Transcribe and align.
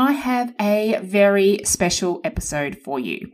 I 0.00 0.12
have 0.12 0.54
a 0.58 0.98
very 1.02 1.60
special 1.64 2.22
episode 2.24 2.78
for 2.82 2.98
you. 2.98 3.32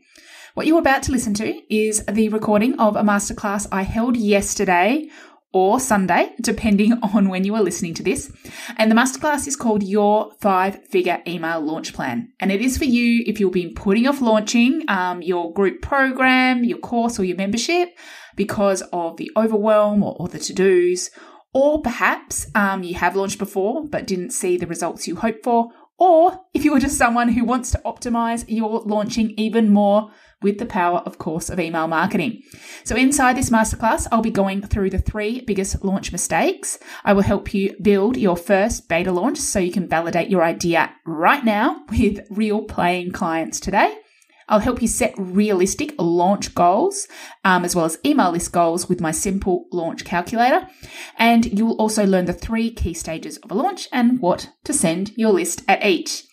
What 0.55 0.67
you're 0.67 0.81
about 0.81 1.05
to 1.05 1.13
listen 1.13 1.33
to 1.35 1.63
is 1.73 2.05
the 2.07 2.29
recording 2.31 2.77
of 2.81 2.97
a 2.97 3.03
masterclass 3.03 3.69
I 3.71 3.83
held 3.83 4.17
yesterday 4.17 5.09
or 5.53 5.79
Sunday, 5.79 6.33
depending 6.41 6.95
on 7.15 7.29
when 7.29 7.45
you 7.45 7.55
are 7.55 7.63
listening 7.63 7.95
to 7.95 8.03
this. 8.03 8.33
And 8.79 8.91
the 8.91 8.97
masterclass 8.97 9.47
is 9.47 9.55
called 9.55 9.85
Your 9.85 10.33
Five 10.41 10.85
Figure 10.89 11.23
Email 11.25 11.61
Launch 11.61 11.95
Plan. 11.95 12.33
And 12.41 12.51
it 12.51 12.61
is 12.61 12.77
for 12.77 12.85
you 12.85 13.23
if 13.29 13.39
you've 13.39 13.53
been 13.53 13.73
putting 13.73 14.09
off 14.09 14.21
launching 14.21 14.83
um, 14.89 15.23
your 15.23 15.53
group 15.53 15.83
program, 15.83 16.65
your 16.65 16.79
course, 16.79 17.17
or 17.21 17.23
your 17.23 17.37
membership 17.37 17.91
because 18.35 18.83
of 18.93 19.19
the 19.19 19.31
overwhelm 19.37 20.03
or, 20.03 20.17
or 20.19 20.27
the 20.27 20.41
to 20.41 20.53
dos. 20.53 21.11
Or 21.55 21.81
perhaps 21.81 22.49
um, 22.57 22.83
you 22.83 22.97
have 22.97 23.15
launched 23.15 23.39
before 23.39 23.87
but 23.87 24.09
didn't 24.09 24.31
see 24.31 24.57
the 24.57 24.67
results 24.67 25.07
you 25.07 25.15
hoped 25.15 25.45
for, 25.45 25.71
or 25.99 26.41
if 26.53 26.65
you 26.65 26.75
are 26.75 26.81
just 26.81 26.99
someone 26.99 27.31
who 27.31 27.45
wants 27.45 27.71
to 27.71 27.81
optimize 27.85 28.45
your 28.49 28.81
launching 28.81 29.31
even 29.37 29.71
more 29.71 30.11
with 30.43 30.59
the 30.59 30.67
power, 30.67 30.99
of 30.99 31.19
course, 31.19 31.49
of 31.49 31.59
email 31.59 31.89
marketing. 31.89 32.43
So, 32.85 32.95
inside 32.95 33.37
this 33.37 33.51
masterclass, 33.51 34.07
I'll 34.13 34.21
be 34.21 34.31
going 34.31 34.63
through 34.63 34.91
the 34.91 34.99
three 34.99 35.41
biggest 35.41 35.83
launch 35.83 36.13
mistakes. 36.13 36.79
I 37.05 37.15
will 37.15 37.23
help 37.23 37.55
you 37.55 37.75
build 37.81 38.17
your 38.17 38.37
first 38.37 38.89
beta 38.89 39.13
launch 39.13 39.39
so 39.39 39.59
you 39.59 39.73
can 39.73 39.89
validate 39.89 40.29
your 40.29 40.43
idea 40.43 40.93
right 41.07 41.45
now 41.45 41.85
with 41.91 42.27
real 42.31 42.63
playing 42.63 43.13
clients 43.13 43.61
today. 43.61 43.97
I'll 44.49 44.61
help 44.61 44.81
you 44.81 44.89
set 44.89 45.15
realistic 45.17 45.95
launch 45.99 46.55
goals, 46.55 47.09
um, 47.45 47.65
as 47.65 47.75
well 47.75 47.85
as 47.85 47.99
email 48.05 48.31
list 48.31 48.53
goals 48.53 48.89
with 48.89 49.01
my 49.01 49.11
simple 49.11 49.67
launch 49.73 50.05
calculator. 50.05 50.69
And 51.19 51.59
you'll 51.59 51.77
also 51.77 52.07
learn 52.07 52.27
the 52.27 52.33
three 52.33 52.71
key 52.71 52.95
stages 52.95 53.39
of 53.39 53.51
a 53.51 53.55
launch 53.55 53.89
and 53.93 54.21
what 54.21 54.51
to 54.65 54.73
send 54.73 55.13
your 55.17 55.33
list 55.33 55.63
at 55.67 55.85
each. 55.85 56.26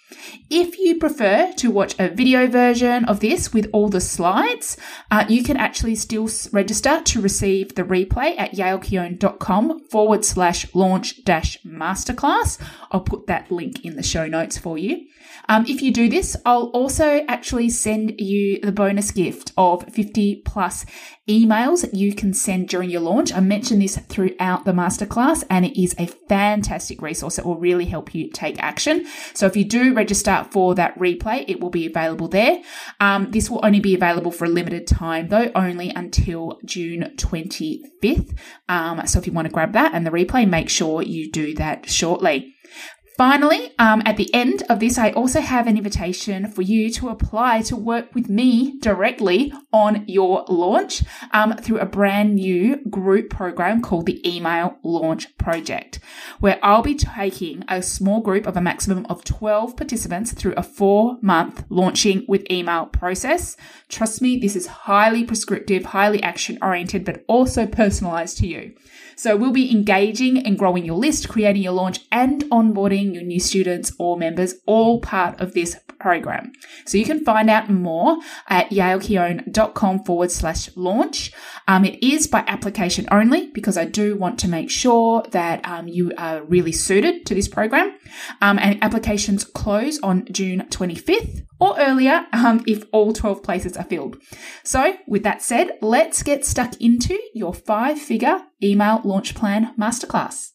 If 0.49 0.77
you 0.77 0.97
prefer 0.97 1.53
to 1.57 1.71
watch 1.71 1.95
a 1.99 2.09
video 2.09 2.47
version 2.47 3.05
of 3.05 3.19
this 3.19 3.53
with 3.53 3.69
all 3.73 3.89
the 3.89 4.01
slides, 4.01 4.77
uh, 5.11 5.25
you 5.27 5.43
can 5.43 5.57
actually 5.57 5.95
still 5.95 6.29
register 6.51 7.01
to 7.01 7.21
receive 7.21 7.75
the 7.75 7.83
replay 7.83 8.35
at 8.37 8.53
yaelkeon.com 8.53 9.87
forward 9.89 10.25
slash 10.25 10.73
launch 10.75 11.23
dash 11.23 11.61
masterclass. 11.63 12.59
I'll 12.91 13.01
put 13.01 13.27
that 13.27 13.51
link 13.51 13.83
in 13.85 13.95
the 13.95 14.03
show 14.03 14.27
notes 14.27 14.57
for 14.57 14.77
you. 14.77 15.07
Um, 15.49 15.65
if 15.67 15.81
you 15.81 15.91
do 15.91 16.09
this, 16.09 16.37
I'll 16.45 16.67
also 16.67 17.25
actually 17.27 17.69
send 17.69 18.19
you 18.19 18.59
the 18.61 18.71
bonus 18.71 19.11
gift 19.11 19.51
of 19.57 19.83
50 19.91 20.43
plus 20.45 20.85
emails 21.29 21.87
you 21.93 22.13
can 22.13 22.33
send 22.33 22.67
during 22.67 22.89
your 22.89 23.01
launch. 23.01 23.33
I 23.33 23.39
mentioned 23.39 23.81
this 23.81 23.97
throughout 23.97 24.65
the 24.65 24.73
masterclass 24.73 25.43
and 25.49 25.65
it 25.65 25.81
is 25.81 25.95
a 25.97 26.07
fantastic 26.07 27.01
resource 27.01 27.37
that 27.37 27.45
will 27.45 27.57
really 27.57 27.85
help 27.85 28.13
you 28.13 28.29
take 28.29 28.61
action. 28.61 29.05
So 29.33 29.45
if 29.45 29.55
you 29.55 29.63
do 29.63 29.93
register 29.93 30.45
for 30.51 30.75
that 30.75 30.97
replay, 30.99 31.45
it 31.47 31.61
will 31.61 31.69
be 31.69 31.85
available 31.85 32.27
there. 32.27 32.61
Um, 32.99 33.31
this 33.31 33.49
will 33.49 33.61
only 33.63 33.79
be 33.79 33.95
available 33.95 34.31
for 34.31 34.45
a 34.45 34.49
limited 34.49 34.85
time 34.85 35.29
though, 35.29 35.51
only 35.55 35.89
until 35.89 36.59
June 36.65 37.13
25th. 37.15 38.37
Um, 38.67 39.07
so 39.07 39.19
if 39.19 39.25
you 39.25 39.33
want 39.33 39.47
to 39.47 39.53
grab 39.53 39.73
that 39.73 39.93
and 39.93 40.05
the 40.05 40.11
replay, 40.11 40.47
make 40.47 40.69
sure 40.69 41.01
you 41.01 41.31
do 41.31 41.53
that 41.55 41.89
shortly. 41.89 42.52
Finally, 43.17 43.71
um, 43.77 44.01
at 44.05 44.17
the 44.17 44.33
end 44.33 44.63
of 44.69 44.79
this, 44.79 44.97
I 44.97 45.11
also 45.11 45.39
have 45.39 45.67
an 45.67 45.77
invitation 45.77 46.47
for 46.47 46.63
you 46.63 46.89
to 46.93 47.09
apply 47.09 47.61
to 47.63 47.75
work 47.75 48.15
with 48.15 48.27
me 48.27 48.79
directly 48.79 49.53
on 49.71 50.03
your 50.07 50.45
launch 50.47 51.03
um, 51.31 51.55
through 51.57 51.77
a 51.77 51.85
brand 51.85 52.35
new 52.35 52.77
group 52.89 53.29
program 53.29 53.83
called 53.83 54.07
the 54.07 54.27
Email 54.27 54.77
Launch 54.81 55.37
Project, 55.37 55.99
where 56.39 56.57
I'll 56.63 56.81
be 56.81 56.95
taking 56.95 57.63
a 57.67 57.83
small 57.83 58.19
group 58.19 58.47
of 58.47 58.57
a 58.57 58.61
maximum 58.61 59.05
of 59.05 59.23
12 59.23 59.77
participants 59.77 60.33
through 60.33 60.53
a 60.57 60.63
four 60.63 61.19
month 61.21 61.65
launching 61.69 62.25
with 62.27 62.49
email 62.49 62.87
process. 62.87 63.55
Trust 63.89 64.23
me, 64.23 64.39
this 64.39 64.55
is 64.55 64.65
highly 64.65 65.23
prescriptive, 65.23 65.85
highly 65.85 66.23
action 66.23 66.57
oriented, 66.63 67.05
but 67.05 67.23
also 67.27 67.67
personalized 67.67 68.39
to 68.39 68.47
you. 68.47 68.73
So 69.15 69.35
we'll 69.35 69.51
be 69.51 69.71
engaging 69.71 70.37
and 70.45 70.57
growing 70.57 70.85
your 70.85 70.97
list, 70.97 71.29
creating 71.29 71.63
your 71.63 71.73
launch 71.73 71.99
and 72.11 72.43
onboarding 72.45 73.13
your 73.13 73.23
new 73.23 73.39
students 73.39 73.91
or 73.99 74.17
members, 74.17 74.55
all 74.65 74.99
part 74.99 75.39
of 75.39 75.53
this 75.53 75.77
program. 76.03 76.51
So 76.85 76.97
you 76.97 77.05
can 77.05 77.23
find 77.23 77.49
out 77.49 77.69
more 77.69 78.17
at 78.49 78.69
yaelkeon.com 78.69 80.03
forward 80.03 80.31
slash 80.31 80.69
launch. 80.75 81.31
Um, 81.67 81.85
it 81.85 82.03
is 82.03 82.27
by 82.27 82.43
application 82.45 83.07
only 83.09 83.47
because 83.51 83.77
I 83.77 83.85
do 83.85 84.17
want 84.17 84.37
to 84.39 84.49
make 84.49 84.69
sure 84.69 85.23
that 85.31 85.65
um, 85.65 85.87
you 85.87 86.11
are 86.17 86.43
really 86.43 86.73
suited 86.73 87.25
to 87.27 87.33
this 87.33 87.47
program. 87.47 87.95
Um, 88.41 88.59
and 88.59 88.83
applications 88.83 89.45
close 89.45 89.97
on 90.01 90.25
June 90.31 90.67
25th 90.69 91.45
or 91.63 91.79
earlier 91.79 92.25
um, 92.33 92.61
if 92.67 92.83
all 92.91 93.13
12 93.13 93.41
places 93.41 93.77
are 93.77 93.85
filled. 93.85 94.17
So, 94.63 94.97
with 95.07 95.23
that 95.23 95.41
said, 95.41 95.71
let's 95.81 96.21
get 96.21 96.45
stuck 96.45 96.79
into 96.81 97.17
your 97.33 97.53
five 97.53 97.99
figure 97.99 98.41
email 98.61 99.01
launch 99.05 99.33
plan 99.33 99.73
masterclass. 99.79 100.51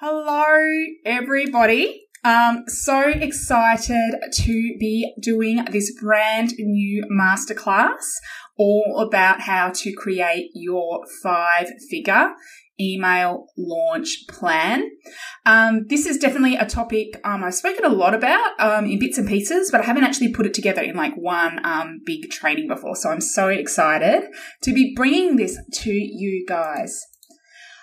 Hello, 0.00 0.70
everybody. 1.04 2.08
Um, 2.24 2.64
so 2.66 3.08
excited 3.08 4.16
to 4.32 4.76
be 4.78 5.14
doing 5.22 5.64
this 5.70 5.92
brand 6.00 6.52
new 6.58 7.04
masterclass 7.04 8.04
all 8.58 9.06
about 9.06 9.42
how 9.42 9.70
to 9.70 9.92
create 9.92 10.50
your 10.52 11.04
five 11.22 11.70
figure 11.88 12.34
email 12.80 13.46
launch 13.56 14.24
plan. 14.28 14.88
Um, 15.46 15.86
this 15.88 16.06
is 16.06 16.18
definitely 16.18 16.56
a 16.56 16.66
topic 16.66 17.20
um, 17.24 17.44
I've 17.44 17.54
spoken 17.54 17.84
a 17.84 17.88
lot 17.88 18.14
about 18.14 18.58
um, 18.60 18.86
in 18.86 18.98
bits 18.98 19.18
and 19.18 19.28
pieces, 19.28 19.70
but 19.70 19.80
I 19.80 19.84
haven't 19.84 20.04
actually 20.04 20.32
put 20.32 20.46
it 20.46 20.54
together 20.54 20.82
in 20.82 20.96
like 20.96 21.14
one 21.14 21.64
um, 21.64 22.00
big 22.04 22.30
training 22.30 22.68
before. 22.68 22.96
So 22.96 23.10
I'm 23.10 23.20
so 23.20 23.48
excited 23.48 24.28
to 24.62 24.72
be 24.72 24.94
bringing 24.94 25.36
this 25.36 25.58
to 25.82 25.92
you 25.92 26.44
guys. 26.46 27.00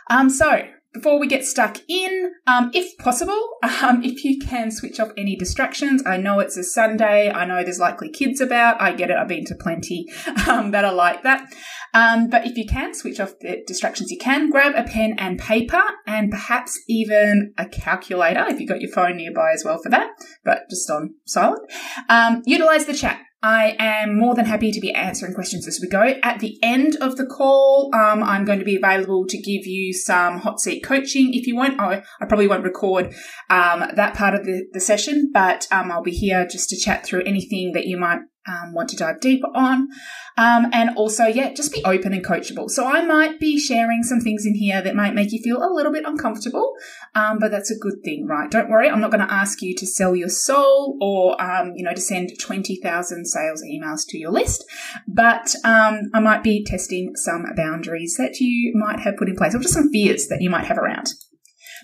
Um, 0.09 0.29
so 0.29 0.61
before 0.95 1.19
we 1.19 1.27
get 1.27 1.45
stuck 1.45 1.77
in, 1.89 2.31
um, 2.47 2.71
if 2.73 2.97
possible, 2.97 3.49
um, 3.83 4.01
if 4.03 4.23
you 4.23 4.39
can 4.39 4.71
switch 4.71 4.99
off 4.99 5.11
any 5.17 5.35
distractions. 5.35 6.01
I 6.05 6.17
know 6.17 6.39
it's 6.39 6.57
a 6.57 6.63
Sunday. 6.63 7.29
I 7.29 7.45
know 7.45 7.63
there's 7.63 7.79
likely 7.79 8.09
kids 8.09 8.39
about. 8.39 8.81
I 8.81 8.93
get 8.93 9.11
it. 9.11 9.17
I've 9.17 9.27
been 9.27 9.45
to 9.45 9.55
plenty 9.55 10.07
um, 10.47 10.71
that 10.71 10.85
are 10.85 10.93
like 10.93 11.23
that. 11.23 11.53
Um, 11.93 12.29
but 12.29 12.45
if 12.45 12.57
you 12.57 12.65
can 12.65 12.93
switch 12.93 13.19
off 13.19 13.39
the 13.39 13.63
distractions, 13.67 14.09
you 14.09 14.17
can 14.17 14.49
grab 14.49 14.73
a 14.75 14.83
pen 14.83 15.15
and 15.17 15.37
paper 15.37 15.81
and 16.07 16.31
perhaps 16.31 16.77
even 16.87 17.53
a 17.57 17.65
calculator 17.67 18.45
if 18.47 18.59
you've 18.59 18.69
got 18.69 18.81
your 18.81 18.91
phone 18.91 19.17
nearby 19.17 19.51
as 19.53 19.63
well 19.63 19.79
for 19.81 19.89
that, 19.89 20.09
but 20.43 20.69
just 20.69 20.89
on 20.89 21.15
silent. 21.25 21.61
Um, 22.09 22.41
utilize 22.45 22.85
the 22.85 22.93
chat. 22.93 23.21
I 23.45 23.75
am 23.77 24.17
more 24.17 24.33
than 24.33 24.45
happy 24.45 24.71
to 24.71 24.79
be 24.79 24.91
answering 24.91 25.35
questions 25.35 25.67
as 25.67 25.79
we 25.79 25.87
go. 25.87 26.15
At 26.23 26.39
the 26.39 26.57
end 26.63 26.97
of 26.99 27.15
the 27.15 27.27
call, 27.27 27.91
um, 27.93 28.23
I'm 28.23 28.43
going 28.43 28.57
to 28.57 28.65
be 28.65 28.75
available 28.75 29.27
to 29.27 29.37
give 29.37 29.67
you 29.67 29.93
some 29.93 30.39
hot 30.39 30.59
seat 30.59 30.81
coaching. 30.83 31.31
If 31.35 31.45
you 31.45 31.55
want, 31.55 31.79
I, 31.79 32.01
I 32.19 32.25
probably 32.25 32.47
won't 32.47 32.63
record 32.63 33.13
um, 33.51 33.83
that 33.93 34.15
part 34.15 34.33
of 34.33 34.45
the, 34.45 34.65
the 34.73 34.79
session, 34.79 35.29
but 35.31 35.67
um, 35.71 35.91
I'll 35.91 36.01
be 36.01 36.09
here 36.09 36.47
just 36.47 36.69
to 36.69 36.75
chat 36.75 37.05
through 37.05 37.21
anything 37.25 37.73
that 37.73 37.85
you 37.85 37.97
might 37.97 38.21
um, 38.47 38.73
want 38.73 38.89
to 38.89 38.95
dive 38.95 39.19
deeper 39.19 39.47
on. 39.55 39.89
Um, 40.37 40.67
and 40.73 40.95
also, 40.97 41.25
yeah, 41.25 41.53
just 41.53 41.71
be 41.71 41.83
open 41.85 42.13
and 42.13 42.25
coachable. 42.25 42.69
So 42.69 42.85
I 42.85 43.05
might 43.05 43.39
be 43.39 43.59
sharing 43.59 44.03
some 44.03 44.19
things 44.19 44.45
in 44.45 44.55
here 44.55 44.81
that 44.81 44.95
might 44.95 45.15
make 45.15 45.31
you 45.31 45.41
feel 45.41 45.63
a 45.63 45.73
little 45.73 45.91
bit 45.91 46.03
uncomfortable, 46.05 46.73
um, 47.15 47.39
but 47.39 47.51
that's 47.51 47.71
a 47.71 47.77
good 47.77 48.03
thing, 48.03 48.27
right? 48.27 48.51
Don't 48.51 48.69
worry, 48.69 48.89
I'm 48.89 49.01
not 49.01 49.11
going 49.11 49.25
to 49.25 49.33
ask 49.33 49.61
you 49.61 49.73
to 49.75 49.85
sell 49.85 50.15
your 50.15 50.29
soul 50.29 50.97
or, 51.01 51.41
um, 51.41 51.73
you 51.75 51.83
know, 51.83 51.93
to 51.93 52.01
send 52.01 52.31
20,000 52.39 53.25
sales 53.25 53.63
emails 53.63 54.01
to 54.09 54.17
your 54.17 54.31
list, 54.31 54.65
but 55.07 55.55
um, 55.63 56.11
I 56.13 56.19
might 56.19 56.43
be 56.43 56.63
testing 56.63 57.15
some 57.15 57.45
boundaries 57.55 58.15
that 58.17 58.39
you 58.39 58.73
might 58.75 58.99
have 58.99 59.17
put 59.17 59.29
in 59.29 59.35
place 59.35 59.55
or 59.55 59.59
just 59.59 59.73
some 59.73 59.91
fears 59.91 60.27
that 60.27 60.41
you 60.41 60.49
might 60.49 60.65
have 60.65 60.77
around. 60.77 61.13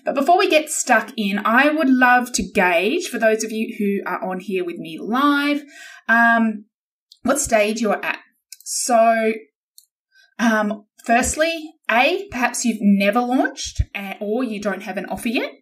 But 0.04 0.14
before 0.16 0.36
we 0.36 0.48
get 0.48 0.70
stuck 0.70 1.12
in, 1.16 1.40
I 1.44 1.68
would 1.68 1.88
love 1.88 2.32
to 2.32 2.42
gauge 2.42 3.06
for 3.08 3.18
those 3.18 3.44
of 3.44 3.52
you 3.52 3.76
who 3.78 4.00
are 4.10 4.22
on 4.24 4.40
here 4.40 4.64
with 4.64 4.78
me 4.78 4.98
live, 4.98 5.62
um, 6.08 6.66
what 7.22 7.40
stage 7.40 7.80
you're 7.80 8.04
at. 8.04 8.18
So, 8.64 9.32
um, 10.38 10.86
firstly, 11.04 11.74
A, 11.90 12.28
perhaps 12.30 12.64
you've 12.64 12.78
never 12.80 13.20
launched 13.20 13.82
or 14.20 14.44
you 14.44 14.60
don't 14.60 14.82
have 14.82 14.96
an 14.96 15.06
offer 15.06 15.28
yet. 15.28 15.52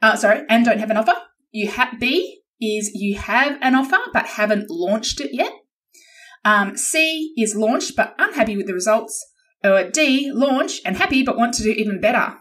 Uh, 0.00 0.16
sorry, 0.16 0.42
and 0.48 0.64
don't 0.64 0.80
have 0.80 0.90
an 0.90 0.96
offer. 0.96 1.14
You 1.50 1.68
have 1.68 2.00
B, 2.00 2.42
is 2.60 2.90
you 2.94 3.16
have 3.16 3.56
an 3.60 3.74
offer 3.74 3.98
but 4.12 4.26
haven't 4.26 4.70
launched 4.70 5.20
it 5.20 5.30
yet. 5.32 5.52
Um, 6.44 6.76
C 6.76 7.32
is 7.36 7.54
launched 7.54 7.96
but 7.96 8.14
unhappy 8.18 8.56
with 8.56 8.66
the 8.66 8.74
results. 8.74 9.24
Or 9.64 9.90
D, 9.90 10.30
launch 10.32 10.80
and 10.84 10.96
happy 10.96 11.22
but 11.22 11.36
want 11.36 11.54
to 11.54 11.62
do 11.62 11.70
even 11.70 12.00
better. 12.00 12.36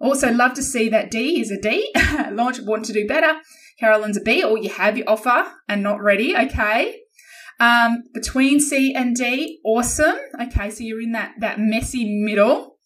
Also, 0.00 0.32
love 0.32 0.54
to 0.54 0.62
see 0.62 0.88
that 0.88 1.10
D 1.10 1.40
is 1.40 1.50
a 1.50 1.60
D. 1.60 1.92
launch, 2.32 2.60
want 2.60 2.84
to 2.86 2.92
do 2.92 3.06
better. 3.06 3.38
Carolyn's 3.78 4.16
a 4.16 4.20
B, 4.20 4.42
or 4.42 4.58
you 4.58 4.70
have 4.70 4.96
your 4.96 5.08
offer 5.08 5.50
and 5.68 5.82
not 5.82 6.02
ready. 6.02 6.36
Okay. 6.36 7.00
Um, 7.60 8.04
between 8.12 8.60
C 8.60 8.94
and 8.94 9.14
D, 9.14 9.60
awesome. 9.64 10.16
Okay, 10.40 10.70
so 10.70 10.82
you're 10.82 11.00
in 11.00 11.12
that 11.12 11.34
that 11.40 11.58
messy 11.58 12.04
middle. 12.04 12.78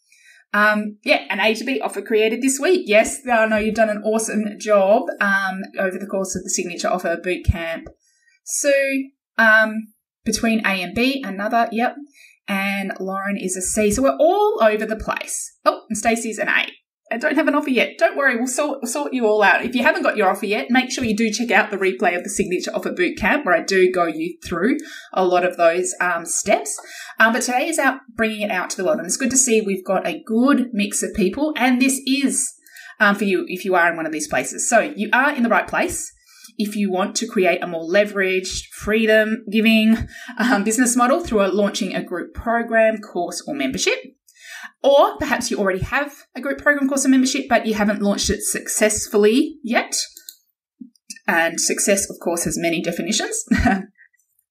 Um, 0.54 0.98
yeah, 1.04 1.24
an 1.30 1.40
A 1.40 1.54
to 1.54 1.64
B 1.64 1.80
offer 1.80 2.00
created 2.00 2.42
this 2.42 2.58
week. 2.58 2.82
Yes, 2.86 3.20
I 3.30 3.46
know 3.46 3.56
you've 3.58 3.74
done 3.74 3.90
an 3.90 4.02
awesome 4.02 4.44
job 4.58 5.04
um, 5.20 5.62
over 5.78 5.98
the 5.98 6.06
course 6.06 6.34
of 6.34 6.42
the 6.42 6.50
signature 6.50 6.88
offer 6.88 7.18
boot 7.22 7.44
camp. 7.44 7.88
So, 8.44 8.72
um, 9.36 9.92
between 10.24 10.60
A 10.66 10.82
and 10.82 10.94
B, 10.94 11.22
another, 11.24 11.68
yep. 11.70 11.96
And 12.46 12.92
Lauren 12.98 13.36
is 13.36 13.56
a 13.56 13.60
C. 13.60 13.90
So 13.90 14.02
we're 14.02 14.16
all 14.18 14.58
over 14.62 14.86
the 14.86 14.96
place. 14.96 15.54
Oh, 15.66 15.82
and 15.90 15.98
Stacey's 15.98 16.38
an 16.38 16.48
A. 16.48 16.66
I 17.10 17.16
don't 17.16 17.36
have 17.36 17.48
an 17.48 17.54
offer 17.54 17.70
yet. 17.70 17.96
Don't 17.98 18.16
worry, 18.16 18.36
we'll 18.36 18.46
sort, 18.46 18.86
sort 18.86 19.14
you 19.14 19.26
all 19.26 19.42
out. 19.42 19.64
If 19.64 19.74
you 19.74 19.82
haven't 19.82 20.02
got 20.02 20.16
your 20.16 20.28
offer 20.28 20.46
yet, 20.46 20.70
make 20.70 20.90
sure 20.90 21.04
you 21.04 21.16
do 21.16 21.30
check 21.30 21.50
out 21.50 21.70
the 21.70 21.76
replay 21.76 22.16
of 22.16 22.22
the 22.22 22.28
Signature 22.28 22.70
Offer 22.74 22.92
Bootcamp, 22.92 23.44
where 23.44 23.54
I 23.54 23.62
do 23.62 23.90
go 23.90 24.06
you 24.06 24.36
through 24.44 24.76
a 25.12 25.24
lot 25.24 25.44
of 25.44 25.56
those 25.56 25.94
um, 26.00 26.26
steps. 26.26 26.78
Um, 27.18 27.32
but 27.32 27.42
today 27.42 27.68
is 27.68 27.78
out 27.78 28.00
bringing 28.14 28.42
it 28.42 28.50
out 28.50 28.70
to 28.70 28.76
the 28.76 28.84
world, 28.84 28.98
and 28.98 29.06
it's 29.06 29.16
good 29.16 29.30
to 29.30 29.38
see 29.38 29.60
we've 29.60 29.84
got 29.84 30.06
a 30.06 30.22
good 30.26 30.68
mix 30.72 31.02
of 31.02 31.14
people, 31.14 31.54
and 31.56 31.80
this 31.80 32.00
is 32.06 32.54
um, 33.00 33.14
for 33.14 33.24
you 33.24 33.44
if 33.48 33.64
you 33.64 33.74
are 33.74 33.90
in 33.90 33.96
one 33.96 34.06
of 34.06 34.12
these 34.12 34.28
places. 34.28 34.68
So 34.68 34.80
you 34.80 35.08
are 35.12 35.34
in 35.34 35.42
the 35.42 35.48
right 35.48 35.66
place 35.66 36.12
if 36.58 36.74
you 36.74 36.90
want 36.90 37.14
to 37.16 37.26
create 37.26 37.62
a 37.62 37.66
more 37.66 37.88
leveraged, 37.88 38.66
freedom 38.72 39.44
giving 39.50 40.08
um, 40.38 40.64
business 40.64 40.96
model 40.96 41.20
through 41.20 41.46
a, 41.46 41.48
launching 41.48 41.94
a 41.94 42.02
group 42.02 42.34
program, 42.34 42.98
course, 42.98 43.42
or 43.46 43.54
membership. 43.54 43.98
Or 44.82 45.16
perhaps 45.18 45.50
you 45.50 45.58
already 45.58 45.80
have 45.80 46.12
a 46.36 46.40
group 46.40 46.58
program 46.58 46.88
course 46.88 47.04
or 47.04 47.08
membership, 47.08 47.46
but 47.48 47.66
you 47.66 47.74
haven't 47.74 48.02
launched 48.02 48.30
it 48.30 48.42
successfully 48.42 49.58
yet. 49.62 49.94
And 51.26 51.60
success, 51.60 52.08
of 52.08 52.16
course, 52.22 52.44
has 52.44 52.56
many 52.58 52.80
definitions. 52.80 53.44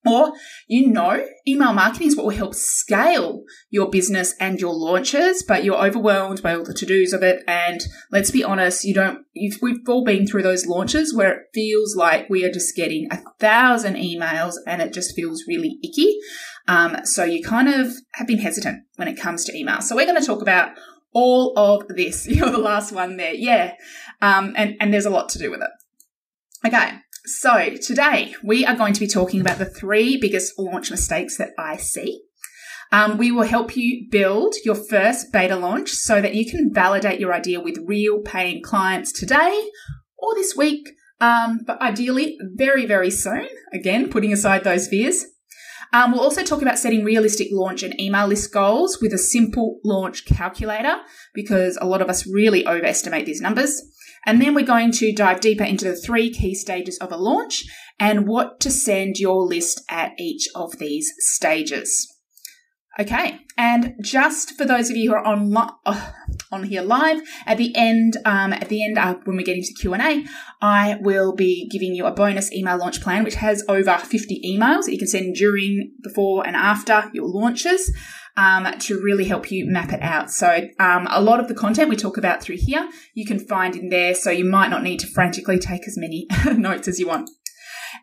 Or 0.07 0.33
you 0.67 0.89
know, 0.89 1.25
email 1.47 1.73
marketing 1.73 2.07
is 2.07 2.15
what 2.15 2.25
will 2.25 2.35
help 2.35 2.55
scale 2.55 3.43
your 3.69 3.89
business 3.89 4.35
and 4.39 4.59
your 4.59 4.73
launches, 4.73 5.43
but 5.43 5.63
you're 5.63 5.83
overwhelmed 5.83 6.41
by 6.41 6.55
all 6.55 6.63
the 6.63 6.73
to 6.73 6.85
dos 6.85 7.13
of 7.13 7.23
it. 7.23 7.43
And 7.47 7.81
let's 8.11 8.31
be 8.31 8.43
honest, 8.43 8.85
you 8.85 8.93
don't, 8.93 9.25
we've 9.61 9.79
all 9.87 10.05
been 10.05 10.27
through 10.27 10.43
those 10.43 10.65
launches 10.65 11.15
where 11.15 11.33
it 11.33 11.43
feels 11.53 11.95
like 11.95 12.29
we 12.29 12.45
are 12.45 12.51
just 12.51 12.75
getting 12.75 13.07
a 13.11 13.19
thousand 13.39 13.95
emails 13.95 14.53
and 14.65 14.81
it 14.81 14.93
just 14.93 15.15
feels 15.15 15.43
really 15.47 15.77
icky. 15.83 16.17
Um, 16.67 17.05
so 17.05 17.23
you 17.23 17.43
kind 17.43 17.69
of 17.69 17.93
have 18.13 18.27
been 18.27 18.39
hesitant 18.39 18.83
when 18.97 19.07
it 19.07 19.19
comes 19.19 19.45
to 19.45 19.55
email. 19.55 19.81
So 19.81 19.95
we're 19.95 20.05
going 20.05 20.19
to 20.19 20.25
talk 20.25 20.41
about 20.41 20.71
all 21.13 21.53
of 21.57 21.87
this. 21.87 22.27
You're 22.29 22.51
the 22.51 22.57
last 22.57 22.91
one 22.91 23.17
there. 23.17 23.33
Yeah. 23.33 23.73
Um, 24.21 24.53
and, 24.57 24.75
and 24.79 24.93
there's 24.93 25.05
a 25.05 25.11
lot 25.11 25.29
to 25.29 25.39
do 25.39 25.49
with 25.49 25.61
it. 25.61 25.69
Okay. 26.65 26.91
So, 27.29 27.75
today 27.81 28.33
we 28.41 28.65
are 28.65 28.75
going 28.75 28.93
to 28.93 29.01
be 29.01 29.07
talking 29.07 29.41
about 29.41 29.57
the 29.57 29.65
three 29.65 30.17
biggest 30.17 30.57
launch 30.57 30.89
mistakes 30.89 31.37
that 31.37 31.49
I 31.59 31.75
see. 31.75 32.21
Um, 32.91 33.17
we 33.17 33.33
will 33.33 33.43
help 33.43 33.75
you 33.75 34.07
build 34.09 34.55
your 34.63 34.75
first 34.75 35.33
beta 35.33 35.57
launch 35.57 35.89
so 35.89 36.21
that 36.21 36.35
you 36.35 36.49
can 36.49 36.73
validate 36.73 37.19
your 37.19 37.33
idea 37.33 37.59
with 37.59 37.83
real 37.85 38.19
paying 38.19 38.63
clients 38.63 39.11
today 39.11 39.61
or 40.17 40.35
this 40.35 40.55
week, 40.55 40.89
um, 41.19 41.59
but 41.67 41.81
ideally 41.81 42.37
very, 42.55 42.85
very 42.85 43.11
soon. 43.11 43.49
Again, 43.73 44.09
putting 44.09 44.31
aside 44.31 44.63
those 44.63 44.87
fears. 44.87 45.25
Um, 45.93 46.11
we'll 46.11 46.21
also 46.21 46.43
talk 46.43 46.61
about 46.61 46.79
setting 46.79 47.03
realistic 47.03 47.47
launch 47.51 47.83
and 47.83 47.99
email 47.99 48.27
list 48.27 48.51
goals 48.53 48.99
with 49.01 49.13
a 49.13 49.17
simple 49.17 49.79
launch 49.83 50.25
calculator 50.25 50.97
because 51.33 51.77
a 51.79 51.85
lot 51.85 52.01
of 52.01 52.09
us 52.09 52.27
really 52.27 52.67
overestimate 52.67 53.25
these 53.25 53.41
numbers. 53.41 53.81
And 54.25 54.41
then 54.41 54.53
we're 54.53 54.65
going 54.65 54.91
to 54.93 55.13
dive 55.13 55.39
deeper 55.39 55.63
into 55.63 55.85
the 55.85 55.95
three 55.95 56.29
key 56.29 56.53
stages 56.53 56.97
of 56.97 57.11
a 57.11 57.17
launch 57.17 57.63
and 57.99 58.27
what 58.27 58.59
to 58.59 58.69
send 58.69 59.17
your 59.17 59.43
list 59.43 59.81
at 59.89 60.11
each 60.19 60.49
of 60.53 60.77
these 60.79 61.13
stages. 61.19 62.16
Okay, 62.99 63.41
and 63.57 63.93
just 64.01 64.57
for 64.57 64.65
those 64.65 64.89
of 64.89 64.97
you 64.97 65.11
who 65.11 65.15
are 65.15 65.23
on 65.23 65.55
uh, 65.55 66.11
on 66.51 66.63
here 66.63 66.81
live, 66.81 67.21
at 67.45 67.57
the 67.57 67.75
end, 67.75 68.17
um, 68.25 68.53
at 68.53 68.69
the 68.69 68.83
end 68.83 68.97
uh, 68.97 69.15
when 69.25 69.37
we 69.37 69.43
get 69.43 69.55
into 69.55 69.73
Q 69.79 69.93
and 69.93 70.01
A, 70.01 70.25
I 70.61 70.97
will 71.01 71.35
be 71.35 71.69
giving 71.69 71.93
you 71.93 72.07
a 72.07 72.11
bonus 72.11 72.51
email 72.51 72.77
launch 72.77 73.01
plan 73.01 73.23
which 73.23 73.35
has 73.35 73.63
over 73.69 73.97
50 73.97 74.41
emails 74.43 74.85
that 74.85 74.93
you 74.93 74.97
can 74.97 75.07
send 75.07 75.35
during, 75.35 75.91
before, 76.01 76.47
and 76.47 76.55
after 76.55 77.11
your 77.13 77.27
launches 77.27 77.93
um, 78.35 78.67
to 78.79 78.99
really 78.99 79.25
help 79.25 79.51
you 79.51 79.65
map 79.67 79.91
it 79.91 80.01
out. 80.01 80.31
So, 80.31 80.67
um, 80.79 81.07
a 81.09 81.21
lot 81.21 81.39
of 81.39 81.47
the 81.47 81.55
content 81.55 81.89
we 81.89 81.95
talk 81.95 82.17
about 82.17 82.41
through 82.41 82.57
here, 82.57 82.89
you 83.13 83.25
can 83.25 83.39
find 83.39 83.75
in 83.75 83.89
there. 83.89 84.15
So, 84.15 84.31
you 84.31 84.45
might 84.45 84.69
not 84.69 84.81
need 84.83 84.99
to 85.01 85.07
frantically 85.07 85.59
take 85.59 85.87
as 85.87 85.97
many 85.97 86.27
notes 86.57 86.87
as 86.87 86.99
you 86.99 87.07
want. 87.07 87.29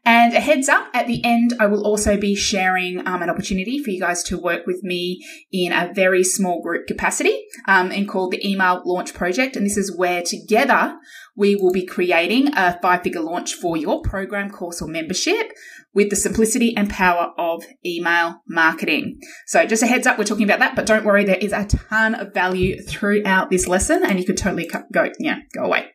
And 0.04 0.34
a 0.34 0.40
heads 0.40 0.68
up, 0.68 0.88
at 0.92 1.06
the 1.06 1.24
end, 1.24 1.54
I 1.58 1.66
will 1.66 1.86
also 1.86 2.18
be 2.18 2.34
sharing 2.34 3.06
um, 3.06 3.22
an 3.22 3.30
opportunity 3.30 3.78
for 3.82 3.90
you 3.90 4.00
guys 4.00 4.22
to 4.24 4.38
work 4.38 4.66
with 4.66 4.82
me 4.82 5.24
in 5.50 5.72
a 5.72 5.92
very 5.94 6.22
small 6.22 6.62
group 6.62 6.86
capacity 6.86 7.44
um, 7.66 7.90
and 7.90 8.08
called 8.08 8.32
the 8.32 8.46
Email 8.46 8.82
Launch 8.84 9.14
Project. 9.14 9.56
And 9.56 9.64
this 9.64 9.78
is 9.78 9.96
where 9.96 10.22
together 10.22 10.96
we 11.36 11.56
will 11.56 11.72
be 11.72 11.86
creating 11.86 12.54
a 12.54 12.78
five 12.80 13.02
figure 13.02 13.22
launch 13.22 13.54
for 13.54 13.76
your 13.76 14.02
program, 14.02 14.50
course, 14.50 14.82
or 14.82 14.88
membership 14.88 15.52
with 15.94 16.10
the 16.10 16.16
simplicity 16.16 16.76
and 16.76 16.90
power 16.90 17.32
of 17.38 17.64
email 17.86 18.42
marketing. 18.48 19.20
So 19.46 19.64
just 19.64 19.82
a 19.82 19.86
heads 19.86 20.06
up, 20.06 20.18
we're 20.18 20.24
talking 20.24 20.44
about 20.44 20.58
that, 20.58 20.76
but 20.76 20.86
don't 20.86 21.04
worry, 21.04 21.24
there 21.24 21.36
is 21.36 21.52
a 21.52 21.64
ton 21.64 22.14
of 22.14 22.34
value 22.34 22.82
throughout 22.82 23.50
this 23.50 23.66
lesson 23.66 24.04
and 24.04 24.18
you 24.18 24.26
could 24.26 24.36
totally 24.36 24.68
go, 24.92 25.10
yeah, 25.18 25.38
go 25.54 25.64
away 25.64 25.86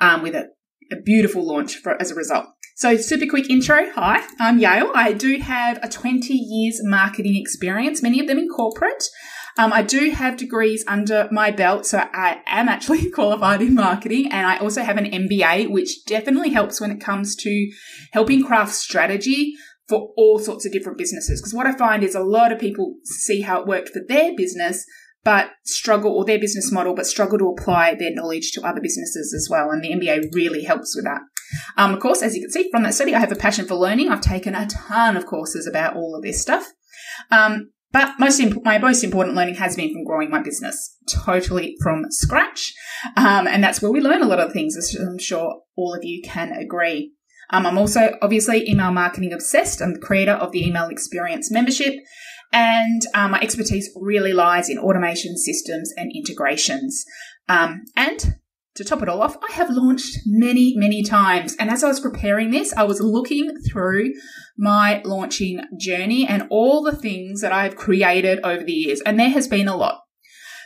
um, 0.00 0.22
with 0.22 0.34
a, 0.34 0.48
a 0.92 1.00
beautiful 1.00 1.46
launch 1.46 1.76
for, 1.76 2.00
as 2.00 2.10
a 2.10 2.14
result. 2.14 2.46
So, 2.78 2.98
super 2.98 3.24
quick 3.24 3.48
intro. 3.48 3.90
Hi, 3.94 4.22
I'm 4.38 4.60
Yael. 4.60 4.94
I 4.94 5.14
do 5.14 5.38
have 5.38 5.78
a 5.82 5.88
20 5.88 6.34
years 6.34 6.78
marketing 6.84 7.34
experience, 7.34 8.02
many 8.02 8.20
of 8.20 8.26
them 8.26 8.36
in 8.36 8.50
corporate. 8.50 9.08
Um, 9.56 9.72
I 9.72 9.80
do 9.80 10.10
have 10.10 10.36
degrees 10.36 10.84
under 10.86 11.26
my 11.32 11.50
belt, 11.50 11.86
so 11.86 12.06
I 12.12 12.42
am 12.44 12.68
actually 12.68 13.10
qualified 13.14 13.62
in 13.62 13.74
marketing, 13.74 14.30
and 14.30 14.46
I 14.46 14.58
also 14.58 14.82
have 14.82 14.98
an 14.98 15.06
MBA, 15.06 15.70
which 15.70 16.04
definitely 16.04 16.50
helps 16.50 16.78
when 16.78 16.90
it 16.90 17.00
comes 17.00 17.34
to 17.36 17.72
helping 18.12 18.44
craft 18.44 18.74
strategy 18.74 19.54
for 19.88 20.12
all 20.18 20.38
sorts 20.38 20.66
of 20.66 20.72
different 20.72 20.98
businesses. 20.98 21.40
Because 21.40 21.54
what 21.54 21.66
I 21.66 21.72
find 21.72 22.04
is 22.04 22.14
a 22.14 22.20
lot 22.20 22.52
of 22.52 22.58
people 22.58 22.96
see 23.04 23.40
how 23.40 23.62
it 23.62 23.66
worked 23.66 23.88
for 23.88 24.02
their 24.06 24.36
business, 24.36 24.84
but 25.24 25.52
struggle 25.64 26.12
or 26.12 26.26
their 26.26 26.38
business 26.38 26.70
model, 26.70 26.94
but 26.94 27.06
struggle 27.06 27.38
to 27.38 27.54
apply 27.58 27.94
their 27.94 28.12
knowledge 28.12 28.52
to 28.52 28.60
other 28.60 28.82
businesses 28.82 29.32
as 29.34 29.48
well. 29.50 29.70
And 29.70 29.82
the 29.82 29.92
MBA 29.92 30.34
really 30.34 30.64
helps 30.64 30.94
with 30.94 31.06
that. 31.06 31.22
Um, 31.76 31.94
of 31.94 32.00
course, 32.00 32.22
as 32.22 32.34
you 32.34 32.42
can 32.42 32.50
see 32.50 32.68
from 32.70 32.82
that 32.82 32.94
study, 32.94 33.14
I 33.14 33.20
have 33.20 33.32
a 33.32 33.36
passion 33.36 33.66
for 33.66 33.74
learning. 33.74 34.08
I've 34.08 34.20
taken 34.20 34.54
a 34.54 34.66
ton 34.66 35.16
of 35.16 35.26
courses 35.26 35.66
about 35.66 35.96
all 35.96 36.14
of 36.16 36.22
this 36.22 36.40
stuff. 36.40 36.66
Um, 37.30 37.70
but 37.92 38.18
most 38.18 38.40
imp- 38.40 38.64
my 38.64 38.78
most 38.78 39.04
important 39.04 39.36
learning 39.36 39.54
has 39.54 39.76
been 39.76 39.92
from 39.92 40.04
growing 40.04 40.30
my 40.30 40.42
business 40.42 40.96
totally 41.08 41.76
from 41.82 42.04
scratch. 42.10 42.74
Um, 43.16 43.46
and 43.46 43.62
that's 43.62 43.80
where 43.80 43.92
we 43.92 44.00
learn 44.00 44.22
a 44.22 44.26
lot 44.26 44.40
of 44.40 44.52
things, 44.52 44.76
as 44.76 44.94
I'm 44.94 45.18
sure 45.18 45.62
all 45.76 45.94
of 45.94 46.04
you 46.04 46.22
can 46.22 46.52
agree. 46.52 47.12
Um, 47.50 47.64
I'm 47.64 47.78
also 47.78 48.16
obviously 48.20 48.68
email 48.68 48.90
marketing 48.90 49.32
obsessed. 49.32 49.80
I'm 49.80 49.94
the 49.94 50.00
creator 50.00 50.32
of 50.32 50.52
the 50.52 50.66
email 50.66 50.88
experience 50.88 51.50
membership. 51.50 51.94
And 52.52 53.02
um, 53.14 53.32
my 53.32 53.40
expertise 53.40 53.90
really 53.96 54.32
lies 54.32 54.68
in 54.68 54.78
automation 54.78 55.36
systems 55.36 55.92
and 55.96 56.10
integrations. 56.14 57.04
Um, 57.48 57.84
and 57.96 58.36
to 58.76 58.84
top 58.84 59.02
it 59.02 59.08
all 59.08 59.22
off, 59.22 59.36
I 59.48 59.52
have 59.54 59.70
launched 59.70 60.20
many, 60.26 60.74
many 60.76 61.02
times. 61.02 61.56
And 61.58 61.70
as 61.70 61.82
I 61.82 61.88
was 61.88 62.00
preparing 62.00 62.50
this, 62.50 62.72
I 62.74 62.84
was 62.84 63.00
looking 63.00 63.56
through 63.70 64.12
my 64.56 65.02
launching 65.04 65.60
journey 65.78 66.26
and 66.26 66.46
all 66.50 66.82
the 66.82 66.96
things 66.96 67.40
that 67.40 67.52
I've 67.52 67.76
created 67.76 68.40
over 68.44 68.64
the 68.64 68.72
years. 68.72 69.00
And 69.02 69.18
there 69.18 69.30
has 69.30 69.48
been 69.48 69.68
a 69.68 69.76
lot. 69.76 70.00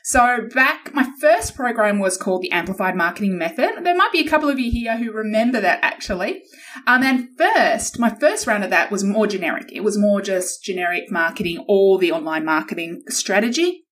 So 0.02 0.48
back, 0.54 0.94
my 0.94 1.08
first 1.20 1.54
program 1.54 1.98
was 1.98 2.16
called 2.16 2.42
the 2.42 2.52
Amplified 2.52 2.96
Marketing 2.96 3.36
Method. 3.36 3.84
There 3.84 3.96
might 3.96 4.12
be 4.12 4.20
a 4.20 4.28
couple 4.28 4.48
of 4.48 4.58
you 4.58 4.70
here 4.70 4.96
who 4.96 5.12
remember 5.12 5.60
that 5.60 5.78
actually. 5.82 6.42
Um, 6.86 7.02
and 7.02 7.28
first, 7.36 7.98
my 7.98 8.10
first 8.10 8.46
round 8.46 8.64
of 8.64 8.70
that 8.70 8.90
was 8.90 9.04
more 9.04 9.26
generic. 9.26 9.70
It 9.72 9.84
was 9.84 9.98
more 9.98 10.22
just 10.22 10.64
generic 10.64 11.10
marketing 11.10 11.64
all 11.68 11.98
the 11.98 12.12
online 12.12 12.44
marketing 12.44 13.02
strategy. 13.08 13.84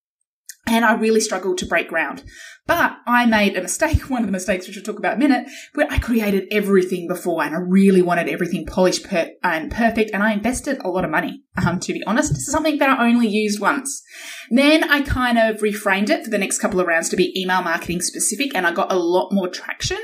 And 0.69 0.85
I 0.85 0.95
really 0.95 1.21
struggled 1.21 1.59
to 1.59 1.67
break 1.67 1.89
ground. 1.89 2.25
But 2.67 2.99
I 3.07 3.25
made 3.25 3.57
a 3.57 3.63
mistake, 3.63 4.03
one 4.11 4.23
of 4.23 4.27
the 4.27 4.33
mistakes 4.33 4.67
which 4.67 4.77
we'll 4.77 4.85
talk 4.85 4.99
about 4.99 5.17
in 5.17 5.23
a 5.23 5.29
minute, 5.29 5.49
where 5.75 5.91
I 5.91 5.99
created 5.99 6.47
everything 6.51 7.09
before 7.09 7.43
and 7.43 7.55
I 7.55 7.59
really 7.59 8.03
wanted 8.03 8.29
everything 8.29 8.67
polished 8.67 9.05
per- 9.05 9.31
and 9.43 9.71
perfect. 9.71 10.11
And 10.13 10.23
I 10.23 10.33
invested 10.33 10.79
a 10.85 10.89
lot 10.89 11.05
of 11.05 11.11
money, 11.11 11.43
um, 11.65 11.81
to 11.81 11.93
be 11.93 12.05
honest. 12.07 12.31
This 12.31 12.47
is 12.47 12.53
something 12.53 12.79
that 12.79 12.99
I 12.99 13.09
only 13.09 13.29
used 13.29 13.61
once. 13.61 14.03
Then 14.51 14.85
I 14.85 15.01
kind 15.01 15.39
of 15.39 15.61
reframed 15.61 16.11
it 16.11 16.25
for 16.25 16.31
the 16.31 16.39
next 16.39 16.59
couple 16.59 16.81
of 16.81 16.87
rounds 16.87 17.09
to 17.09 17.17
be 17.17 17.39
email 17.41 17.63
marketing 17.63 18.03
specific 18.03 18.55
and 18.55 18.67
I 18.67 18.73
got 18.73 18.93
a 18.93 18.97
lot 18.97 19.33
more 19.33 19.49
traction. 19.49 19.99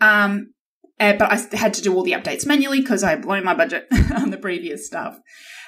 Um, 0.00 0.54
uh, 1.00 1.14
but 1.14 1.32
I 1.32 1.56
had 1.56 1.74
to 1.74 1.82
do 1.82 1.94
all 1.94 2.02
the 2.02 2.12
updates 2.12 2.46
manually 2.46 2.80
because 2.80 3.02
I 3.02 3.16
blown 3.16 3.44
my 3.44 3.54
budget 3.54 3.86
on 4.16 4.30
the 4.30 4.38
previous 4.38 4.86
stuff. 4.86 5.18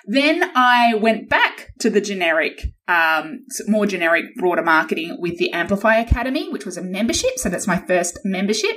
Then 0.06 0.50
I 0.54 0.94
went 0.94 1.28
back 1.28 1.72
to 1.80 1.90
the 1.90 2.00
generic, 2.00 2.72
um, 2.88 3.44
more 3.66 3.86
generic, 3.86 4.24
broader 4.36 4.62
marketing 4.62 5.18
with 5.20 5.38
the 5.38 5.52
Amplify 5.52 5.96
Academy, 5.96 6.50
which 6.50 6.64
was 6.64 6.76
a 6.76 6.82
membership. 6.82 7.38
So 7.38 7.48
that's 7.48 7.66
my 7.66 7.78
first 7.78 8.18
membership. 8.24 8.76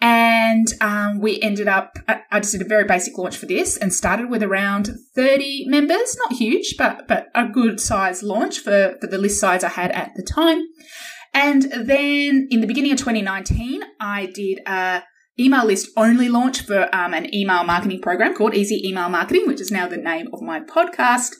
And 0.00 0.66
um, 0.80 1.20
we 1.20 1.40
ended 1.40 1.68
up, 1.68 1.98
I 2.08 2.40
just 2.40 2.52
did 2.52 2.62
a 2.62 2.68
very 2.68 2.84
basic 2.84 3.16
launch 3.16 3.36
for 3.36 3.46
this 3.46 3.76
and 3.76 3.94
started 3.94 4.28
with 4.28 4.42
around 4.42 4.90
30 5.14 5.66
members, 5.68 6.16
not 6.18 6.32
huge, 6.32 6.74
but, 6.76 7.06
but 7.08 7.28
a 7.34 7.46
good 7.46 7.80
size 7.80 8.22
launch 8.22 8.58
for, 8.58 8.96
for 9.00 9.06
the 9.06 9.18
list 9.18 9.40
size 9.40 9.64
I 9.64 9.70
had 9.70 9.92
at 9.92 10.12
the 10.16 10.22
time. 10.22 10.66
And 11.32 11.62
then 11.62 12.48
in 12.50 12.60
the 12.60 12.66
beginning 12.66 12.92
of 12.92 12.98
2019, 12.98 13.82
I 14.00 14.26
did 14.26 14.60
a 14.66 15.02
email 15.38 15.66
list 15.66 15.90
only 15.96 16.28
launch 16.28 16.62
for 16.62 16.94
um, 16.94 17.12
an 17.12 17.32
email 17.34 17.62
marketing 17.64 18.00
program 18.00 18.34
called 18.34 18.54
Easy 18.54 18.86
Email 18.86 19.08
Marketing, 19.08 19.46
which 19.46 19.60
is 19.60 19.70
now 19.70 19.86
the 19.86 19.96
name 19.96 20.28
of 20.32 20.40
my 20.40 20.60
podcast. 20.60 21.32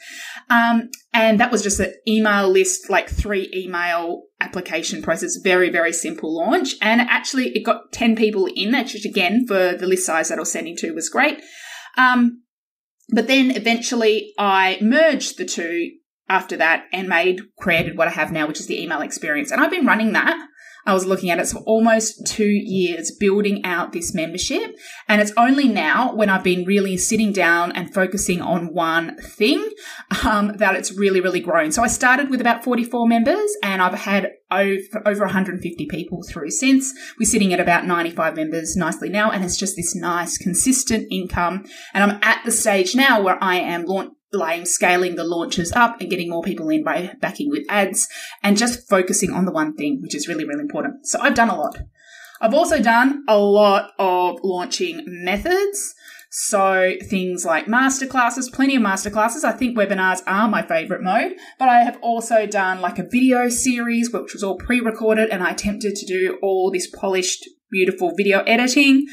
Um, 0.50 0.90
and 1.12 1.40
that 1.40 1.50
was 1.50 1.62
just 1.62 1.80
an 1.80 1.94
email 2.06 2.48
list, 2.48 2.90
like 2.90 3.08
three 3.08 3.50
email 3.54 4.24
application 4.40 5.02
process, 5.02 5.36
very, 5.42 5.70
very 5.70 5.92
simple 5.92 6.34
launch. 6.34 6.74
And 6.82 7.00
actually, 7.00 7.52
it 7.54 7.64
got 7.64 7.92
10 7.92 8.16
people 8.16 8.48
in, 8.54 8.72
which 8.72 9.04
again, 9.06 9.46
for 9.46 9.72
the 9.72 9.86
list 9.86 10.06
size 10.06 10.28
that 10.28 10.38
I 10.38 10.40
was 10.40 10.52
sending 10.52 10.76
to 10.76 10.92
was 10.92 11.08
great. 11.08 11.40
Um, 11.96 12.42
but 13.08 13.28
then 13.28 13.50
eventually 13.52 14.34
I 14.38 14.78
merged 14.80 15.38
the 15.38 15.44
two 15.44 15.92
after 16.28 16.56
that 16.56 16.84
and 16.92 17.08
made, 17.08 17.40
created 17.58 17.96
what 17.96 18.08
I 18.08 18.12
have 18.12 18.32
now, 18.32 18.46
which 18.46 18.60
is 18.60 18.66
the 18.66 18.82
email 18.82 19.00
experience. 19.00 19.50
And 19.50 19.60
I've 19.60 19.70
been 19.70 19.86
running 19.86 20.12
that 20.12 20.36
I 20.86 20.94
was 20.94 21.04
looking 21.04 21.30
at 21.30 21.38
it 21.38 21.48
for 21.48 21.58
almost 21.60 22.26
two 22.26 22.48
years 22.48 23.10
building 23.10 23.64
out 23.64 23.92
this 23.92 24.14
membership. 24.14 24.76
And 25.08 25.20
it's 25.20 25.32
only 25.36 25.68
now 25.68 26.14
when 26.14 26.30
I've 26.30 26.44
been 26.44 26.64
really 26.64 26.96
sitting 26.96 27.32
down 27.32 27.72
and 27.72 27.92
focusing 27.92 28.40
on 28.40 28.72
one 28.72 29.16
thing 29.18 29.68
um, 30.24 30.56
that 30.58 30.76
it's 30.76 30.92
really, 30.92 31.20
really 31.20 31.40
grown. 31.40 31.72
So 31.72 31.82
I 31.82 31.88
started 31.88 32.30
with 32.30 32.40
about 32.40 32.62
44 32.62 33.08
members 33.08 33.50
and 33.62 33.82
I've 33.82 33.94
had 33.94 34.30
over, 34.50 35.02
over 35.04 35.24
150 35.24 35.86
people 35.86 36.22
through 36.22 36.50
since. 36.50 36.94
We're 37.18 37.26
sitting 37.26 37.52
at 37.52 37.60
about 37.60 37.84
95 37.84 38.36
members 38.36 38.76
nicely 38.76 39.08
now. 39.08 39.30
And 39.30 39.44
it's 39.44 39.56
just 39.56 39.76
this 39.76 39.94
nice, 39.94 40.38
consistent 40.38 41.08
income. 41.10 41.64
And 41.92 42.04
I'm 42.04 42.20
at 42.22 42.44
the 42.44 42.52
stage 42.52 42.94
now 42.94 43.20
where 43.20 43.42
I 43.42 43.56
am 43.56 43.84
launch, 43.84 44.12
like 44.36 44.66
scaling 44.66 45.16
the 45.16 45.24
launches 45.24 45.72
up 45.72 46.00
and 46.00 46.10
getting 46.10 46.30
more 46.30 46.42
people 46.42 46.68
in 46.68 46.84
by 46.84 47.12
backing 47.20 47.50
with 47.50 47.64
ads 47.68 48.08
and 48.42 48.56
just 48.56 48.88
focusing 48.88 49.32
on 49.32 49.44
the 49.44 49.52
one 49.52 49.74
thing, 49.74 50.00
which 50.02 50.14
is 50.14 50.28
really, 50.28 50.44
really 50.44 50.60
important. 50.60 51.06
So 51.06 51.18
I've 51.20 51.34
done 51.34 51.50
a 51.50 51.56
lot. 51.56 51.78
I've 52.40 52.54
also 52.54 52.82
done 52.82 53.24
a 53.28 53.38
lot 53.38 53.92
of 53.98 54.38
launching 54.42 55.02
methods. 55.06 55.94
So 56.38 56.92
things 57.02 57.46
like 57.46 57.64
masterclasses, 57.64 58.52
plenty 58.52 58.76
of 58.76 58.82
masterclasses. 58.82 59.42
I 59.42 59.52
think 59.52 59.74
webinars 59.74 60.20
are 60.26 60.46
my 60.48 60.60
favorite 60.60 61.02
mode, 61.02 61.32
but 61.58 61.70
I 61.70 61.80
have 61.80 61.98
also 62.02 62.44
done 62.46 62.82
like 62.82 62.98
a 62.98 63.08
video 63.10 63.48
series, 63.48 64.12
which 64.12 64.34
was 64.34 64.42
all 64.42 64.58
pre-recorded 64.58 65.30
and 65.30 65.42
I 65.42 65.52
attempted 65.52 65.96
to 65.96 66.04
do 66.04 66.38
all 66.42 66.70
this 66.70 66.88
polished, 66.88 67.48
beautiful 67.70 68.12
video 68.14 68.40
editing 68.40 69.06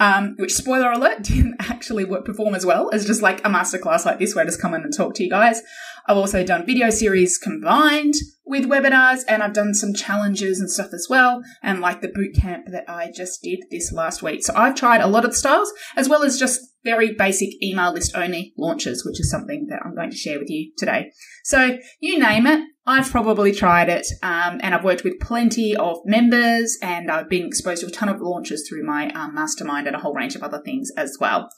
um, 0.00 0.34
which 0.38 0.54
spoiler 0.54 0.90
alert 0.90 1.22
didn't 1.22 1.56
actually 1.60 2.04
work, 2.04 2.24
perform 2.24 2.54
as 2.54 2.66
well 2.66 2.90
as 2.92 3.06
just 3.06 3.22
like 3.22 3.40
a 3.40 3.50
masterclass 3.50 4.04
like 4.04 4.18
this 4.18 4.34
where 4.34 4.42
I 4.42 4.46
just 4.46 4.60
come 4.60 4.74
in 4.74 4.82
and 4.82 4.92
talk 4.92 5.14
to 5.16 5.22
you 5.22 5.30
guys. 5.30 5.62
I've 6.10 6.16
also 6.16 6.44
done 6.44 6.66
video 6.66 6.90
series 6.90 7.38
combined 7.38 8.14
with 8.44 8.64
webinars 8.64 9.20
and 9.28 9.44
I've 9.44 9.52
done 9.52 9.74
some 9.74 9.94
challenges 9.94 10.58
and 10.58 10.68
stuff 10.68 10.92
as 10.92 11.06
well 11.08 11.40
and 11.62 11.80
like 11.80 12.00
the 12.00 12.08
boot 12.08 12.34
camp 12.34 12.66
that 12.72 12.82
I 12.88 13.12
just 13.14 13.44
did 13.44 13.60
this 13.70 13.92
last 13.92 14.20
week. 14.20 14.42
So 14.42 14.52
I've 14.56 14.74
tried 14.74 15.02
a 15.02 15.06
lot 15.06 15.24
of 15.24 15.36
styles 15.36 15.72
as 15.94 16.08
well 16.08 16.24
as 16.24 16.36
just 16.36 16.62
very 16.82 17.14
basic 17.14 17.50
email 17.62 17.92
list 17.92 18.16
only 18.16 18.52
launches, 18.58 19.06
which 19.06 19.20
is 19.20 19.30
something 19.30 19.68
that 19.70 19.82
I'm 19.84 19.94
going 19.94 20.10
to 20.10 20.16
share 20.16 20.40
with 20.40 20.50
you 20.50 20.72
today. 20.76 21.12
So 21.44 21.78
you 22.00 22.18
name 22.18 22.48
it, 22.48 22.64
I've 22.84 23.08
probably 23.08 23.52
tried 23.52 23.88
it, 23.88 24.06
um, 24.20 24.58
and 24.64 24.74
I've 24.74 24.82
worked 24.82 25.04
with 25.04 25.20
plenty 25.20 25.76
of 25.76 25.98
members, 26.06 26.76
and 26.82 27.08
I've 27.08 27.28
been 27.28 27.46
exposed 27.46 27.82
to 27.82 27.86
a 27.86 27.90
ton 27.90 28.08
of 28.08 28.20
launches 28.20 28.66
through 28.68 28.84
my 28.84 29.10
um, 29.10 29.34
mastermind 29.34 29.86
and 29.86 29.94
a 29.94 30.00
whole 30.00 30.14
range 30.14 30.34
of 30.34 30.42
other 30.42 30.60
things 30.64 30.90
as 30.96 31.18
well. 31.20 31.50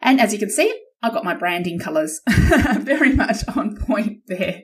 And 0.00 0.20
as 0.20 0.32
you 0.32 0.38
can 0.38 0.50
see, 0.50 0.78
I've 1.02 1.12
got 1.12 1.24
my 1.24 1.34
branding 1.34 1.78
colors 1.78 2.20
very 2.28 3.12
much 3.14 3.38
on 3.56 3.76
point 3.76 4.22
there. 4.26 4.62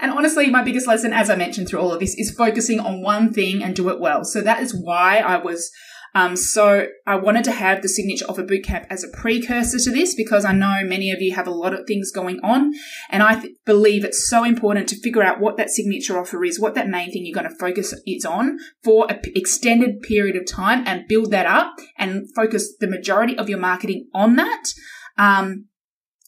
And 0.00 0.10
honestly, 0.10 0.50
my 0.50 0.62
biggest 0.62 0.86
lesson, 0.86 1.12
as 1.12 1.30
I 1.30 1.36
mentioned 1.36 1.68
through 1.68 1.80
all 1.80 1.92
of 1.92 2.00
this, 2.00 2.14
is 2.18 2.34
focusing 2.34 2.80
on 2.80 3.02
one 3.02 3.32
thing 3.32 3.62
and 3.62 3.74
do 3.74 3.88
it 3.88 4.00
well. 4.00 4.24
So 4.24 4.40
that 4.40 4.60
is 4.60 4.74
why 4.74 5.18
I 5.18 5.36
was 5.36 5.70
um, 6.14 6.36
so 6.36 6.88
I 7.06 7.16
wanted 7.16 7.44
to 7.44 7.52
have 7.52 7.80
the 7.80 7.88
signature 7.88 8.26
offer 8.28 8.44
bootcamp 8.44 8.86
as 8.90 9.02
a 9.02 9.08
precursor 9.08 9.78
to 9.78 9.90
this 9.90 10.14
because 10.14 10.44
I 10.44 10.52
know 10.52 10.82
many 10.84 11.10
of 11.10 11.22
you 11.22 11.34
have 11.34 11.46
a 11.46 11.52
lot 11.52 11.72
of 11.72 11.86
things 11.86 12.12
going 12.12 12.38
on. 12.42 12.74
And 13.08 13.22
I 13.22 13.40
th- 13.40 13.56
believe 13.64 14.04
it's 14.04 14.28
so 14.28 14.44
important 14.44 14.88
to 14.90 15.00
figure 15.00 15.22
out 15.22 15.40
what 15.40 15.56
that 15.56 15.70
signature 15.70 16.18
offer 16.18 16.44
is, 16.44 16.60
what 16.60 16.74
that 16.74 16.88
main 16.88 17.10
thing 17.10 17.24
you're 17.24 17.34
going 17.34 17.50
to 17.50 17.58
focus 17.58 17.94
is 18.06 18.26
on 18.26 18.58
for 18.84 19.10
an 19.10 19.20
p- 19.20 19.32
extended 19.34 20.02
period 20.02 20.36
of 20.36 20.46
time 20.46 20.86
and 20.86 21.08
build 21.08 21.30
that 21.30 21.46
up 21.46 21.76
and 21.96 22.26
focus 22.34 22.74
the 22.78 22.88
majority 22.88 23.36
of 23.38 23.48
your 23.48 23.58
marketing 23.58 24.08
on 24.12 24.36
that. 24.36 24.64
Um, 25.22 25.66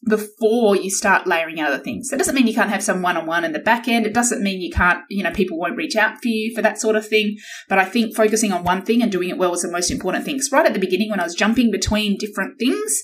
before 0.06 0.76
you 0.76 0.90
start 0.90 1.26
layering 1.26 1.60
other 1.60 1.78
things. 1.78 2.10
That 2.10 2.18
doesn't 2.18 2.34
mean 2.34 2.46
you 2.46 2.54
can't 2.54 2.70
have 2.70 2.82
some 2.82 3.02
one 3.02 3.16
on 3.16 3.26
one 3.26 3.44
in 3.44 3.52
the 3.52 3.58
back 3.58 3.88
end. 3.88 4.06
It 4.06 4.14
doesn't 4.14 4.42
mean 4.42 4.60
you 4.60 4.70
can't, 4.70 5.02
you 5.08 5.22
know, 5.22 5.30
people 5.30 5.58
won't 5.58 5.76
reach 5.76 5.96
out 5.96 6.18
for 6.20 6.28
you 6.28 6.54
for 6.54 6.62
that 6.62 6.78
sort 6.78 6.96
of 6.96 7.08
thing. 7.08 7.36
But 7.68 7.78
I 7.78 7.84
think 7.84 8.14
focusing 8.14 8.52
on 8.52 8.64
one 8.64 8.82
thing 8.82 9.02
and 9.02 9.10
doing 9.10 9.30
it 9.30 9.38
well 9.38 9.50
was 9.50 9.62
the 9.62 9.70
most 9.70 9.90
important 9.90 10.24
thing. 10.24 10.36
Because 10.36 10.52
right 10.52 10.66
at 10.66 10.74
the 10.74 10.78
beginning, 10.78 11.10
when 11.10 11.20
I 11.20 11.24
was 11.24 11.34
jumping 11.34 11.70
between 11.70 12.18
different 12.18 12.58
things, 12.58 13.02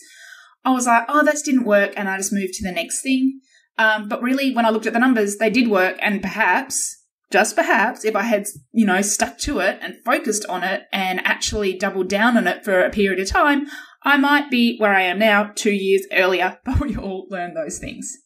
I 0.65 0.73
was 0.73 0.87
like, 0.87 1.05
oh, 1.09 1.25
that 1.25 1.39
didn't 1.45 1.65
work. 1.65 1.95
And 1.97 2.09
I 2.09 2.19
just 2.19 2.33
moved 2.33 2.55
to 2.55 2.69
the 2.69 2.75
next 2.75 3.03
thing. 3.03 3.41
Um, 3.79 4.09
but 4.09 4.23
really, 4.23 4.55
when 4.55 4.67
I 4.67 4.71
looked 4.71 4.87
at 4.87 4.93
the 4.93 4.99
numbers, 4.99 5.39
they 5.39 5.49
did 5.49 5.69
work. 5.69 5.97
And 6.03 6.21
perhaps, 6.21 6.99
just 7.33 7.57
perhaps, 7.57 8.05
if 8.05 8.15
I 8.15 8.23
had, 8.23 8.45
you 8.73 8.85
know, 8.85 9.01
stuck 9.01 9.39
to 9.39 9.61
it 9.61 9.79
and 9.81 9.95
focused 10.05 10.45
on 10.47 10.65
it 10.65 10.83
and 10.93 11.25
actually 11.25 11.79
doubled 11.79 12.11
down 12.11 12.37
on 12.37 12.47
it 12.47 12.63
for 12.63 12.83
a 12.83 12.91
period 12.91 13.21
of 13.21 13.29
time, 13.29 13.69
I 14.03 14.17
might 14.17 14.51
be 14.51 14.77
where 14.79 14.95
I 14.95 15.03
am 15.03 15.19
now 15.19 15.51
two 15.55 15.73
years 15.73 16.07
earlier, 16.13 16.59
but 16.65 16.81
we 16.81 16.97
all 16.97 17.27
learn 17.31 17.55
those 17.55 17.79
things. 17.79 18.17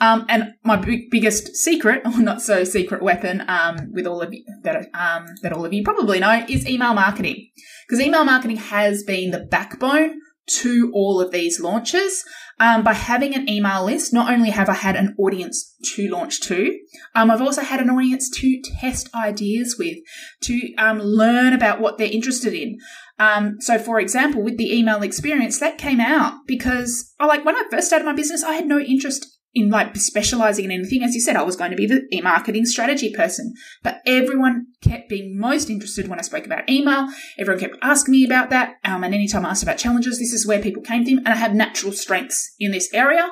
Um, 0.00 0.24
and 0.30 0.54
my 0.64 0.76
big, 0.76 1.10
biggest 1.10 1.56
secret, 1.56 2.02
or 2.04 2.18
not 2.20 2.40
so 2.40 2.64
secret 2.64 3.02
weapon, 3.02 3.42
um, 3.48 3.92
with 3.92 4.06
all 4.06 4.22
of 4.22 4.32
you 4.32 4.44
that 4.62 4.88
um, 4.94 5.26
that 5.42 5.52
all 5.52 5.64
of 5.64 5.72
you 5.72 5.82
probably 5.82 6.20
know, 6.20 6.44
is 6.48 6.66
email 6.68 6.94
marketing. 6.94 7.48
Because 7.86 8.04
email 8.04 8.24
marketing 8.24 8.56
has 8.56 9.02
been 9.02 9.30
the 9.30 9.40
backbone 9.40 10.20
to 10.46 10.90
all 10.94 11.20
of 11.20 11.30
these 11.30 11.60
launches. 11.60 12.24
Um, 12.58 12.82
by 12.82 12.92
having 12.92 13.34
an 13.34 13.48
email 13.48 13.86
list, 13.86 14.12
not 14.12 14.30
only 14.30 14.50
have 14.50 14.68
I 14.68 14.74
had 14.74 14.94
an 14.94 15.14
audience 15.18 15.76
to 15.94 16.08
launch 16.08 16.42
to, 16.42 16.78
um, 17.14 17.30
I've 17.30 17.40
also 17.40 17.62
had 17.62 17.80
an 17.80 17.88
audience 17.88 18.28
to 18.40 18.60
test 18.80 19.08
ideas 19.14 19.76
with, 19.78 19.96
to 20.42 20.74
um, 20.76 20.98
learn 21.00 21.54
about 21.54 21.80
what 21.80 21.96
they're 21.96 22.12
interested 22.12 22.52
in. 22.52 22.78
Um, 23.20 23.60
so, 23.60 23.78
for 23.78 24.00
example, 24.00 24.42
with 24.42 24.56
the 24.56 24.74
email 24.74 25.02
experience, 25.02 25.60
that 25.60 25.76
came 25.76 26.00
out 26.00 26.38
because, 26.46 27.14
oh, 27.20 27.26
like 27.26 27.44
when 27.44 27.54
I 27.54 27.64
first 27.70 27.88
started 27.88 28.06
my 28.06 28.14
business, 28.14 28.42
I 28.42 28.54
had 28.54 28.66
no 28.66 28.80
interest 28.80 29.26
in 29.52 29.68
like 29.68 29.94
specializing 29.96 30.64
in 30.64 30.70
anything. 30.70 31.02
As 31.02 31.14
you 31.14 31.20
said, 31.20 31.36
I 31.36 31.42
was 31.42 31.54
going 31.54 31.70
to 31.70 31.76
be 31.76 31.86
the 31.86 32.06
e-marketing 32.12 32.64
strategy 32.64 33.12
person, 33.12 33.52
but 33.82 34.00
everyone 34.06 34.68
kept 34.82 35.10
being 35.10 35.38
most 35.38 35.68
interested 35.68 36.08
when 36.08 36.18
I 36.18 36.22
spoke 36.22 36.46
about 36.46 36.70
email. 36.70 37.08
Everyone 37.38 37.60
kept 37.60 37.76
asking 37.82 38.12
me 38.12 38.24
about 38.24 38.48
that. 38.50 38.76
Um, 38.84 39.04
and 39.04 39.14
anytime 39.14 39.44
I 39.44 39.50
asked 39.50 39.64
about 39.64 39.76
challenges, 39.76 40.18
this 40.18 40.32
is 40.32 40.46
where 40.46 40.62
people 40.62 40.82
came 40.82 41.04
to. 41.04 41.16
Me. 41.16 41.18
And 41.18 41.28
I 41.28 41.36
have 41.36 41.54
natural 41.54 41.92
strengths 41.92 42.54
in 42.58 42.72
this 42.72 42.88
area. 42.94 43.28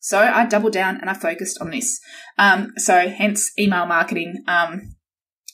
So 0.00 0.18
I 0.18 0.44
doubled 0.44 0.74
down 0.74 0.98
and 1.00 1.08
I 1.08 1.14
focused 1.14 1.58
on 1.60 1.70
this. 1.70 1.98
Um, 2.36 2.72
so 2.76 3.08
hence 3.08 3.52
email 3.58 3.86
marketing, 3.86 4.42
um, 4.48 4.96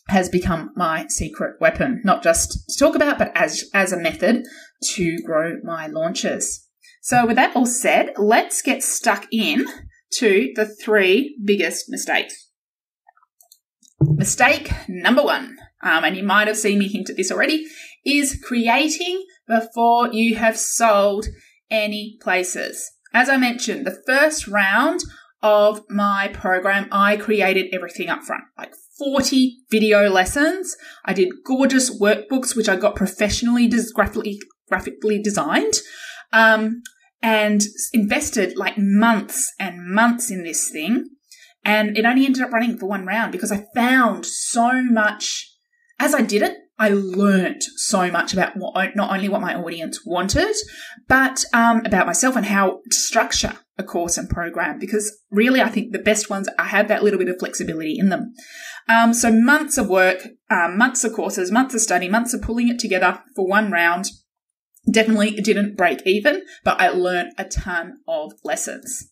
has 0.09 0.29
become 0.29 0.71
my 0.77 1.07
secret 1.09 1.57
weapon, 1.61 2.01
not 2.05 2.23
just 2.23 2.69
to 2.69 2.79
talk 2.79 2.95
about, 2.95 3.19
but 3.19 3.33
as, 3.35 3.65
as 3.75 3.93
a 3.93 3.97
method 3.97 4.45
to 4.83 5.19
grow 5.25 5.57
my 5.65 5.87
launches. 5.87 6.69
So 7.03 7.27
with 7.27 7.37
that 7.37 7.55
all 7.57 7.67
said, 7.67 8.13
let's 8.17 8.63
get 8.63 8.83
stuck 8.83 9.27
in 9.33 9.67
to 10.15 10.53
the 10.55 10.67
three 10.67 11.37
biggest 11.45 11.87
mistakes. 11.89 12.51
Mistake 14.01 14.73
number 14.89 15.23
one, 15.23 15.57
um, 15.83 16.05
and 16.05 16.17
you 16.17 16.23
might 16.23 16.49
have 16.49 16.57
seen 16.57 16.79
me 16.79 16.89
hint 16.89 17.11
at 17.11 17.17
this 17.17 17.33
already, 17.33 17.67
is 18.05 18.41
creating 18.45 19.25
before 19.49 20.13
you 20.13 20.37
have 20.37 20.57
sold 20.57 21.27
any 21.71 22.17
places. 22.21 22.93
As 23.13 23.29
I 23.29 23.37
mentioned, 23.37 23.87
the 23.87 24.03
first 24.07 24.47
round 24.47 25.01
of 25.43 25.83
my 25.89 26.29
program, 26.33 26.89
I 26.93 27.17
created 27.17 27.67
everything 27.73 28.09
up 28.09 28.23
front, 28.23 28.45
like 28.59 28.73
40 28.99 29.59
video 29.71 30.09
lessons. 30.09 30.77
I 31.05 31.13
did 31.13 31.29
gorgeous 31.45 32.01
workbooks, 32.01 32.57
which 32.57 32.69
I 32.69 32.77
got 32.77 32.97
professionally 32.97 33.71
graphically, 33.95 34.39
graphically 34.69 35.23
designed. 35.23 35.75
Um, 36.33 36.83
and 37.23 37.63
invested 37.93 38.57
like 38.57 38.75
months 38.77 39.53
and 39.59 39.85
months 39.85 40.31
in 40.31 40.45
this 40.45 40.71
thing. 40.71 41.09
And 41.65 41.99
it 41.99 42.05
only 42.05 42.25
ended 42.25 42.43
up 42.43 42.53
running 42.53 42.79
for 42.79 42.87
one 42.87 43.05
round 43.05 43.33
because 43.33 43.51
I 43.51 43.67
found 43.75 44.25
so 44.25 44.83
much 44.83 45.53
as 45.99 46.15
I 46.15 46.23
did 46.23 46.43
it. 46.43 46.57
I 46.79 46.91
learned 46.91 47.63
so 47.63 48.11
much 48.11 48.33
about 48.33 48.53
what, 48.57 48.95
not 48.95 49.11
only 49.11 49.29
what 49.29 49.41
my 49.41 49.55
audience 49.55 50.05
wanted, 50.05 50.55
but 51.09 51.45
um, 51.55 51.85
about 51.87 52.07
myself 52.07 52.37
and 52.37 52.47
how 52.47 52.81
to 52.89 52.97
structure 52.97 53.55
a 53.79 53.85
course 53.85 54.17
and 54.17 54.29
program. 54.29 54.79
Because 54.79 55.19
really, 55.31 55.61
I 55.61 55.69
think 55.69 55.93
the 55.93 55.99
best 55.99 56.31
ones 56.31 56.49
I 56.59 56.65
have 56.65 56.89
that 56.89 57.03
little 57.03 57.19
bit 57.19 57.29
of 57.29 57.39
flexibility 57.39 57.97
in 57.99 58.09
them. 58.09 58.35
Um, 58.89 59.13
so 59.13 59.31
months 59.31 59.79
of 59.79 59.89
work, 59.89 60.27
um, 60.51 60.79
months 60.79 61.05
of 61.05 61.13
courses, 61.13 61.51
months 61.51 61.75
of 61.75 61.81
study, 61.81 62.09
months 62.09 62.35
of 62.35 62.43
pulling 62.43 62.69
it 62.69 62.79
together 62.79 63.23
for 63.35 63.47
one 63.47 63.71
round. 63.71 64.07
Definitely 64.91 65.33
didn't 65.33 65.77
break 65.77 66.01
even, 66.07 66.43
but 66.63 66.81
I 66.81 66.89
learned 66.89 67.33
a 67.37 67.45
ton 67.45 67.99
of 68.07 68.33
lessons. 68.45 69.11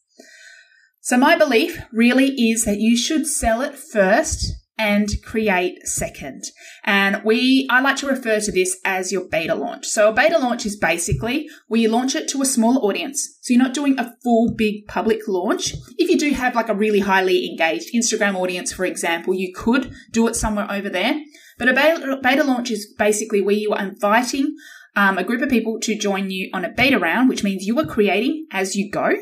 So 1.01 1.17
my 1.17 1.37
belief 1.37 1.83
really 1.93 2.29
is 2.29 2.65
that 2.65 2.79
you 2.79 2.97
should 2.97 3.27
sell 3.27 3.61
it 3.61 3.75
first 3.75 4.55
and 4.77 5.09
create 5.23 5.87
second. 5.87 6.45
And 6.85 7.23
we, 7.25 7.67
I 7.71 7.81
like 7.81 7.97
to 7.97 8.09
refer 8.09 8.41
to 8.41 8.53
this 8.53 8.77
as 8.85 9.13
your 9.13 9.29
beta 9.29 9.55
launch. 9.55 9.87
So 9.87 10.09
a 10.09 10.13
beta 10.13 10.39
launch 10.39 10.67
is 10.67 10.77
basically 10.77 11.49
where 11.69 11.81
you 11.81 11.89
launch 11.89 12.15
it 12.15 12.29
to 12.31 12.43
a 12.43 12.47
smaller 12.47 12.81
audience. 12.81 13.39
So 13.41 13.55
you're 13.55 13.63
not 13.63 13.75
doing 13.75 13.99
a 13.99 14.15
full 14.23 14.53
big 14.57 14.87
public 14.89 15.21
launch. 15.29 15.75
If 15.97 16.11
you 16.11 16.19
do 16.19 16.33
have 16.33 16.55
like 16.55 16.69
a 16.69 16.75
really 16.75 17.01
highly 17.01 17.49
engaged 17.49 17.95
Instagram 17.95 18.35
audience, 18.35 18.73
for 18.73 18.85
example, 18.85 19.35
you 19.35 19.53
could 19.55 19.93
do 20.11 20.27
it 20.27 20.35
somewhere 20.35 20.71
over 20.71 20.89
there. 20.89 21.21
But 21.59 21.69
a 21.69 21.73
beta, 21.73 22.19
beta 22.23 22.43
launch 22.43 22.71
is 22.71 22.93
basically 22.99 23.41
where 23.41 23.55
you 23.55 23.73
are 23.73 23.87
inviting 23.87 24.57
um, 24.97 25.19
a 25.19 25.25
group 25.25 25.43
of 25.43 25.49
people 25.49 25.79
to 25.81 25.97
join 25.97 26.31
you 26.31 26.51
on 26.53 26.65
a 26.65 26.71
beta 26.71 26.99
round, 26.99 27.29
which 27.29 27.45
means 27.45 27.65
you 27.65 27.79
are 27.79 27.87
creating 27.87 28.47
as 28.51 28.75
you 28.75 28.91
go. 28.91 29.13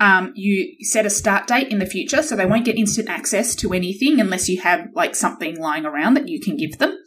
Um, 0.00 0.32
you 0.34 0.76
set 0.84 1.06
a 1.06 1.10
start 1.10 1.46
date 1.46 1.68
in 1.68 1.78
the 1.78 1.86
future, 1.86 2.22
so 2.22 2.34
they 2.34 2.46
won't 2.46 2.64
get 2.64 2.76
instant 2.76 3.08
access 3.08 3.54
to 3.56 3.72
anything 3.72 4.20
unless 4.20 4.48
you 4.48 4.60
have 4.60 4.88
like 4.94 5.14
something 5.14 5.56
lying 5.58 5.86
around 5.86 6.14
that 6.14 6.28
you 6.28 6.40
can 6.40 6.56
give 6.56 6.78
them. 6.78 6.98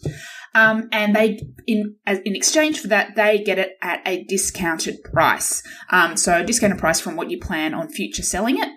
Um, 0.55 0.87
and 0.91 1.15
they, 1.15 1.39
in 1.67 1.97
in 2.07 2.35
exchange 2.35 2.79
for 2.79 2.87
that, 2.87 3.15
they 3.15 3.43
get 3.43 3.59
it 3.59 3.77
at 3.81 4.01
a 4.07 4.23
discounted 4.23 5.03
price. 5.03 5.61
Um, 5.91 6.17
so 6.17 6.39
a 6.39 6.43
discounted 6.43 6.79
price 6.79 6.99
from 6.99 7.15
what 7.15 7.29
you 7.29 7.39
plan 7.39 7.73
on 7.73 7.89
future 7.89 8.23
selling 8.23 8.57
it. 8.57 8.69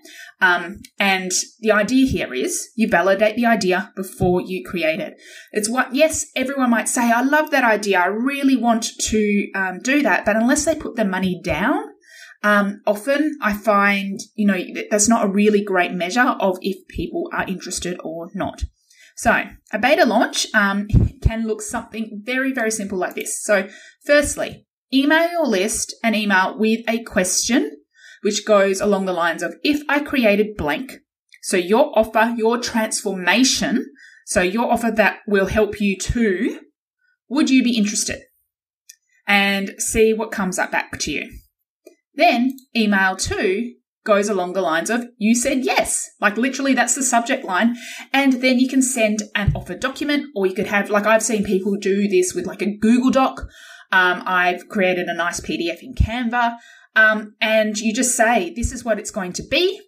Um, 0.43 0.81
and 0.99 1.31
the 1.61 1.71
idea 1.71 2.07
here 2.07 2.35
is 2.35 2.71
you 2.75 2.89
validate 2.89 3.37
the 3.37 3.47
idea 3.47 3.93
before 3.95 4.41
you 4.41 4.65
create 4.65 5.01
it. 5.01 5.15
It's 5.53 5.69
what, 5.69 5.95
yes, 5.95 6.27
everyone 6.35 6.71
might 6.71 6.89
say, 6.89 7.11
I 7.11 7.23
love 7.23 7.51
that 7.51 7.65
idea. 7.65 8.01
I 8.01 8.07
really 8.07 8.57
want 8.57 8.91
to 8.99 9.51
um, 9.55 9.81
do 9.81 10.03
that. 10.03 10.25
But 10.25 10.37
unless 10.37 10.65
they 10.65 10.75
put 10.75 10.97
their 10.97 11.07
money 11.07 11.41
down, 11.45 11.85
um, 12.43 12.81
often 12.87 13.39
I 13.43 13.53
find, 13.53 14.19
you 14.35 14.47
know, 14.47 14.59
that's 14.91 15.09
not 15.09 15.25
a 15.25 15.31
really 15.31 15.63
great 15.63 15.93
measure 15.93 16.37
of 16.41 16.59
if 16.63 16.87
people 16.89 17.29
are 17.33 17.47
interested 17.47 17.99
or 18.03 18.31
not. 18.35 18.65
So 19.17 19.45
a 19.73 19.79
beta 19.79 20.07
launch 20.07 20.47
um, 20.55 20.89
can 21.23 21.47
look 21.47 21.61
something 21.61 22.23
very, 22.25 22.53
very 22.53 22.71
simple 22.71 22.99
like 22.99 23.15
this. 23.15 23.43
So 23.43 23.69
firstly, 24.05 24.67
email 24.93 25.31
your 25.31 25.47
list 25.47 25.95
an 26.03 26.15
email 26.15 26.59
with 26.59 26.81
a 26.89 27.03
question 27.03 27.77
which 28.23 28.47
goes 28.47 28.81
along 28.81 29.07
the 29.07 29.13
lines 29.13 29.43
of 29.43 29.55
if 29.63 29.83
I 29.89 30.01
created 30.01 30.57
blank, 30.57 30.93
so 31.43 31.57
your 31.57 31.99
offer, 31.99 32.35
your 32.37 32.59
transformation, 32.59 33.87
so 34.27 34.43
your 34.43 34.71
offer 34.71 34.91
that 34.91 35.21
will 35.27 35.47
help 35.47 35.81
you 35.81 35.97
to, 35.99 36.61
would 37.29 37.49
you 37.49 37.63
be 37.63 37.77
interested? 37.77 38.21
And 39.27 39.75
see 39.79 40.13
what 40.13 40.33
comes 40.33 40.59
up 40.59 40.71
back 40.71 40.99
to 40.99 41.13
you. 41.13 41.31
Then 42.15 42.57
email 42.77 43.17
two 43.17 43.75
goes 44.05 44.29
along 44.29 44.55
the 44.55 44.63
lines 44.63 44.91
of 44.91 45.05
you 45.19 45.35
said 45.35 45.65
yes. 45.65 46.09
Like 46.21 46.37
literally 46.37 46.75
that's 46.75 46.95
the 46.95 47.03
subject 47.03 47.45
line. 47.45 47.77
And 48.13 48.35
then 48.35 48.59
you 48.59 48.69
can 48.69 48.83
send 48.83 49.23
an 49.35 49.53
offer 49.55 49.75
document 49.75 50.27
or 50.35 50.47
you 50.47 50.55
could 50.55 50.67
have, 50.67 50.91
like 50.91 51.07
I've 51.07 51.23
seen 51.23 51.45
people 51.45 51.77
do 51.77 52.09
this 52.09 52.35
with 52.35 52.47
like 52.47 52.63
a 52.63 52.77
Google 52.77 53.11
Doc. 53.11 53.43
Um, 53.93 54.23
I've 54.25 54.69
created 54.69 55.07
a 55.09 55.15
nice 55.15 55.41
PDF 55.41 55.83
in 55.83 55.95
Canva. 55.95 56.57
Um, 56.97 57.35
and 57.41 57.79
you 57.79 57.95
just 57.95 58.17
say, 58.17 58.53
this 58.55 58.73
is 58.73 58.85
what 58.85 58.99
it's 58.99 59.11
going 59.11 59.33
to 59.35 59.43
be. 59.49 59.81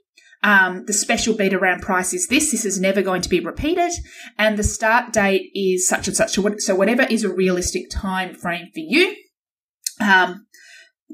Um, 0.44 0.84
the 0.86 0.92
special 0.92 1.34
beta 1.34 1.58
round 1.58 1.82
price 1.82 2.12
is 2.12 2.26
this. 2.26 2.50
This 2.50 2.64
is 2.64 2.80
never 2.80 3.00
going 3.00 3.22
to 3.22 3.28
be 3.28 3.40
repeated. 3.40 3.92
And 4.38 4.58
the 4.58 4.64
start 4.64 5.12
date 5.12 5.50
is 5.54 5.88
such 5.88 6.08
and 6.08 6.16
such. 6.16 6.36
So 6.58 6.74
whatever 6.74 7.02
is 7.02 7.24
a 7.24 7.32
realistic 7.32 7.90
time 7.90 8.34
frame 8.34 8.66
for 8.74 8.80
you. 8.80 9.14
Um, 10.00 10.46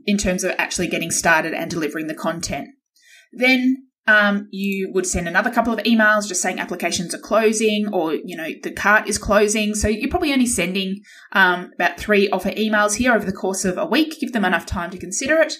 in 0.07 0.19
terms 0.19 0.45
of 0.45 0.55
actually 0.59 0.89
getting 0.89 1.11
started 1.11 1.55
and 1.55 1.71
delivering 1.71 2.07
the 2.07 2.15
content. 2.15 2.69
Then 3.33 3.89
um, 4.09 4.49
you 4.51 4.91
would 4.95 5.07
send 5.07 5.29
another 5.29 5.51
couple 5.51 5.73
of 5.73 5.81
emails 5.81 6.27
just 6.27 6.41
saying 6.41 6.59
applications 6.59 7.15
are 7.15 7.19
closing 7.19 7.89
or 7.93 8.15
you 8.15 8.37
know 8.37 8.49
the 8.63 8.73
cart 8.73 9.07
is 9.07 9.19
closing. 9.19 9.75
So 9.75 9.87
you're 9.87 10.11
probably 10.11 10.33
only 10.33 10.47
sending 10.47 11.01
um, 11.33 11.71
about 11.75 11.99
three 11.99 12.29
offer 12.31 12.51
emails 12.51 12.95
here 12.95 13.13
over 13.13 13.27
the 13.27 13.33
course 13.33 13.67
of 13.67 13.77
a 13.77 13.85
week. 13.85 14.19
Give 14.19 14.33
them 14.33 14.47
enough 14.47 14.65
time 14.65 14.91
to 14.91 14.99
consider 14.99 15.41
it. 15.41 15.55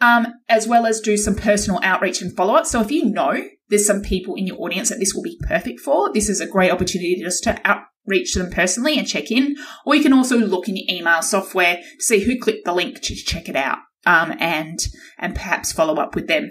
Um, 0.00 0.26
as 0.48 0.66
well 0.66 0.86
as 0.86 1.00
do 1.00 1.16
some 1.16 1.36
personal 1.36 1.78
outreach 1.84 2.20
and 2.20 2.36
follow 2.36 2.54
up 2.54 2.66
so 2.66 2.80
if 2.80 2.90
you 2.90 3.04
know 3.04 3.44
there's 3.68 3.86
some 3.86 4.02
people 4.02 4.34
in 4.34 4.44
your 4.44 4.60
audience 4.60 4.88
that 4.88 4.98
this 4.98 5.14
will 5.14 5.22
be 5.22 5.38
perfect 5.46 5.78
for 5.78 6.12
this 6.12 6.28
is 6.28 6.40
a 6.40 6.48
great 6.48 6.72
opportunity 6.72 7.22
just 7.22 7.44
to 7.44 7.64
outreach 8.06 8.34
them 8.34 8.50
personally 8.50 8.98
and 8.98 9.08
check 9.08 9.30
in 9.30 9.56
or 9.86 9.94
you 9.94 10.02
can 10.02 10.12
also 10.12 10.36
look 10.36 10.68
in 10.68 10.76
your 10.76 10.86
email 10.88 11.22
software 11.22 11.76
to 11.76 12.04
see 12.04 12.20
who 12.20 12.38
clicked 12.38 12.64
the 12.64 12.72
link 12.72 13.00
to 13.00 13.14
check 13.14 13.48
it 13.48 13.56
out 13.56 13.78
um, 14.06 14.34
and 14.38 14.88
and 15.18 15.34
perhaps 15.34 15.72
follow 15.72 15.96
up 15.96 16.14
with 16.14 16.26
them 16.26 16.50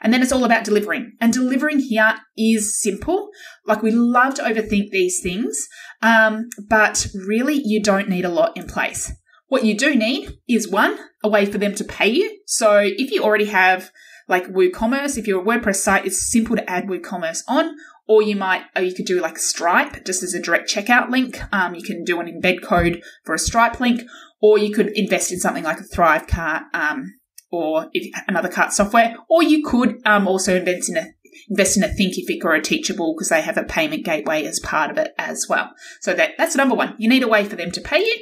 and 0.00 0.12
then 0.12 0.22
it's 0.22 0.32
all 0.32 0.44
about 0.44 0.64
delivering. 0.64 1.12
And 1.20 1.32
delivering 1.32 1.80
here 1.80 2.14
is 2.36 2.80
simple. 2.80 3.30
Like 3.66 3.82
we 3.82 3.90
love 3.90 4.34
to 4.34 4.42
overthink 4.42 4.90
these 4.90 5.20
things, 5.20 5.68
um, 6.02 6.48
but 6.68 7.08
really 7.14 7.60
you 7.64 7.82
don't 7.82 8.08
need 8.08 8.24
a 8.24 8.30
lot 8.30 8.56
in 8.56 8.66
place. 8.66 9.12
What 9.48 9.64
you 9.64 9.76
do 9.76 9.94
need 9.94 10.38
is 10.46 10.68
one, 10.68 10.98
a 11.24 11.28
way 11.28 11.46
for 11.46 11.58
them 11.58 11.74
to 11.76 11.84
pay 11.84 12.08
you. 12.08 12.38
So 12.46 12.78
if 12.78 13.10
you 13.10 13.22
already 13.22 13.46
have 13.46 13.90
like 14.28 14.46
WooCommerce, 14.46 15.16
if 15.16 15.26
you're 15.26 15.40
a 15.40 15.44
WordPress 15.44 15.76
site, 15.76 16.06
it's 16.06 16.30
simple 16.30 16.54
to 16.54 16.70
add 16.70 16.84
WooCommerce 16.84 17.42
on, 17.48 17.74
or 18.08 18.22
you 18.22 18.34
might, 18.34 18.62
or 18.74 18.82
you 18.82 18.94
could 18.94 19.04
do 19.04 19.20
like 19.20 19.38
Stripe 19.38 20.04
just 20.04 20.22
as 20.22 20.32
a 20.32 20.40
direct 20.40 20.72
checkout 20.72 21.10
link. 21.10 21.40
Um, 21.52 21.74
you 21.74 21.82
can 21.82 22.04
do 22.04 22.18
an 22.20 22.26
embed 22.26 22.62
code 22.62 23.02
for 23.24 23.34
a 23.34 23.38
Stripe 23.38 23.78
link, 23.80 24.00
or 24.40 24.58
you 24.58 24.74
could 24.74 24.88
invest 24.96 25.30
in 25.30 25.38
something 25.38 25.64
like 25.64 25.78
a 25.78 25.84
Thrivecart 25.84 26.62
um, 26.72 27.14
or 27.52 27.88
if, 27.92 28.10
another 28.26 28.48
cart 28.48 28.72
software, 28.72 29.16
or 29.28 29.42
you 29.42 29.62
could 29.64 30.00
um, 30.06 30.26
also 30.26 30.56
invest 30.56 30.88
in 30.88 30.96
a 30.96 31.06
invest 31.50 31.76
in 31.76 31.84
a 31.84 31.88
Thinkific 31.88 32.44
or 32.44 32.54
a 32.54 32.62
Teachable 32.62 33.14
because 33.14 33.28
they 33.28 33.42
have 33.42 33.58
a 33.58 33.62
payment 33.62 34.04
gateway 34.04 34.44
as 34.44 34.58
part 34.60 34.90
of 34.90 34.98
it 34.98 35.12
as 35.18 35.46
well. 35.48 35.70
So 36.00 36.14
that 36.14 36.32
that's 36.38 36.56
number 36.56 36.74
one. 36.74 36.94
You 36.98 37.08
need 37.08 37.22
a 37.22 37.28
way 37.28 37.44
for 37.44 37.56
them 37.56 37.70
to 37.72 37.80
pay 37.80 38.00
you. 38.00 38.16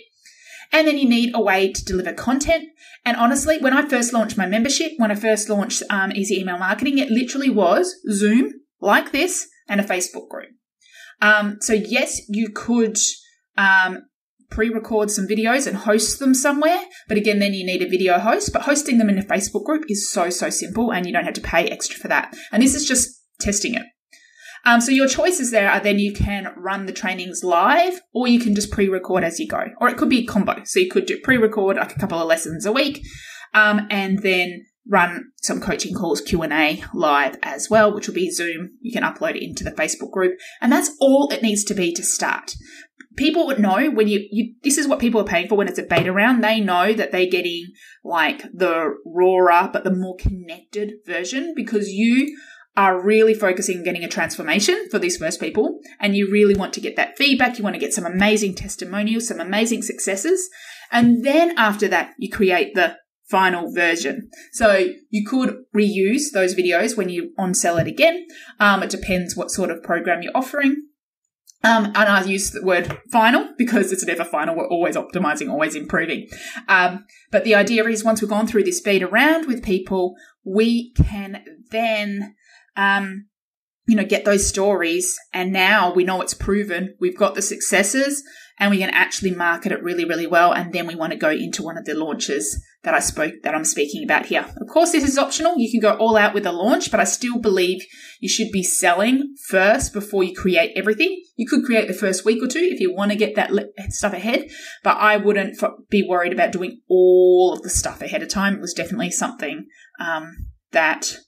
And 0.73 0.89
then 0.89 0.99
you 0.99 1.09
need 1.09 1.33
a 1.33 1.41
way 1.41 1.73
to 1.73 1.85
deliver 1.85 2.13
content. 2.13 2.65
And 3.05 3.17
honestly, 3.17 3.59
when 3.59 3.73
I 3.73 3.89
first 3.89 4.13
launched 4.13 4.37
my 4.37 4.47
membership, 4.47 4.93
when 4.97 5.13
I 5.13 5.15
first 5.15 5.49
launched 5.49 5.85
um, 5.91 6.11
Easy 6.11 6.41
Email 6.41 6.59
Marketing, 6.59 6.99
it 6.99 7.09
literally 7.09 7.51
was 7.51 7.95
Zoom 8.11 8.51
like 8.81 9.13
this 9.13 9.47
and 9.69 9.81
a 9.81 9.85
Facebook 9.85 10.29
group. 10.29 10.51
Um, 11.21 11.59
so 11.61 11.73
yes, 11.73 12.21
you 12.29 12.51
could 12.51 12.99
um, 13.57 14.03
pre-record 14.51 15.11
some 15.11 15.27
videos 15.27 15.67
and 15.67 15.77
host 15.77 16.19
them 16.19 16.35
somewhere. 16.35 16.83
But 17.09 17.19
again, 17.19 17.39
then 17.39 17.55
you 17.55 17.65
need 17.65 17.83
a 17.83 17.89
video 17.89 18.19
host. 18.19 18.53
But 18.53 18.63
hosting 18.63 18.99
them 18.99 19.09
in 19.09 19.19
a 19.19 19.23
Facebook 19.23 19.65
group 19.65 19.85
is 19.89 20.11
so, 20.11 20.31
so 20.31 20.51
simple 20.51 20.93
and 20.93 21.07
you 21.07 21.13
don't 21.13 21.25
have 21.25 21.35
to 21.35 21.41
pay 21.41 21.69
extra 21.69 21.99
for 21.99 22.09
that. 22.09 22.35
And 22.53 22.63
this 22.63 22.75
is 22.75 22.87
just 22.87 23.09
testing 23.41 23.75
it. 23.75 23.83
Um, 24.65 24.81
so 24.81 24.91
your 24.91 25.07
choices 25.07 25.53
there 25.53 25.71
are 25.71 25.79
then 25.79 26.01
you 26.01 26.13
can 26.13 26.53
run 26.57 26.87
the 26.87 26.93
trainings 26.93 27.45
live 27.45 28.01
or 28.13 28.27
you 28.27 28.41
can 28.41 28.55
just 28.55 28.73
pre-record 28.73 29.23
as 29.23 29.39
you 29.39 29.47
go. 29.47 29.67
Or 29.81 29.89
it 29.89 29.97
could 29.97 30.11
be 30.11 30.25
a 30.25 30.27
combo. 30.27 30.63
So 30.65 30.81
you 30.81 30.91
could 30.91 31.07
do 31.07 31.21
pre-record 31.23 31.77
like 31.77 31.95
a 31.95 31.99
couple 31.99 32.19
of 32.19 32.27
lessons 32.27 32.67
a 32.67 32.73
week 32.73 33.07
um, 33.55 33.87
and 33.91 34.23
then 34.23 34.67
run 34.89 35.33
some 35.43 35.61
coaching 35.61 35.95
calls 35.95 36.21
q&a 36.21 36.83
live 36.95 37.37
as 37.43 37.69
well 37.69 37.93
which 37.93 38.07
will 38.07 38.15
be 38.15 38.31
zoom. 38.31 38.71
You 38.81 38.93
can 38.93 39.03
upload 39.03 39.37
it 39.37 39.45
into 39.45 39.65
the 39.65 39.73
facebook 39.73 40.11
group. 40.11 40.39
And 40.61 40.73
that's 40.73 40.91
all 41.01 41.29
it 41.31 41.43
needs 41.43 41.65
to 41.65 41.75
be 41.75 41.93
to 41.95 42.03
start. 42.03 42.55
People 43.17 43.47
would 43.47 43.59
know 43.59 43.91
when 43.91 44.09
you, 44.09 44.27
you 44.31 44.55
this 44.63 44.77
is 44.77 44.87
what 44.87 44.99
people 44.99 45.21
are 45.21 45.25
paying 45.25 45.49
for 45.49 45.57
when 45.57 45.69
it's 45.69 45.79
a 45.79 45.83
beta 45.83 46.13
round. 46.13 46.45
They 46.45 46.61
know 46.61 46.93
that 46.93 47.13
they're 47.13 47.31
getting 47.31 47.67
like 48.05 48.43
the 48.53 48.95
rawer 49.05 49.71
but 49.73 49.85
the 49.85 49.95
more 49.95 50.17
connected 50.17 50.95
version 51.07 51.55
because 51.57 51.89
you 51.89 52.37
are 52.77 53.03
really 53.03 53.33
focusing 53.33 53.79
on 53.79 53.85
getting 53.85 54.05
a 54.05 54.09
transformation 54.09 54.87
for 54.91 54.99
these 54.99 55.17
first 55.17 55.41
people. 55.41 55.81
And 55.99 56.15
you 56.15 56.31
really 56.31 56.55
want 56.55 56.75
to 56.75 56.81
get 56.81 56.97
that 56.97 57.17
feedback. 57.17 57.57
You 57.57 57.65
want 57.65 57.75
to 57.75 57.81
get 57.81 57.95
some 57.95 58.05
amazing 58.05 58.55
testimonials 58.55 59.29
some 59.29 59.41
amazing 59.41 59.83
successes. 59.83 60.51
And 60.93 61.25
then 61.25 61.59
after 61.59 61.89
that 61.89 62.15
you 62.19 62.31
create 62.31 62.75
the 62.75 62.97
final 63.29 63.73
version. 63.73 64.31
So 64.53 64.89
you 65.11 65.27
could 65.27 65.65
reuse 65.75 66.31
those 66.33 66.55
videos 66.55 66.97
when 66.97 67.09
you 67.09 67.33
on 67.39 67.55
sell 67.55 67.79
it 67.79 67.87
again. 67.87 68.27
Um, 68.61 68.83
it 68.83 68.91
depends 68.91 69.37
what 69.37 69.51
sort 69.51 69.71
of 69.71 69.83
program 69.83 70.23
you're 70.23 70.37
offering. 70.37 70.87
Um, 71.65 71.87
and 71.87 71.97
I 71.97 72.23
use 72.23 72.53
the 72.53 72.63
word 72.63 73.01
final 73.11 73.49
because 73.59 73.91
it's 73.91 74.05
never 74.05 74.25
final. 74.25 74.55
We're 74.55 74.69
always 74.69 74.95
optimizing, 74.95 75.51
always 75.51 75.75
improving. 75.75 76.29
Um, 76.69 77.05
but 77.33 77.45
the 77.45 77.57
idea 77.57 77.85
is 77.87 78.05
once 78.05 78.21
we've 78.21 78.31
gone 78.31 78.47
through 78.47 78.65
this 78.65 78.81
beta 78.81 79.09
round 79.09 79.47
with 79.47 79.65
people, 79.65 80.15
we 80.45 80.93
can 80.93 81.45
then, 81.71 82.37
um, 82.77 83.27
you 83.89 83.97
know, 83.97 84.05
get 84.05 84.25
those 84.25 84.47
stories. 84.47 85.19
And 85.33 85.53
now 85.53 85.93
we 85.93 86.05
know 86.05 86.21
it's 86.21 86.35
proven. 86.35 86.95
We've 87.01 87.19
got 87.19 87.35
the 87.35 87.43
successes 87.43 88.23
and 88.59 88.71
we 88.71 88.79
can 88.79 88.91
actually 88.91 89.33
market 89.33 89.73
it 89.73 89.83
really, 89.83 90.05
really 90.05 90.27
well. 90.27 90.53
And 90.53 90.73
then 90.73 90.87
we 90.87 90.95
want 90.95 91.13
to 91.13 91.19
go 91.19 91.31
into 91.31 91.63
one 91.63 91.77
of 91.77 91.85
the 91.85 91.95
launches 91.95 92.65
that 92.85 92.95
I 92.95 93.01
spoke, 93.01 93.35
that 93.43 93.55
I'm 93.55 93.65
speaking 93.65 94.05
about 94.05 94.27
here. 94.27 94.47
Of 94.61 94.69
course, 94.69 94.93
this 94.93 95.07
is 95.07 95.19
optional. 95.19 95.59
You 95.59 95.71
can 95.71 95.81
go 95.81 95.97
all 95.99 96.17
out 96.17 96.33
with 96.33 96.47
a 96.47 96.53
launch, 96.53 96.91
but 96.91 97.01
I 97.01 97.05
still 97.05 97.39
believe 97.39 97.85
you 98.21 98.29
should 98.29 98.51
be 98.53 98.63
selling 98.63 99.35
first 99.49 99.93
before 99.93 100.23
you 100.25 100.35
create 100.35 100.73
everything. 100.77 101.23
You 101.37 101.47
could 101.47 101.65
create 101.65 101.89
the 101.89 101.95
first 101.95 102.25
week 102.25 102.43
or 102.43 102.47
two 102.47 102.61
if 102.61 102.81
you 102.81 102.95
want 102.95 103.11
to 103.11 103.17
get 103.17 103.35
that 103.35 103.51
stuff 103.91 104.13
ahead, 104.13 104.49
but 104.83 104.97
I 104.97 105.17
wouldn't 105.17 105.61
be 105.91 106.07
worried 106.09 106.33
about 106.33 106.53
doing 106.53 106.81
all 106.89 107.53
of 107.53 107.63
the 107.63 107.71
stuff 107.71 108.01
ahead 108.01 108.23
of 108.23 108.29
time. 108.29 108.55
It 108.55 108.61
was 108.61 108.73
definitely 108.73 109.11
something 109.11 109.67
um, 110.01 110.47
that 110.71 111.19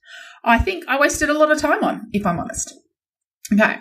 I 0.45 0.59
think 0.59 0.85
I 0.88 0.99
wasted 0.99 1.29
a 1.29 1.38
lot 1.38 1.51
of 1.51 1.59
time 1.59 1.85
on, 1.85 2.09
if 2.12 2.25
I'm 2.25 2.38
honest. 2.38 2.73
Okay. 3.53 3.79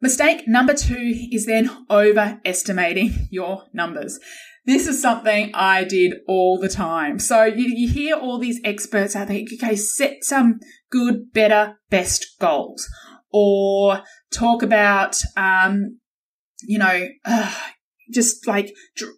Mistake 0.00 0.46
number 0.46 0.74
two 0.74 1.28
is 1.32 1.46
then 1.46 1.70
overestimating 1.90 3.28
your 3.30 3.64
numbers. 3.72 4.18
This 4.66 4.86
is 4.86 5.00
something 5.00 5.52
I 5.54 5.84
did 5.84 6.14
all 6.26 6.58
the 6.58 6.68
time. 6.68 7.18
So 7.18 7.44
you, 7.44 7.66
you 7.74 7.88
hear 7.88 8.16
all 8.16 8.38
these 8.38 8.60
experts 8.64 9.16
out 9.16 9.28
there, 9.28 9.42
okay, 9.54 9.76
set 9.76 10.22
some 10.22 10.58
good, 10.90 11.32
better, 11.32 11.78
best 11.88 12.26
goals 12.40 12.86
or 13.32 14.02
talk 14.32 14.62
about, 14.62 15.16
um, 15.36 15.98
you 16.62 16.78
know, 16.78 17.08
uh, 17.24 17.54
just 18.12 18.46
like, 18.46 18.74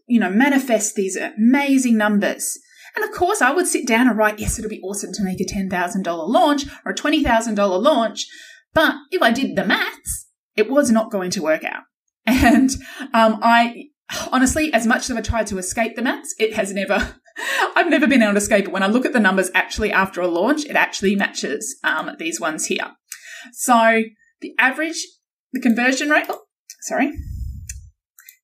you 0.07 0.21
know, 0.21 0.31
manifest 0.31 0.95
these 0.95 1.17
amazing 1.17 1.97
numbers. 1.97 2.59
And 2.95 3.05
of 3.05 3.11
course, 3.13 3.43
I 3.43 3.51
would 3.51 3.67
sit 3.67 3.87
down 3.87 4.09
and 4.09 4.17
write, 4.17 4.39
yes, 4.39 4.59
it'll 4.59 4.71
be 4.71 4.83
awesome 4.83 5.13
to 5.15 5.25
make 5.25 5.41
a 5.41 5.45
$10,000 5.45 6.05
launch 6.29 6.67
or 6.85 6.93
a 6.93 6.95
$20,000 6.95 7.83
launch. 7.83 8.27
But 8.75 8.97
if 9.11 9.23
I 9.23 9.31
did 9.31 9.57
the 9.57 9.65
maths, 9.65 10.28
it 10.59 10.69
was 10.69 10.91
not 10.91 11.11
going 11.11 11.31
to 11.33 11.43
work 11.43 11.65
out. 11.65 11.85
And 12.27 12.71
um, 13.15 13.39
I 13.43 13.85
honestly, 14.33 14.73
as 14.75 14.87
much 14.87 15.09
as 15.09 15.17
I've 15.17 15.25
tried 15.25 15.47
to 15.47 15.57
escape 15.57 15.97
the 15.97 16.03
maths, 16.03 16.35
it 16.39 16.55
has 16.55 16.75
never, 16.75 17.15
I've 17.75 17.89
never 17.89 18.07
been 18.07 18.23
able 18.23 18.33
to 18.33 18.39
escape 18.39 18.67
it. 18.67 18.73
When 18.73 18.83
I 18.83 18.87
look 18.87 19.07
at 19.07 19.15
the 19.15 19.21
numbers 19.21 19.51
actually 19.55 19.93
after 19.93 20.21
a 20.21 20.29
launch, 20.29 20.67
it 20.67 20.77
actually 20.77 21.17
matches 21.17 21.79
um, 21.83 22.11
these 22.19 22.39
ones 22.39 22.67
here. 22.67 22.91
So 23.53 24.03
the 24.43 24.53
average, 24.59 25.07
the 25.53 25.61
conversion 25.61 26.11
rate, 26.11 26.27
oh, 26.29 26.43
sorry, 26.83 27.13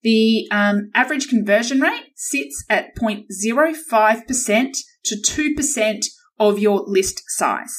the 0.02 0.46
um, 0.50 0.90
average 0.94 1.28
conversion 1.28 1.80
rate 1.80 2.12
sits 2.14 2.64
at 2.70 2.96
0.05% 2.96 4.76
to 5.04 5.16
2% 5.16 6.04
of 6.38 6.58
your 6.58 6.84
list 6.86 7.22
size. 7.26 7.74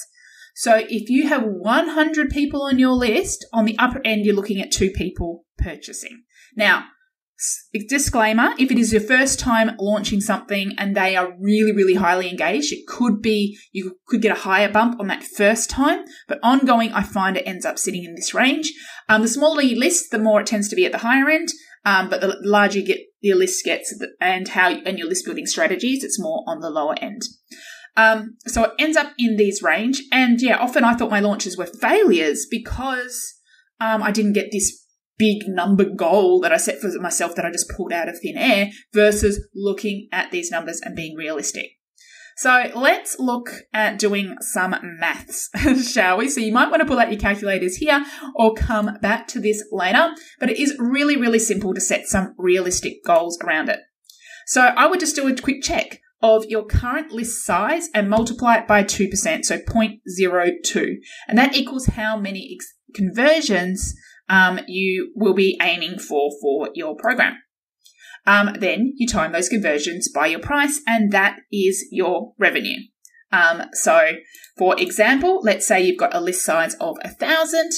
So 0.55 0.77
if 0.89 1.09
you 1.09 1.27
have 1.27 1.43
100 1.43 2.29
people 2.29 2.63
on 2.63 2.79
your 2.79 2.93
list, 2.93 3.45
on 3.51 3.65
the 3.65 3.77
upper 3.77 4.01
end, 4.05 4.25
you're 4.25 4.35
looking 4.35 4.61
at 4.61 4.71
two 4.71 4.89
people 4.89 5.43
purchasing. 5.57 6.23
Now, 6.55 6.85
disclaimer 7.89 8.53
if 8.57 8.71
it 8.71 8.79
is 8.79 8.93
your 8.93 9.01
first 9.01 9.39
time 9.39 9.71
launching 9.77 10.21
something 10.21 10.71
and 10.77 10.95
they 10.95 11.17
are 11.17 11.33
really 11.37 11.73
really 11.73 11.95
highly 11.95 12.29
engaged 12.29 12.71
it 12.71 12.87
could 12.87 13.21
be 13.21 13.57
you 13.73 13.97
could 14.07 14.21
get 14.21 14.31
a 14.31 14.41
higher 14.41 14.71
bump 14.71 14.97
on 15.01 15.07
that 15.07 15.21
first 15.21 15.69
time 15.69 16.05
but 16.29 16.39
ongoing 16.41 16.93
i 16.93 17.03
find 17.03 17.35
it 17.35 17.45
ends 17.45 17.65
up 17.65 17.77
sitting 17.77 18.05
in 18.05 18.15
this 18.15 18.33
range 18.33 18.71
um, 19.09 19.21
the 19.21 19.27
smaller 19.27 19.61
your 19.61 19.77
list 19.77 20.11
the 20.11 20.17
more 20.17 20.39
it 20.39 20.47
tends 20.47 20.69
to 20.69 20.77
be 20.77 20.85
at 20.85 20.93
the 20.93 20.99
higher 20.99 21.29
end 21.29 21.49
um, 21.83 22.09
but 22.09 22.21
the 22.21 22.37
larger 22.41 22.79
you 22.79 22.85
get 22.85 22.99
your 23.19 23.35
list 23.35 23.65
gets 23.65 23.93
and 24.21 24.47
how 24.47 24.69
and 24.69 24.97
your 24.97 25.07
list 25.07 25.25
building 25.25 25.45
strategies 25.45 26.05
it's 26.05 26.19
more 26.19 26.43
on 26.47 26.61
the 26.61 26.69
lower 26.69 26.95
end 27.01 27.21
um, 27.97 28.37
so 28.45 28.63
it 28.65 28.71
ends 28.79 28.97
up 28.97 29.13
in 29.17 29.37
these 29.37 29.61
range. 29.61 30.01
And 30.11 30.41
yeah, 30.41 30.57
often 30.57 30.83
I 30.83 30.95
thought 30.95 31.11
my 31.11 31.19
launches 31.19 31.57
were 31.57 31.65
failures 31.65 32.45
because 32.49 33.33
um, 33.79 34.03
I 34.03 34.11
didn't 34.11 34.33
get 34.33 34.51
this 34.51 34.85
big 35.17 35.47
number 35.47 35.85
goal 35.85 36.41
that 36.41 36.51
I 36.51 36.57
set 36.57 36.79
for 36.79 36.89
myself 36.99 37.35
that 37.35 37.45
I 37.45 37.51
just 37.51 37.69
pulled 37.69 37.93
out 37.93 38.09
of 38.09 38.19
thin 38.19 38.37
air 38.37 38.69
versus 38.93 39.47
looking 39.55 40.09
at 40.11 40.31
these 40.31 40.51
numbers 40.51 40.81
and 40.81 40.95
being 40.95 41.15
realistic. 41.15 41.71
So 42.37 42.69
let's 42.75 43.17
look 43.17 43.61
at 43.73 43.97
doing 43.97 44.35
some 44.41 44.75
maths, 44.99 45.49
shall 45.89 46.17
we? 46.17 46.27
So 46.27 46.41
you 46.41 46.51
might 46.51 46.69
want 46.69 46.81
to 46.81 46.85
pull 46.85 46.99
out 46.99 47.09
your 47.09 47.19
calculators 47.19 47.77
here 47.77 48.05
or 48.35 48.53
come 48.53 48.97
back 49.01 49.29
to 49.29 49.39
this 49.39 49.63
later, 49.71 50.09
but 50.37 50.49
it 50.49 50.59
is 50.59 50.75
really, 50.77 51.15
really 51.15 51.39
simple 51.39 51.73
to 51.73 51.79
set 51.79 52.07
some 52.07 52.35
realistic 52.37 53.05
goals 53.05 53.39
around 53.41 53.69
it. 53.69 53.79
So 54.47 54.61
I 54.61 54.85
would 54.85 54.99
just 54.99 55.15
do 55.15 55.29
a 55.29 55.35
quick 55.35 55.63
check 55.63 56.01
of 56.21 56.45
your 56.45 56.65
current 56.65 57.11
list 57.11 57.43
size 57.43 57.89
and 57.93 58.09
multiply 58.09 58.57
it 58.57 58.67
by 58.67 58.83
2%, 58.83 59.45
so 59.45 59.57
0.02. 59.59 60.95
And 61.27 61.37
that 61.37 61.55
equals 61.55 61.87
how 61.87 62.17
many 62.17 62.55
ex- 62.55 62.73
conversions 62.93 63.93
um, 64.29 64.59
you 64.67 65.11
will 65.15 65.33
be 65.33 65.57
aiming 65.61 65.99
for 65.99 66.31
for 66.41 66.69
your 66.73 66.95
program. 66.95 67.37
Um, 68.25 68.55
then 68.59 68.93
you 68.95 69.07
time 69.07 69.33
those 69.33 69.49
conversions 69.49 70.09
by 70.11 70.27
your 70.27 70.39
price, 70.39 70.81
and 70.87 71.11
that 71.11 71.39
is 71.51 71.85
your 71.91 72.33
revenue. 72.39 72.79
Um, 73.31 73.63
so, 73.73 74.13
for 74.57 74.79
example, 74.79 75.41
let's 75.43 75.67
say 75.67 75.81
you've 75.81 75.99
got 75.99 76.15
a 76.15 76.21
list 76.21 76.43
size 76.43 76.75
of 76.75 76.97
a 77.03 77.09
thousand, 77.09 77.71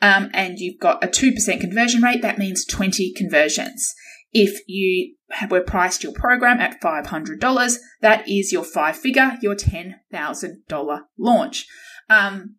um, 0.00 0.30
and 0.32 0.58
you've 0.58 0.80
got 0.80 1.02
a 1.02 1.08
two 1.08 1.32
percent 1.32 1.60
conversion 1.60 2.02
rate. 2.02 2.22
That 2.22 2.38
means 2.38 2.64
twenty 2.64 3.12
conversions. 3.12 3.94
If 4.32 4.60
you 4.66 5.16
were 5.50 5.62
priced 5.62 6.02
your 6.02 6.12
program 6.12 6.60
at 6.60 6.80
$500, 6.80 7.76
that 8.00 8.28
is 8.28 8.52
your 8.52 8.64
five 8.64 8.96
figure, 8.96 9.36
your 9.42 9.54
$10,000 9.54 11.00
launch. 11.18 11.66
Um, 12.08 12.56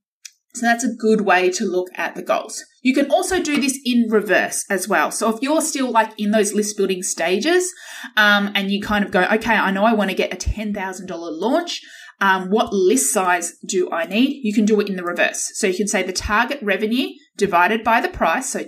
so 0.54 0.66
that's 0.66 0.84
a 0.84 0.94
good 0.94 1.22
way 1.22 1.50
to 1.50 1.66
look 1.66 1.88
at 1.96 2.16
the 2.16 2.22
goals. 2.22 2.64
You 2.82 2.94
can 2.94 3.10
also 3.10 3.42
do 3.42 3.62
this 3.62 3.80
in 3.86 4.08
reverse 4.10 4.66
as 4.70 4.88
well. 4.88 5.12
So 5.12 5.34
if 5.34 5.42
you're 5.42 5.62
still 5.62 5.90
like 5.92 6.12
in 6.20 6.32
those 6.32 6.54
list 6.54 6.76
building 6.76 7.04
stages, 7.04 7.72
um, 8.18 8.52
and 8.54 8.70
you 8.70 8.82
kind 8.82 9.06
of 9.06 9.12
go, 9.12 9.24
okay, 9.24 9.56
I 9.56 9.72
know 9.72 9.86
I 9.86 9.94
want 9.94 10.10
to 10.10 10.16
get 10.16 10.34
a 10.34 10.38
$10,000 10.38 11.08
launch. 11.10 11.82
Um, 12.20 12.50
what 12.50 12.74
list 12.74 13.14
size 13.14 13.54
do 13.66 13.90
I 13.92 14.06
need? 14.06 14.42
You 14.44 14.54
can 14.54 14.66
do 14.66 14.80
it 14.80 14.90
in 14.90 14.96
the 14.96 15.04
reverse. 15.04 15.52
So 15.56 15.68
you 15.68 15.76
can 15.76 15.88
say 15.88 16.04
the 16.04 16.14
target 16.14 16.60
revenue 16.62 17.10
divided 17.38 17.84
by 17.84 18.02
the 18.02 18.10
price. 18.10 18.50
So 18.50 18.66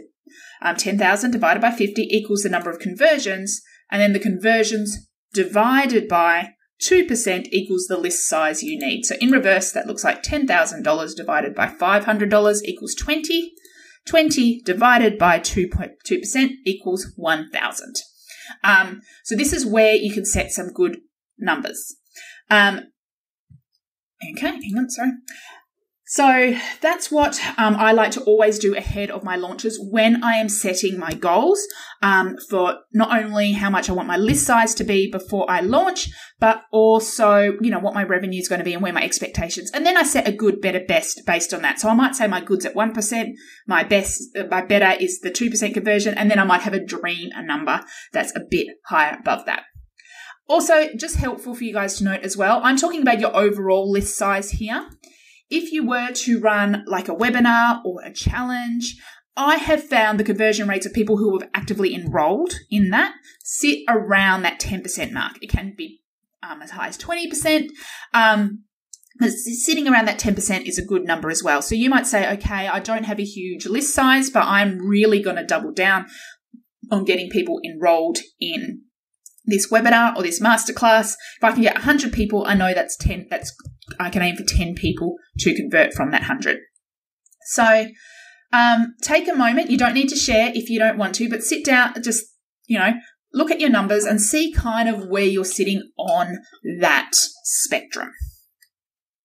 um, 0.63 0.75
10,000 0.75 1.31
divided 1.31 1.61
by 1.61 1.71
50 1.71 2.07
equals 2.09 2.41
the 2.41 2.49
number 2.49 2.71
of 2.71 2.79
conversions, 2.79 3.61
and 3.91 4.01
then 4.01 4.13
the 4.13 4.19
conversions 4.19 5.07
divided 5.33 6.07
by 6.07 6.53
2% 6.81 7.47
equals 7.51 7.87
the 7.87 7.97
list 7.97 8.27
size 8.27 8.63
you 8.63 8.79
need. 8.79 9.05
So 9.05 9.15
in 9.19 9.31
reverse, 9.31 9.71
that 9.71 9.87
looks 9.87 10.03
like 10.03 10.23
$10,000 10.23 11.15
divided 11.15 11.53
by 11.53 11.67
$500 11.67 12.63
equals 12.63 12.95
20. 12.95 13.53
20 14.05 14.61
divided 14.63 15.17
by 15.17 15.39
2.2% 15.39 16.49
equals 16.65 17.13
1,000. 17.15 17.95
Um, 18.63 19.01
so 19.23 19.35
this 19.35 19.53
is 19.53 19.65
where 19.65 19.95
you 19.95 20.13
can 20.13 20.25
set 20.25 20.51
some 20.51 20.73
good 20.73 20.97
numbers. 21.37 21.95
Um, 22.49 22.81
okay, 24.35 24.47
hang 24.47 24.77
on, 24.77 24.89
sorry. 24.89 25.11
So 26.13 26.55
that's 26.79 27.09
what 27.09 27.39
um, 27.57 27.75
I 27.75 27.91
like 27.91 28.11
to 28.11 28.21
always 28.21 28.59
do 28.59 28.75
ahead 28.75 29.09
of 29.09 29.23
my 29.23 29.35
launches 29.35 29.79
when 29.81 30.23
I 30.23 30.33
am 30.33 30.47
setting 30.47 30.99
my 30.99 31.11
goals 31.11 31.65
um, 32.03 32.37
for 32.51 32.81
not 32.93 33.19
only 33.19 33.53
how 33.53 33.71
much 33.71 33.89
I 33.89 33.93
want 33.93 34.07
my 34.07 34.17
list 34.17 34.45
size 34.45 34.75
to 34.75 34.83
be 34.83 35.09
before 35.09 35.49
I 35.49 35.61
launch, 35.61 36.11
but 36.39 36.65
also, 36.71 37.57
you 37.61 37.71
know, 37.71 37.79
what 37.79 37.95
my 37.95 38.03
revenue 38.03 38.39
is 38.39 38.47
going 38.47 38.59
to 38.59 38.63
be 38.63 38.75
and 38.75 38.83
where 38.83 38.93
my 38.93 39.01
expectations. 39.01 39.71
And 39.73 39.87
then 39.87 39.97
I 39.97 40.03
set 40.03 40.27
a 40.27 40.31
good, 40.31 40.61
better, 40.61 40.81
best 40.87 41.23
based 41.25 41.51
on 41.51 41.63
that. 41.63 41.79
So 41.79 41.89
I 41.89 41.95
might 41.95 42.15
say 42.15 42.27
my 42.27 42.41
goods 42.41 42.67
at 42.67 42.75
1%, 42.75 43.31
my 43.67 43.83
best, 43.83 44.37
my 44.51 44.61
better 44.63 44.95
is 45.03 45.19
the 45.21 45.31
2% 45.31 45.73
conversion, 45.73 46.13
and 46.15 46.29
then 46.29 46.37
I 46.37 46.43
might 46.43 46.61
have 46.61 46.75
a 46.75 46.85
dream, 46.85 47.31
a 47.33 47.41
number 47.41 47.81
that's 48.11 48.35
a 48.35 48.41
bit 48.51 48.67
higher 48.85 49.17
above 49.19 49.47
that. 49.47 49.63
Also, 50.47 50.89
just 50.95 51.15
helpful 51.15 51.55
for 51.55 51.63
you 51.63 51.73
guys 51.73 51.97
to 51.97 52.03
note 52.03 52.21
as 52.21 52.37
well, 52.37 52.61
I'm 52.63 52.77
talking 52.77 53.01
about 53.01 53.19
your 53.19 53.35
overall 53.35 53.89
list 53.91 54.15
size 54.15 54.51
here. 54.51 54.87
If 55.49 55.71
you 55.71 55.85
were 55.85 56.11
to 56.11 56.39
run 56.39 56.83
like 56.87 57.07
a 57.07 57.15
webinar 57.15 57.83
or 57.85 58.01
a 58.03 58.13
challenge, 58.13 58.95
I 59.35 59.55
have 59.55 59.83
found 59.83 60.19
the 60.19 60.23
conversion 60.23 60.67
rates 60.67 60.85
of 60.85 60.93
people 60.93 61.17
who 61.17 61.37
have 61.39 61.49
actively 61.53 61.95
enrolled 61.95 62.53
in 62.69 62.91
that 62.91 63.13
sit 63.43 63.79
around 63.87 64.43
that 64.43 64.59
10% 64.59 65.11
mark. 65.11 65.37
It 65.41 65.49
can 65.49 65.73
be 65.75 66.01
um, 66.43 66.61
as 66.61 66.71
high 66.71 66.87
as 66.87 66.97
20%. 66.97 67.69
Um, 68.13 68.63
sitting 69.21 69.87
around 69.87 70.05
that 70.05 70.19
10% 70.19 70.65
is 70.65 70.77
a 70.77 70.85
good 70.85 71.03
number 71.03 71.29
as 71.29 71.43
well. 71.43 71.61
So 71.61 71.75
you 71.75 71.89
might 71.89 72.07
say, 72.07 72.31
okay, 72.33 72.67
I 72.67 72.79
don't 72.79 73.05
have 73.05 73.19
a 73.19 73.25
huge 73.25 73.65
list 73.65 73.93
size, 73.93 74.29
but 74.29 74.43
I'm 74.43 74.79
really 74.79 75.21
going 75.21 75.35
to 75.35 75.45
double 75.45 75.71
down 75.71 76.07
on 76.91 77.05
getting 77.05 77.29
people 77.29 77.59
enrolled 77.63 78.19
in 78.39 78.83
this 79.45 79.69
webinar 79.69 80.15
or 80.15 80.23
this 80.23 80.39
masterclass. 80.39 81.13
If 81.37 81.43
I 81.43 81.51
can 81.51 81.61
get 81.61 81.75
100 81.75 82.13
people, 82.13 82.45
I 82.47 82.55
know 82.55 82.73
that's 82.73 82.97
10, 82.97 83.27
that's 83.29 83.53
I 83.99 84.09
can 84.09 84.21
aim 84.21 84.35
for 84.35 84.43
10 84.43 84.75
people 84.75 85.15
to 85.39 85.55
convert 85.55 85.93
from 85.93 86.11
that 86.11 86.21
100. 86.21 86.59
So 87.47 87.87
um, 88.53 88.95
take 89.01 89.27
a 89.27 89.35
moment. 89.35 89.69
You 89.69 89.77
don't 89.77 89.93
need 89.93 90.09
to 90.09 90.15
share 90.15 90.51
if 90.53 90.69
you 90.69 90.79
don't 90.79 90.97
want 90.97 91.15
to, 91.15 91.29
but 91.29 91.43
sit 91.43 91.65
down, 91.65 91.95
just, 92.01 92.25
you 92.67 92.79
know, 92.79 92.93
look 93.33 93.51
at 93.51 93.59
your 93.59 93.69
numbers 93.69 94.05
and 94.05 94.21
see 94.21 94.53
kind 94.53 94.87
of 94.87 95.07
where 95.07 95.23
you're 95.23 95.43
sitting 95.43 95.91
on 95.97 96.39
that 96.79 97.11
spectrum. 97.13 98.11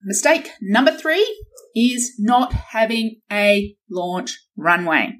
Mistake 0.03 0.51
number 0.61 0.97
three 0.97 1.27
is 1.75 2.15
not 2.19 2.53
having 2.53 3.21
a 3.31 3.75
launch 3.91 4.39
runway. 4.57 5.13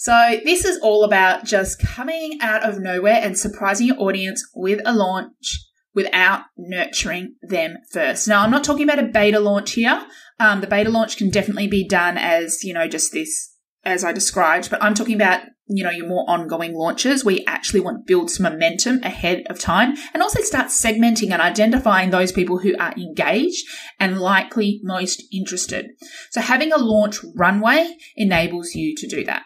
So, 0.00 0.40
this 0.46 0.64
is 0.64 0.78
all 0.78 1.04
about 1.04 1.44
just 1.44 1.78
coming 1.78 2.38
out 2.40 2.66
of 2.66 2.80
nowhere 2.80 3.20
and 3.20 3.36
surprising 3.36 3.88
your 3.88 4.00
audience 4.00 4.42
with 4.54 4.80
a 4.86 4.94
launch 4.94 5.68
without 5.94 6.44
nurturing 6.56 7.34
them 7.42 7.76
first. 7.92 8.26
Now, 8.26 8.42
I'm 8.42 8.50
not 8.50 8.64
talking 8.64 8.84
about 8.84 8.98
a 8.98 9.08
beta 9.08 9.38
launch 9.38 9.72
here. 9.72 10.06
Um, 10.38 10.62
the 10.62 10.66
beta 10.66 10.88
launch 10.88 11.18
can 11.18 11.28
definitely 11.28 11.66
be 11.66 11.86
done 11.86 12.16
as, 12.16 12.64
you 12.64 12.72
know, 12.72 12.88
just 12.88 13.12
this, 13.12 13.54
as 13.84 14.02
I 14.02 14.14
described, 14.14 14.70
but 14.70 14.82
I'm 14.82 14.94
talking 14.94 15.16
about, 15.16 15.42
you 15.66 15.84
know, 15.84 15.90
your 15.90 16.08
more 16.08 16.24
ongoing 16.30 16.74
launches 16.74 17.22
where 17.22 17.34
you 17.34 17.44
actually 17.46 17.80
want 17.80 17.98
to 17.98 18.04
build 18.06 18.30
some 18.30 18.44
momentum 18.44 19.02
ahead 19.02 19.42
of 19.50 19.58
time 19.58 19.98
and 20.14 20.22
also 20.22 20.40
start 20.40 20.68
segmenting 20.68 21.30
and 21.30 21.42
identifying 21.42 22.08
those 22.08 22.32
people 22.32 22.60
who 22.60 22.74
are 22.78 22.94
engaged 22.96 23.66
and 23.98 24.18
likely 24.18 24.80
most 24.82 25.22
interested. 25.30 25.90
So 26.30 26.40
having 26.40 26.72
a 26.72 26.78
launch 26.78 27.18
runway 27.36 27.98
enables 28.16 28.74
you 28.74 28.96
to 28.96 29.06
do 29.06 29.24
that. 29.24 29.42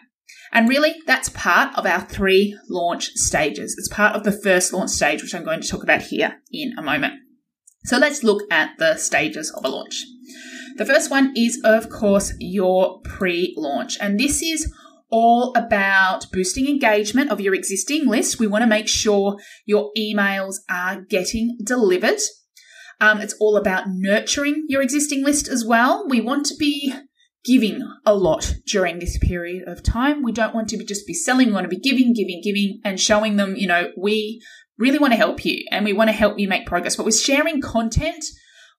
And 0.51 0.69
really, 0.69 0.95
that's 1.05 1.29
part 1.29 1.77
of 1.77 1.85
our 1.85 2.01
three 2.01 2.57
launch 2.69 3.09
stages. 3.15 3.75
It's 3.77 3.89
part 3.89 4.15
of 4.15 4.23
the 4.23 4.31
first 4.31 4.71
launch 4.73 4.91
stage, 4.91 5.21
which 5.21 5.35
I'm 5.35 5.43
going 5.43 5.61
to 5.61 5.67
talk 5.67 5.83
about 5.83 6.03
here 6.03 6.41
in 6.51 6.73
a 6.77 6.81
moment. 6.81 7.15
So 7.85 7.97
let's 7.97 8.23
look 8.23 8.43
at 8.51 8.71
the 8.79 8.97
stages 8.97 9.51
of 9.51 9.63
a 9.63 9.69
launch. 9.69 10.03
The 10.77 10.85
first 10.85 11.11
one 11.11 11.33
is, 11.37 11.61
of 11.63 11.89
course, 11.89 12.33
your 12.39 12.99
pre 13.01 13.53
launch. 13.57 13.97
And 13.99 14.19
this 14.19 14.41
is 14.41 14.73
all 15.09 15.53
about 15.55 16.25
boosting 16.31 16.67
engagement 16.67 17.31
of 17.31 17.39
your 17.39 17.53
existing 17.53 18.07
list. 18.07 18.39
We 18.39 18.47
want 18.47 18.63
to 18.63 18.67
make 18.67 18.87
sure 18.87 19.37
your 19.65 19.91
emails 19.97 20.55
are 20.69 21.01
getting 21.01 21.57
delivered. 21.63 22.19
Um, 22.99 23.21
it's 23.21 23.35
all 23.39 23.55
about 23.55 23.85
nurturing 23.87 24.65
your 24.67 24.81
existing 24.81 25.23
list 25.23 25.47
as 25.47 25.63
well. 25.63 26.07
We 26.07 26.21
want 26.21 26.45
to 26.47 26.55
be 26.55 26.93
giving 27.45 27.81
a 28.05 28.15
lot 28.15 28.55
during 28.65 28.99
this 28.99 29.17
period 29.19 29.67
of 29.67 29.83
time. 29.83 30.23
We 30.23 30.31
don't 30.31 30.55
want 30.55 30.69
to 30.69 30.77
be 30.77 30.85
just 30.85 31.07
be 31.07 31.13
selling. 31.13 31.47
We 31.47 31.53
want 31.53 31.69
to 31.69 31.75
be 31.75 31.79
giving, 31.79 32.13
giving, 32.13 32.41
giving 32.43 32.81
and 32.83 32.99
showing 32.99 33.35
them, 33.35 33.55
you 33.55 33.67
know, 33.67 33.91
we 33.97 34.41
really 34.77 34.99
want 34.99 35.13
to 35.13 35.17
help 35.17 35.45
you 35.45 35.63
and 35.71 35.85
we 35.85 35.93
want 35.93 36.09
to 36.09 36.15
help 36.15 36.39
you 36.39 36.47
make 36.47 36.65
progress. 36.65 36.95
But 36.95 37.05
we're 37.05 37.11
sharing 37.11 37.61
content 37.61 38.23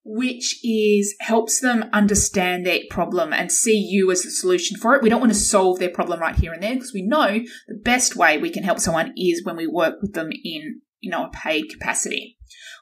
which 0.09 0.61
is 0.64 1.16
helps 1.18 1.59
them 1.59 1.85
understand 1.92 2.64
their 2.64 2.79
problem 2.90 3.33
and 3.33 3.50
see 3.50 3.76
you 3.76 4.12
as 4.12 4.22
the 4.22 4.31
solution 4.31 4.79
for 4.79 4.94
it. 4.94 5.02
We 5.02 5.09
don't 5.09 5.20
want 5.20 5.33
to 5.33 5.38
solve 5.38 5.81
their 5.81 5.90
problem 5.90 6.20
right 6.20 6.37
here 6.37 6.52
and 6.52 6.62
there 6.62 6.74
because 6.74 6.92
we 6.94 7.02
know 7.02 7.40
the 7.66 7.74
best 7.74 8.14
way 8.14 8.38
we 8.38 8.50
can 8.50 8.62
help 8.62 8.79
someone 8.79 9.12
is 9.16 9.44
when 9.44 9.57
we 9.57 9.66
work 9.66 9.96
with 10.00 10.14
them 10.14 10.31
in, 10.31 10.81
you 11.00 11.11
know, 11.11 11.24
a 11.24 11.31
paid 11.31 11.64
capacity. 11.70 12.36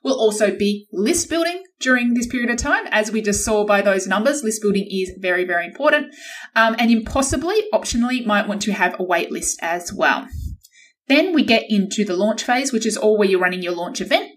We'll 0.05 0.21
also 0.21 0.55
be 0.55 0.87
list 0.93 1.31
building 1.31 1.64
during 1.81 2.12
this 2.12 2.27
period 2.27 2.51
of 2.51 2.59
time. 2.59 2.87
As 2.90 3.11
we 3.11 3.23
just 3.23 3.43
saw 3.43 3.64
by 3.64 3.81
those 3.81 4.07
numbers, 4.07 4.45
list 4.45 4.61
building 4.61 4.87
is 4.90 5.12
very, 5.19 5.45
very 5.45 5.67
important. 5.67 6.14
Um, 6.55 6.77
and 6.79 6.90
impossibly, 6.90 7.57
optionally, 7.73 8.25
might 8.25 8.47
want 8.47 8.61
to 8.62 8.73
have 8.73 8.95
a 9.01 9.03
wait 9.03 9.33
list 9.33 9.59
as 9.62 9.93
well. 9.95 10.29
Then 11.09 11.35
we 11.35 11.43
get 11.43 11.64
into 11.71 12.05
the 12.05 12.17
launch 12.17 12.45
phase, 12.45 12.71
which 12.71 12.85
is 12.85 12.99
all 12.99 13.19
where 13.19 13.29
you're 13.29 13.40
running 13.40 13.62
your 13.62 13.75
launch 13.75 14.03
event. 14.03 14.31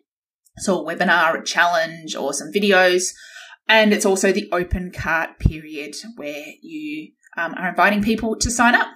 So 0.60 0.80
a 0.80 0.86
webinar, 0.86 1.40
a 1.40 1.44
challenge, 1.44 2.16
or 2.16 2.34
some 2.34 2.52
videos. 2.52 3.12
And 3.68 3.94
it's 3.94 4.06
also 4.06 4.32
the 4.32 4.50
open 4.54 4.92
cart 4.92 5.38
period 5.38 5.96
where 6.16 6.46
you 6.62 7.12
um, 7.36 7.54
are 7.56 7.70
inviting 7.70 8.02
people 8.02 8.38
to 8.38 8.50
sign 8.50 8.74
up. 8.74 8.88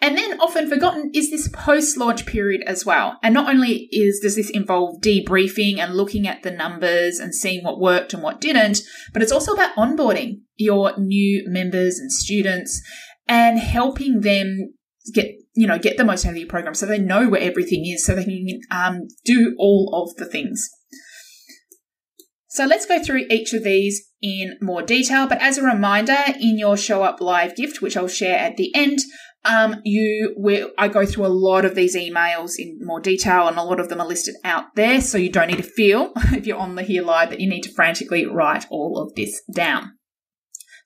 And 0.00 0.16
then 0.16 0.38
often 0.40 0.68
forgotten 0.68 1.10
is 1.14 1.30
this 1.30 1.48
post 1.48 1.96
launch 1.96 2.26
period 2.26 2.62
as 2.66 2.84
well. 2.84 3.18
And 3.22 3.32
not 3.32 3.48
only 3.48 3.88
is 3.90 4.20
does 4.20 4.36
this 4.36 4.50
involve 4.50 5.00
debriefing 5.00 5.78
and 5.78 5.94
looking 5.94 6.28
at 6.28 6.42
the 6.42 6.50
numbers 6.50 7.18
and 7.18 7.34
seeing 7.34 7.64
what 7.64 7.80
worked 7.80 8.12
and 8.12 8.22
what 8.22 8.40
didn't, 8.40 8.80
but 9.12 9.22
it's 9.22 9.32
also 9.32 9.54
about 9.54 9.74
onboarding 9.76 10.40
your 10.56 10.96
new 10.98 11.44
members 11.48 11.98
and 11.98 12.12
students 12.12 12.82
and 13.26 13.58
helping 13.58 14.20
them 14.20 14.74
get 15.12 15.34
you 15.54 15.66
know 15.66 15.78
get 15.78 15.96
the 15.96 16.04
most 16.04 16.24
out 16.24 16.32
of 16.32 16.36
your 16.36 16.48
program 16.48 16.74
so 16.74 16.86
they 16.86 16.98
know 16.98 17.28
where 17.28 17.40
everything 17.40 17.86
is 17.86 18.04
so 18.04 18.14
they 18.14 18.24
can 18.24 18.60
um, 18.70 19.06
do 19.24 19.54
all 19.58 19.90
of 19.92 20.16
the 20.16 20.26
things 20.26 20.68
so 22.48 22.64
let's 22.64 22.86
go 22.86 23.02
through 23.02 23.24
each 23.30 23.52
of 23.52 23.62
these 23.62 24.10
in 24.20 24.56
more 24.60 24.82
detail 24.82 25.26
but 25.26 25.40
as 25.40 25.58
a 25.58 25.62
reminder 25.62 26.16
in 26.40 26.58
your 26.58 26.76
show 26.76 27.02
up 27.02 27.20
live 27.20 27.54
gift 27.54 27.80
which 27.80 27.96
i'll 27.96 28.08
share 28.08 28.38
at 28.38 28.56
the 28.56 28.74
end 28.74 28.98
um, 29.46 29.80
you 29.84 30.34
I 30.76 30.88
go 30.88 31.06
through 31.06 31.26
a 31.26 31.28
lot 31.28 31.64
of 31.64 31.74
these 31.74 31.96
emails 31.96 32.52
in 32.58 32.78
more 32.82 33.00
detail, 33.00 33.48
and 33.48 33.56
a 33.56 33.62
lot 33.62 33.80
of 33.80 33.88
them 33.88 34.00
are 34.00 34.06
listed 34.06 34.34
out 34.44 34.74
there. 34.74 35.00
So 35.00 35.18
you 35.18 35.30
don't 35.30 35.48
need 35.48 35.58
to 35.58 35.62
feel 35.62 36.12
if 36.32 36.46
you're 36.46 36.58
on 36.58 36.74
the 36.74 36.82
here 36.82 37.02
live 37.02 37.30
that 37.30 37.40
you 37.40 37.48
need 37.48 37.62
to 37.62 37.72
frantically 37.74 38.26
write 38.26 38.66
all 38.70 38.98
of 38.98 39.14
this 39.14 39.42
down. 39.52 39.92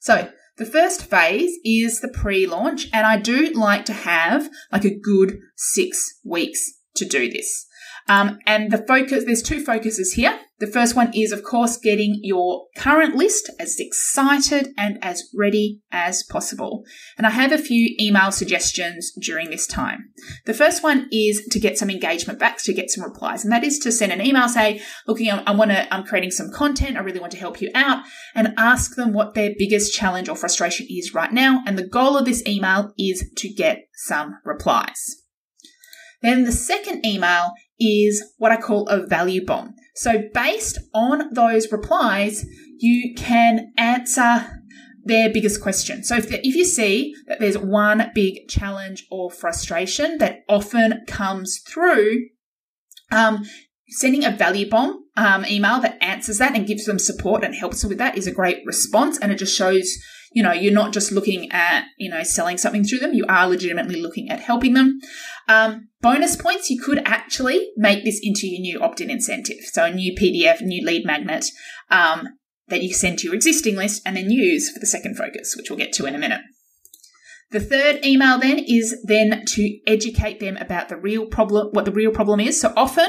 So 0.01 0.31
the 0.59 0.67
first 0.67 1.09
phase 1.09 1.53
is 1.65 2.01
the 2.01 2.09
pre-launch, 2.09 2.89
and 2.93 3.07
I 3.07 3.17
do 3.19 3.51
like 3.55 3.85
to 3.87 3.93
have 3.93 4.51
like 4.71 4.85
a 4.85 4.99
good 4.99 5.39
six 5.57 6.19
weeks 6.25 6.61
to 6.97 7.07
do 7.07 7.31
this. 7.31 7.67
Um, 8.09 8.39
and 8.47 8.71
the 8.71 8.85
focus, 8.87 9.25
there's 9.25 9.43
two 9.43 9.65
focuses 9.65 10.15
here. 10.15 10.39
The 10.61 10.67
first 10.67 10.95
one 10.95 11.11
is, 11.15 11.33
of 11.33 11.43
course, 11.43 11.79
getting 11.79 12.21
your 12.23 12.67
current 12.77 13.15
list 13.15 13.51
as 13.59 13.77
excited 13.79 14.69
and 14.77 14.99
as 15.03 15.23
ready 15.35 15.81
as 15.91 16.23
possible. 16.23 16.85
And 17.17 17.27
I 17.27 17.31
have 17.31 17.51
a 17.51 17.57
few 17.57 17.97
email 17.99 18.31
suggestions 18.31 19.11
during 19.19 19.49
this 19.49 19.67
time. 19.67 20.11
The 20.45 20.53
first 20.53 20.83
one 20.83 21.09
is 21.11 21.47
to 21.51 21.59
get 21.59 21.79
some 21.79 21.89
engagement 21.89 22.39
back, 22.39 22.59
to 22.65 22.75
get 22.75 22.91
some 22.91 23.05
replies. 23.05 23.43
And 23.43 23.51
that 23.55 23.65
is 23.65 23.79
to 23.81 23.91
send 23.91 24.13
an 24.13 24.21
email, 24.21 24.51
say, 24.51 24.83
looking, 25.07 25.31
I 25.31 25.51
want 25.53 25.71
to, 25.71 25.93
I'm 25.95 26.05
creating 26.05 26.33
some 26.33 26.53
content. 26.53 26.99
I 26.99 27.01
really 27.01 27.21
want 27.21 27.33
to 27.33 27.39
help 27.39 27.63
you 27.63 27.71
out 27.75 28.05
and 28.35 28.53
ask 28.59 28.97
them 28.97 29.15
what 29.15 29.33
their 29.33 29.55
biggest 29.59 29.95
challenge 29.95 30.29
or 30.29 30.37
frustration 30.37 30.87
is 30.91 31.15
right 31.15 31.33
now. 31.33 31.63
And 31.67 31.79
the 31.79 31.89
goal 31.89 32.19
of 32.19 32.27
this 32.27 32.47
email 32.47 32.93
is 32.99 33.25
to 33.39 33.49
get 33.49 33.89
some 33.95 34.37
replies. 34.45 35.17
Then 36.21 36.45
the 36.45 36.53
second 36.53 37.07
email 37.07 37.53
is 37.81 38.23
what 38.39 38.53
I 38.53 38.57
call 38.57 38.87
a 38.89 39.07
value 39.07 39.45
bomb. 39.45 39.75
So 39.97 40.23
based 40.33 40.79
on 40.95 41.33
those 41.33 41.73
replies, 41.73 42.45
you 42.79 43.15
can 43.17 43.73
answer 43.77 44.63
their 45.05 45.33
biggest 45.33 45.63
question. 45.63 46.05
So 46.05 46.17
if, 46.17 46.31
if 46.31 46.55
you 46.55 46.65
see 46.65 47.15
that 47.27 47.41
there's 47.41 47.59
one 47.59 48.11
big 48.15 48.49
challenge 48.49 49.07
or 49.11 49.31
frustration 49.31 50.19
that 50.19 50.41
often 50.49 51.05
comes 51.07 51.61
through, 51.67 52.27
um, 53.11 53.45
sending 53.89 54.25
a 54.25 54.31
value 54.31 54.69
bomb 54.69 55.05
um, 55.17 55.45
email 55.47 55.81
that 55.81 56.03
answers 56.03 56.39
that 56.39 56.55
and 56.55 56.67
gives 56.67 56.85
them 56.85 56.99
support 56.99 57.43
and 57.43 57.55
helps 57.55 57.81
them 57.81 57.89
with 57.89 57.99
that 57.99 58.17
is 58.17 58.27
a 58.27 58.33
great 58.33 58.59
response. 58.65 59.19
And 59.19 59.33
it 59.33 59.37
just 59.37 59.57
shows, 59.57 59.91
you 60.33 60.43
know, 60.43 60.53
you're 60.53 60.73
not 60.73 60.93
just 60.93 61.11
looking 61.11 61.51
at, 61.51 61.85
you 61.99 62.09
know, 62.09 62.23
selling 62.23 62.57
something 62.57 62.85
through 62.85 63.01
them. 63.01 63.15
You 63.15 63.25
are 63.29 63.49
legitimately 63.49 64.01
looking 64.01 64.31
at 64.31 64.41
helping 64.41 64.75
them. 64.75 65.01
Um, 65.49 65.89
bonus 66.01 66.37
points, 66.37 66.71
you 66.71 66.81
could 66.81 67.03
actually 67.05 67.71
make 67.77 68.05
this 68.05 68.21
into 68.23 68.47
your 68.47 68.61
new 68.61 68.81
opt-in 68.81 69.11
incentive. 69.11 69.59
So 69.73 69.85
a 69.85 69.93
new 69.93 70.15
PDF, 70.15 70.61
new 70.61 70.85
lead 70.87 71.05
magnet 71.05 71.47
um, 71.91 72.29
that 72.69 72.83
you 72.83 72.95
send 72.95 73.19
to 73.19 73.27
your 73.27 73.35
existing 73.35 73.77
list 73.77 74.03
and 74.07 74.17
then 74.17 74.31
use 74.31 74.71
for 74.71 74.79
the 74.79 74.87
second 74.87 75.17
focus, 75.17 75.57
which 75.57 75.69
we'll 75.69 75.79
get 75.79 75.93
to 75.95 76.07
in 76.07 76.15
a 76.15 76.19
minute. 76.19 76.43
The 77.51 77.61
third 77.61 78.05
email 78.05 78.39
then 78.39 78.61
is 78.61 79.03
then 79.05 79.43
to 79.45 79.79
educate 79.87 80.39
them 80.39 80.57
about 80.59 80.89
the 80.89 80.97
real 80.97 81.27
problem, 81.27 81.71
what 81.73 81.85
the 81.85 81.91
real 81.91 82.13
problem 82.13 82.39
is. 82.39 82.61
So 82.61 82.73
often 82.77 83.09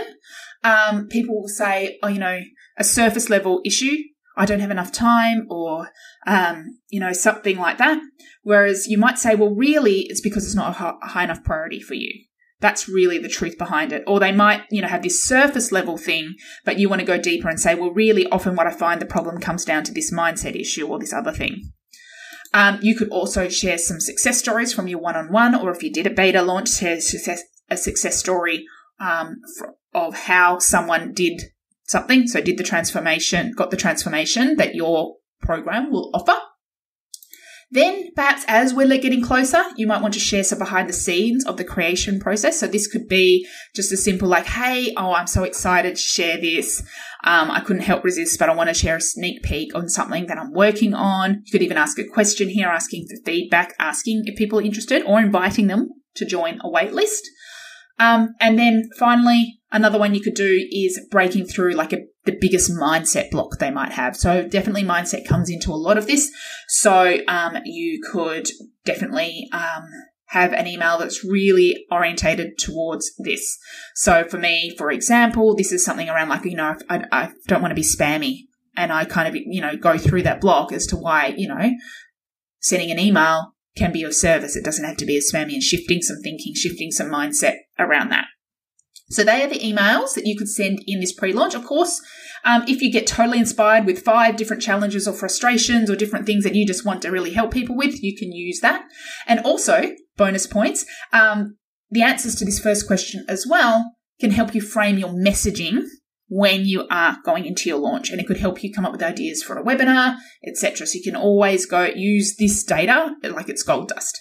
um, 0.64 1.08
people 1.08 1.40
will 1.42 1.48
say, 1.48 2.00
oh, 2.02 2.08
you 2.08 2.20
know, 2.20 2.40
a 2.78 2.84
surface 2.84 3.30
level 3.30 3.62
issue. 3.64 3.98
I 4.38 4.46
don't 4.46 4.60
have 4.60 4.72
enough 4.72 4.91
time 4.91 5.46
or, 5.50 5.89
um, 6.26 6.80
you 6.89 7.00
know, 7.00 7.13
something 7.13 7.58
like 7.58 7.78
that. 7.78 8.00
Whereas 8.44 8.88
you 8.88 8.98
might 8.98 9.20
say, 9.20 9.36
well, 9.36 9.54
really, 9.54 10.02
it's 10.10 10.22
because 10.22 10.46
it's 10.46 10.56
not 10.56 10.76
a 10.80 11.06
high 11.08 11.24
enough 11.24 11.44
priority 11.44 11.82
for 11.82 11.96
you. 11.96 12.26
That's 12.60 12.88
really 12.88 13.17
the 13.17 13.28
truth 13.28 13.58
behind 13.58 13.91
it. 13.91 14.04
Or 14.08 14.20
they 14.20 14.32
might, 14.32 14.63
you 14.70 14.82
know, 14.82 14.88
have 14.88 15.02
this 15.02 15.24
surface 15.24 15.72
level 15.72 15.98
thing, 15.98 16.36
but 16.63 16.78
you 16.78 16.88
want 16.88 17.02
to 17.02 17.06
go 17.08 17.17
deeper 17.17 17.50
and 17.50 17.60
say, 17.60 17.76
well, 17.76 17.91
really 17.91 18.28
often 18.28 18.56
what 18.56 18.67
I 18.67 18.72
find 18.72 19.02
the 19.02 19.06
problem 19.06 19.39
comes 19.39 19.65
down 19.65 19.84
to 19.86 19.94
this 19.94 20.13
mindset 20.13 20.60
issue 20.60 20.88
or 20.88 21.00
this 21.00 21.13
other 21.13 21.32
thing. 21.32 21.72
Um, 22.54 22.80
you 22.82 22.96
could 22.96 23.10
also 23.10 23.50
share 23.50 23.78
some 23.78 24.00
success 24.00 24.38
stories 24.38 24.74
from 24.74 24.88
your 24.88 25.00
one 25.00 25.15
on 25.15 25.32
one, 25.32 25.56
or 25.56 25.72
if 25.72 25.82
you 25.84 25.91
did 25.91 26.06
a 26.06 26.12
beta 26.12 26.41
launch, 26.41 26.70
share 26.70 27.00
a 27.70 27.78
success 27.78 28.17
story 28.17 28.65
um, 29.00 29.38
of 29.94 30.15
how 30.15 30.60
someone 30.60 31.13
did 31.13 31.41
something. 31.92 32.28
So, 32.28 32.42
did 32.42 32.58
the 32.58 32.64
transformation, 32.64 33.54
got 33.56 33.72
the 33.72 33.78
transformation 33.78 34.56
that 34.58 34.76
your 34.76 35.18
program 35.42 35.92
will 35.92 36.10
offer. 36.14 36.38
Then, 37.74 38.10
perhaps 38.16 38.44
as 38.50 38.74
we're 38.74 38.88
getting 38.98 39.24
closer, 39.24 39.64
you 39.78 39.88
might 39.88 40.02
want 40.02 40.14
to 40.16 40.20
share 40.20 40.44
some 40.44 40.60
behind 40.60 40.90
the 40.90 40.94
scenes 40.94 41.46
of 41.46 41.56
the 41.56 41.64
creation 41.64 42.20
process. 42.20 42.60
So, 42.60 42.68
this 42.68 42.88
could 42.88 43.08
be 43.08 43.48
just 43.76 43.92
a 43.92 43.98
simple 43.98 44.28
like, 44.28 44.46
hey, 44.46 44.94
oh, 44.98 45.14
I'm 45.14 45.28
so 45.28 45.44
excited 45.44 45.96
to 45.96 46.02
share 46.02 46.40
this. 46.40 46.82
Um, 47.24 47.50
I 47.50 47.62
couldn't 47.62 47.84
help 47.84 48.04
resist, 48.04 48.40
but 48.40 48.50
I 48.50 48.56
want 48.56 48.70
to 48.70 48.74
share 48.74 48.98
a 48.98 49.02
sneak 49.02 49.44
peek 49.44 49.74
on 49.76 49.88
something 49.88 50.26
that 50.28 50.38
I'm 50.38 50.52
working 50.52 50.94
on. 50.94 51.44
You 51.46 51.52
could 51.52 51.62
even 51.62 51.78
ask 51.78 51.98
a 52.00 52.08
question 52.08 52.50
here, 52.50 52.68
asking 52.68 53.08
for 53.08 53.24
feedback, 53.24 53.74
asking 53.80 54.24
if 54.26 54.38
people 54.38 54.60
are 54.60 54.64
interested, 54.64 55.04
or 55.04 55.20
inviting 55.20 55.68
them 55.68 55.90
to 56.16 56.26
join 56.26 56.60
a 56.62 56.70
waitlist. 56.70 57.22
Um, 58.00 58.34
and 58.40 58.58
then 58.58 58.90
finally, 58.98 59.61
another 59.72 59.98
one 59.98 60.14
you 60.14 60.22
could 60.22 60.36
do 60.36 60.68
is 60.72 61.00
breaking 61.10 61.46
through 61.46 61.74
like 61.74 61.94
a, 61.94 62.00
the 62.26 62.38
biggest 62.40 62.72
mindset 62.72 63.32
block 63.32 63.58
they 63.58 63.72
might 63.72 63.92
have. 63.94 64.16
So 64.16 64.48
definitely 64.48 64.84
mindset 64.84 65.28
comes 65.28 65.50
into 65.50 65.72
a 65.72 65.76
lot 65.76 65.98
of 65.98 66.08
this. 66.08 66.32
So 66.68 67.18
um, 67.28 67.58
you 67.66 68.02
could 68.12 68.50
definitely 68.86 69.48
um, 69.52 69.90
have 70.28 70.54
an 70.54 70.68
email 70.68 70.98
that's 70.98 71.24
really 71.24 71.86
orientated 71.92 72.58
towards 72.58 73.12
this. 73.20 73.58
So 73.96 74.24
for 74.24 74.38
me, 74.38 74.74
for 74.78 74.92
example, 74.92 75.56
this 75.56 75.72
is 75.72 75.84
something 75.84 76.10
around 76.10 76.30
like, 76.30 76.46
you 76.46 76.56
know, 76.56 76.76
I, 76.90 77.06
I 77.12 77.32
don't 77.48 77.62
want 77.62 77.72
to 77.72 77.76
be 77.76 77.84
spammy 77.84 78.44
and 78.76 78.92
I 78.92 79.06
kind 79.06 79.28
of, 79.28 79.36
you 79.36 79.62
know, 79.62 79.76
go 79.76 79.98
through 79.98 80.24
that 80.24 80.42
block 80.42 80.72
as 80.72 80.88
to 80.88 80.96
why, 80.96 81.34
you 81.38 81.48
know, 81.48 81.72
sending 82.62 82.92
an 82.92 83.00
email 83.00 83.54
can 83.76 83.92
be 83.92 84.04
of 84.04 84.14
service. 84.14 84.56
It 84.56 84.66
doesn't 84.66 84.86
have 84.86 84.98
to 84.98 85.06
be 85.06 85.18
as 85.18 85.32
spammy 85.34 85.54
and 85.54 85.64
shifting 85.64 86.02
some 86.02 86.18
thinking, 86.22 86.54
shifting 86.56 86.92
some 86.92 87.10
mindset 87.10 87.56
around 87.80 88.10
that. 88.10 88.26
So 89.12 89.24
they 89.24 89.43
are 89.43 89.47
the 89.47 89.60
emails 89.60 90.15
that 90.15 90.26
you 90.26 90.38
could 90.38 90.50
send 90.50 90.80
in 90.88 91.00
this 91.00 91.13
pre-launch. 91.13 91.54
Of 91.54 91.65
course, 91.65 92.02
um, 92.43 92.63
if 92.67 92.82
you 92.82 92.91
get 92.91 93.06
totally 93.06 93.39
inspired 93.39 93.86
with 93.86 94.04
five 94.04 94.38
different 94.38 94.62
challenges 94.62 95.08
or 95.08 95.13
frustrations 95.13 95.89
or 95.89 95.95
different 95.95 96.26
things 96.26 96.43
that 96.43 96.56
you 96.56 96.65
just 96.65 96.86
want 96.86 97.02
to 97.02 97.12
really 97.12 97.34
help 97.34 97.52
people 97.52 97.76
with, 97.76 98.02
you 98.02 98.15
can 98.17 98.32
use 98.32 98.60
that. 98.62 98.86
And 99.28 99.41
also, 99.41 99.91
bonus 100.17 100.47
points, 100.47 100.86
um, 101.12 101.58
the 101.91 102.02
answers 102.02 102.36
to 102.36 102.45
this 102.45 102.60
first 102.60 102.88
question 102.88 103.26
as 103.28 103.45
well 103.47 103.95
can 104.19 104.32
help 104.32 104.56
you 104.56 104.62
frame 104.62 104.97
your 104.97 105.10
messaging 105.10 105.84
when 106.30 106.63
you 106.65 106.88
are 106.89 107.17
going 107.26 107.45
into 107.45 107.67
your 107.67 107.80
launch 107.80 108.10
and 108.10 108.21
it 108.21 108.26
could 108.26 108.38
help 108.38 108.63
you 108.63 108.71
come 108.71 108.86
up 108.86 108.93
with 108.93 109.04
ideas 109.04 109.43
for 109.43 109.58
a 109.58 109.63
webinar 109.63 110.15
etc 110.47 110.88
so 110.88 110.95
you 110.95 111.04
can 111.04 111.15
always 111.15 111.65
go 111.65 111.84
use 111.93 112.38
this 112.38 112.63
data 112.63 113.13
like 113.32 113.50
it's 113.50 113.63
gold 113.63 113.89
dust 113.89 114.17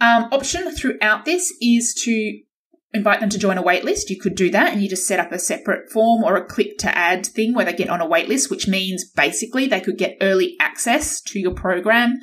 um, 0.00 0.24
option 0.32 0.74
throughout 0.74 1.26
this 1.26 1.52
is 1.60 1.92
to 1.92 2.40
invite 2.94 3.20
them 3.20 3.30
to 3.30 3.38
join 3.38 3.58
a 3.58 3.62
waitlist 3.62 4.10
you 4.10 4.18
could 4.18 4.34
do 4.34 4.50
that 4.50 4.72
and 4.72 4.82
you 4.82 4.88
just 4.88 5.06
set 5.06 5.20
up 5.20 5.32
a 5.32 5.38
separate 5.38 5.90
form 5.90 6.22
or 6.22 6.36
a 6.36 6.44
click 6.44 6.78
to 6.78 6.96
add 6.96 7.24
thing 7.24 7.54
where 7.54 7.64
they 7.64 7.72
get 7.72 7.88
on 7.88 8.00
a 8.00 8.08
waitlist 8.08 8.50
which 8.50 8.68
means 8.68 9.10
basically 9.16 9.66
they 9.66 9.80
could 9.80 9.96
get 9.96 10.16
early 10.20 10.56
access 10.60 11.20
to 11.20 11.38
your 11.38 11.54
program 11.54 12.18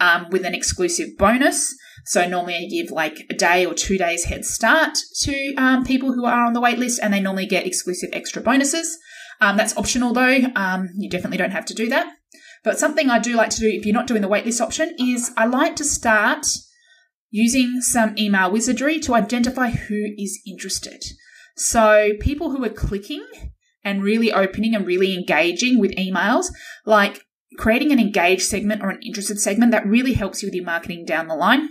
um, 0.00 0.26
with 0.30 0.44
an 0.44 0.54
exclusive 0.54 1.08
bonus 1.18 1.74
so 2.04 2.28
normally 2.28 2.54
I 2.54 2.66
give 2.66 2.90
like 2.90 3.26
a 3.30 3.34
day 3.34 3.64
or 3.64 3.74
two 3.74 3.96
days 3.96 4.24
head 4.24 4.44
start 4.44 4.96
to 5.22 5.54
um, 5.54 5.84
people 5.84 6.12
who 6.12 6.26
are 6.26 6.44
on 6.44 6.52
the 6.52 6.60
waitlist, 6.60 6.98
and 7.02 7.12
they 7.12 7.20
normally 7.20 7.46
get 7.46 7.66
exclusive 7.66 8.10
extra 8.12 8.42
bonuses. 8.42 8.98
Um, 9.40 9.56
that's 9.56 9.76
optional 9.76 10.12
though. 10.12 10.40
Um, 10.54 10.90
you 10.96 11.08
definitely 11.08 11.38
don't 11.38 11.50
have 11.50 11.64
to 11.66 11.74
do 11.74 11.88
that. 11.88 12.14
But 12.62 12.78
something 12.78 13.10
I 13.10 13.18
do 13.18 13.34
like 13.34 13.50
to 13.50 13.60
do 13.60 13.68
if 13.68 13.84
you're 13.84 13.94
not 13.94 14.06
doing 14.06 14.22
the 14.22 14.28
waitlist 14.28 14.60
option 14.60 14.94
is 14.98 15.32
I 15.36 15.46
like 15.46 15.76
to 15.76 15.84
start 15.84 16.46
using 17.34 17.80
some 17.80 18.14
email 18.16 18.48
wizardry 18.48 19.00
to 19.00 19.12
identify 19.12 19.68
who 19.70 20.12
is 20.16 20.40
interested. 20.46 21.02
So 21.56 22.10
people 22.20 22.52
who 22.52 22.64
are 22.64 22.68
clicking 22.68 23.26
and 23.82 24.04
really 24.04 24.32
opening 24.32 24.72
and 24.72 24.86
really 24.86 25.16
engaging 25.16 25.80
with 25.80 25.96
emails, 25.96 26.46
like 26.86 27.24
creating 27.58 27.90
an 27.90 27.98
engaged 27.98 28.42
segment 28.42 28.82
or 28.84 28.90
an 28.90 29.00
interested 29.04 29.40
segment, 29.40 29.72
that 29.72 29.84
really 29.84 30.12
helps 30.12 30.42
you 30.42 30.46
with 30.46 30.54
your 30.54 30.64
marketing 30.64 31.04
down 31.04 31.26
the 31.26 31.34
line 31.34 31.70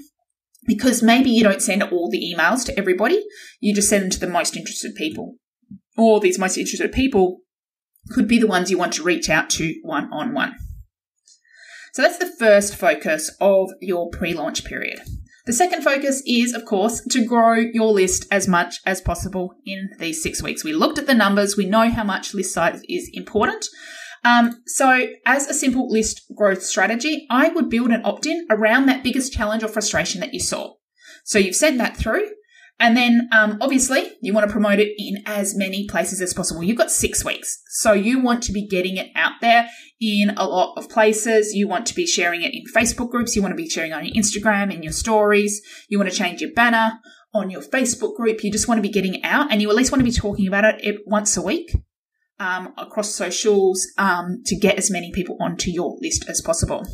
because 0.67 1.01
maybe 1.01 1.29
you 1.29 1.45
don't 1.45 1.61
send 1.61 1.81
all 1.81 2.09
the 2.11 2.35
emails 2.35 2.65
to 2.65 2.77
everybody, 2.77 3.23
you 3.61 3.73
just 3.73 3.87
send 3.87 4.03
them 4.03 4.09
to 4.09 4.19
the 4.19 4.27
most 4.27 4.57
interested 4.57 4.93
people. 4.95 5.35
Or 5.97 6.19
these 6.19 6.37
most 6.37 6.57
interested 6.57 6.91
people 6.91 7.39
could 8.09 8.27
be 8.27 8.37
the 8.37 8.47
ones 8.47 8.69
you 8.69 8.77
want 8.77 8.91
to 8.95 9.03
reach 9.03 9.29
out 9.29 9.49
to 9.51 9.75
one 9.81 10.11
on 10.11 10.33
one. 10.33 10.55
So 11.93 12.01
that's 12.01 12.17
the 12.17 12.35
first 12.37 12.75
focus 12.75 13.31
of 13.39 13.69
your 13.79 14.09
pre 14.09 14.33
launch 14.33 14.65
period. 14.65 14.99
The 15.45 15.53
second 15.53 15.83
focus 15.83 16.23
is, 16.25 16.53
of 16.53 16.63
course, 16.63 17.01
to 17.09 17.25
grow 17.25 17.55
your 17.55 17.91
list 17.91 18.25
as 18.31 18.47
much 18.47 18.79
as 18.85 19.01
possible 19.01 19.55
in 19.65 19.89
these 19.99 20.23
six 20.23 20.41
weeks. 20.41 20.63
We 20.63 20.73
looked 20.73 20.97
at 20.97 21.05
the 21.05 21.13
numbers, 21.13 21.57
we 21.57 21.65
know 21.65 21.89
how 21.89 22.05
much 22.05 22.33
list 22.33 22.53
size 22.53 22.81
is 22.87 23.09
important. 23.11 23.65
Um, 24.23 24.61
so, 24.65 25.07
as 25.25 25.49
a 25.49 25.53
simple 25.53 25.89
list 25.89 26.21
growth 26.33 26.63
strategy, 26.63 27.27
I 27.29 27.49
would 27.49 27.69
build 27.69 27.91
an 27.91 28.05
opt 28.05 28.25
in 28.25 28.47
around 28.49 28.85
that 28.85 29.03
biggest 29.03 29.33
challenge 29.33 29.63
or 29.63 29.67
frustration 29.67 30.21
that 30.21 30.33
you 30.33 30.39
saw. 30.39 30.75
So, 31.25 31.39
you've 31.39 31.55
sent 31.55 31.77
that 31.79 31.97
through. 31.97 32.29
And 32.79 32.97
then, 32.97 33.29
um, 33.33 33.57
obviously, 33.61 34.13
you 34.21 34.33
want 34.33 34.47
to 34.47 34.51
promote 34.51 34.79
it 34.79 34.93
in 34.97 35.23
as 35.25 35.55
many 35.55 35.87
places 35.87 36.21
as 36.21 36.33
possible. 36.33 36.63
You've 36.63 36.77
got 36.77 36.89
six 36.89 37.23
weeks. 37.25 37.61
So, 37.67 37.91
you 37.91 38.21
want 38.21 38.43
to 38.43 38.53
be 38.53 38.65
getting 38.65 38.95
it 38.95 39.09
out 39.13 39.33
there 39.41 39.67
in 40.03 40.31
a 40.31 40.45
lot 40.45 40.73
of 40.77 40.89
places. 40.89 41.53
You 41.53 41.67
want 41.67 41.85
to 41.87 41.95
be 41.95 42.05
sharing 42.05 42.41
it 42.41 42.53
in 42.53 42.63
Facebook 42.75 43.09
groups. 43.09 43.35
You 43.35 43.41
want 43.41 43.53
to 43.53 43.63
be 43.63 43.69
sharing 43.69 43.93
on 43.93 44.05
your 44.05 44.13
Instagram, 44.13 44.73
in 44.73 44.83
your 44.83 44.91
stories. 44.91 45.61
You 45.87 45.97
want 45.97 46.11
to 46.11 46.15
change 46.15 46.41
your 46.41 46.51
banner 46.51 46.99
on 47.33 47.49
your 47.49 47.61
Facebook 47.61 48.15
group. 48.15 48.43
You 48.43 48.51
just 48.51 48.67
want 48.67 48.79
to 48.79 48.83
be 48.83 48.89
getting 48.89 49.23
out 49.23 49.51
and 49.51 49.61
you 49.61 49.69
at 49.69 49.75
least 49.75 49.91
want 49.91 50.01
to 50.01 50.05
be 50.05 50.11
talking 50.11 50.47
about 50.47 50.65
it 50.65 51.01
once 51.05 51.37
a 51.37 51.41
week 51.41 51.75
um, 52.39 52.73
across 52.77 53.15
socials 53.15 53.87
um, 53.97 54.41
to 54.45 54.55
get 54.55 54.77
as 54.77 54.91
many 54.91 55.11
people 55.11 55.37
onto 55.39 55.71
your 55.71 55.97
list 56.01 56.27
as 56.27 56.41
possible. 56.41 56.85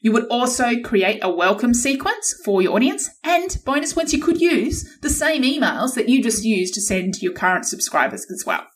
You 0.00 0.12
would 0.12 0.26
also 0.28 0.80
create 0.82 1.20
a 1.22 1.30
welcome 1.30 1.72
sequence 1.72 2.34
for 2.44 2.60
your 2.60 2.74
audience, 2.74 3.08
and 3.24 3.56
bonus 3.64 3.94
points 3.94 4.12
you 4.12 4.22
could 4.22 4.38
use 4.38 4.98
the 5.00 5.08
same 5.08 5.42
emails 5.42 5.94
that 5.94 6.10
you 6.10 6.22
just 6.22 6.44
used 6.44 6.74
to 6.74 6.82
send 6.82 7.14
to 7.14 7.20
your 7.20 7.32
current 7.32 7.64
subscribers 7.64 8.26
as 8.30 8.44
well. 8.46 8.66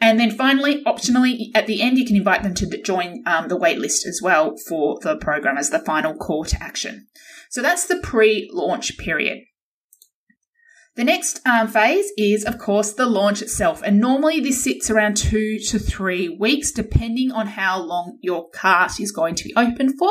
And 0.00 0.20
then 0.20 0.30
finally, 0.30 0.84
optionally, 0.84 1.46
at 1.54 1.66
the 1.66 1.80
end, 1.80 1.98
you 1.98 2.04
can 2.04 2.16
invite 2.16 2.42
them 2.42 2.54
to 2.54 2.82
join 2.82 3.22
um, 3.26 3.48
the 3.48 3.58
waitlist 3.58 4.06
as 4.06 4.20
well 4.22 4.54
for 4.68 4.98
the 5.00 5.16
program 5.16 5.56
as 5.56 5.70
the 5.70 5.78
final 5.78 6.14
call 6.14 6.44
to 6.44 6.62
action. 6.62 7.06
So 7.50 7.62
that's 7.62 7.86
the 7.86 8.00
pre 8.02 8.50
launch 8.52 8.98
period. 8.98 9.38
The 10.96 11.04
next 11.04 11.46
um, 11.46 11.68
phase 11.68 12.10
is, 12.16 12.42
of 12.44 12.56
course, 12.56 12.92
the 12.92 13.04
launch 13.04 13.42
itself. 13.42 13.82
And 13.84 14.00
normally 14.00 14.40
this 14.40 14.64
sits 14.64 14.90
around 14.90 15.18
two 15.18 15.58
to 15.68 15.78
three 15.78 16.26
weeks, 16.28 16.72
depending 16.72 17.30
on 17.30 17.48
how 17.48 17.78
long 17.82 18.18
your 18.22 18.48
cart 18.48 18.98
is 18.98 19.12
going 19.12 19.34
to 19.34 19.44
be 19.44 19.52
open 19.56 19.94
for. 19.98 20.10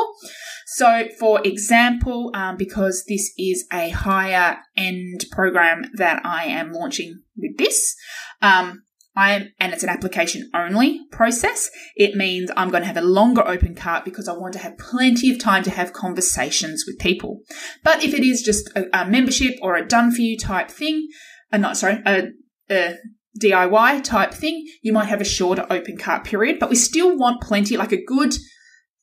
So, 0.66 1.08
for 1.18 1.40
example, 1.44 2.30
um, 2.34 2.56
because 2.56 3.04
this 3.08 3.32
is 3.36 3.66
a 3.72 3.90
higher 3.90 4.58
end 4.76 5.24
program 5.32 5.90
that 5.94 6.24
I 6.24 6.44
am 6.44 6.70
launching 6.70 7.22
with 7.36 7.56
this, 7.58 7.96
um, 8.40 8.84
I'm, 9.16 9.52
and 9.58 9.72
it's 9.72 9.82
an 9.82 9.88
application 9.88 10.50
only 10.54 11.00
process. 11.10 11.70
It 11.96 12.14
means 12.14 12.50
I'm 12.56 12.70
going 12.70 12.82
to 12.82 12.86
have 12.86 12.98
a 12.98 13.02
longer 13.02 13.46
open 13.46 13.74
cart 13.74 14.04
because 14.04 14.28
I 14.28 14.34
want 14.34 14.52
to 14.52 14.58
have 14.58 14.76
plenty 14.76 15.30
of 15.30 15.38
time 15.38 15.62
to 15.64 15.70
have 15.70 15.92
conversations 15.92 16.84
with 16.86 16.98
people. 16.98 17.40
But 17.82 18.04
if 18.04 18.12
it 18.12 18.22
is 18.22 18.42
just 18.42 18.68
a, 18.76 18.86
a 18.92 19.06
membership 19.06 19.54
or 19.62 19.74
a 19.74 19.86
done 19.86 20.12
for 20.12 20.20
you 20.20 20.36
type 20.38 20.70
thing, 20.70 21.08
uh, 21.52 21.56
not 21.56 21.78
sorry, 21.78 22.02
a, 22.04 22.28
a 22.70 22.96
DIY 23.42 24.04
type 24.04 24.34
thing, 24.34 24.66
you 24.82 24.92
might 24.92 25.08
have 25.08 25.20
a 25.20 25.24
shorter 25.24 25.66
open 25.70 25.96
cart 25.96 26.24
period, 26.24 26.58
but 26.58 26.70
we 26.70 26.76
still 26.76 27.16
want 27.16 27.40
plenty, 27.40 27.76
like 27.76 27.92
a 27.92 28.04
good 28.04 28.34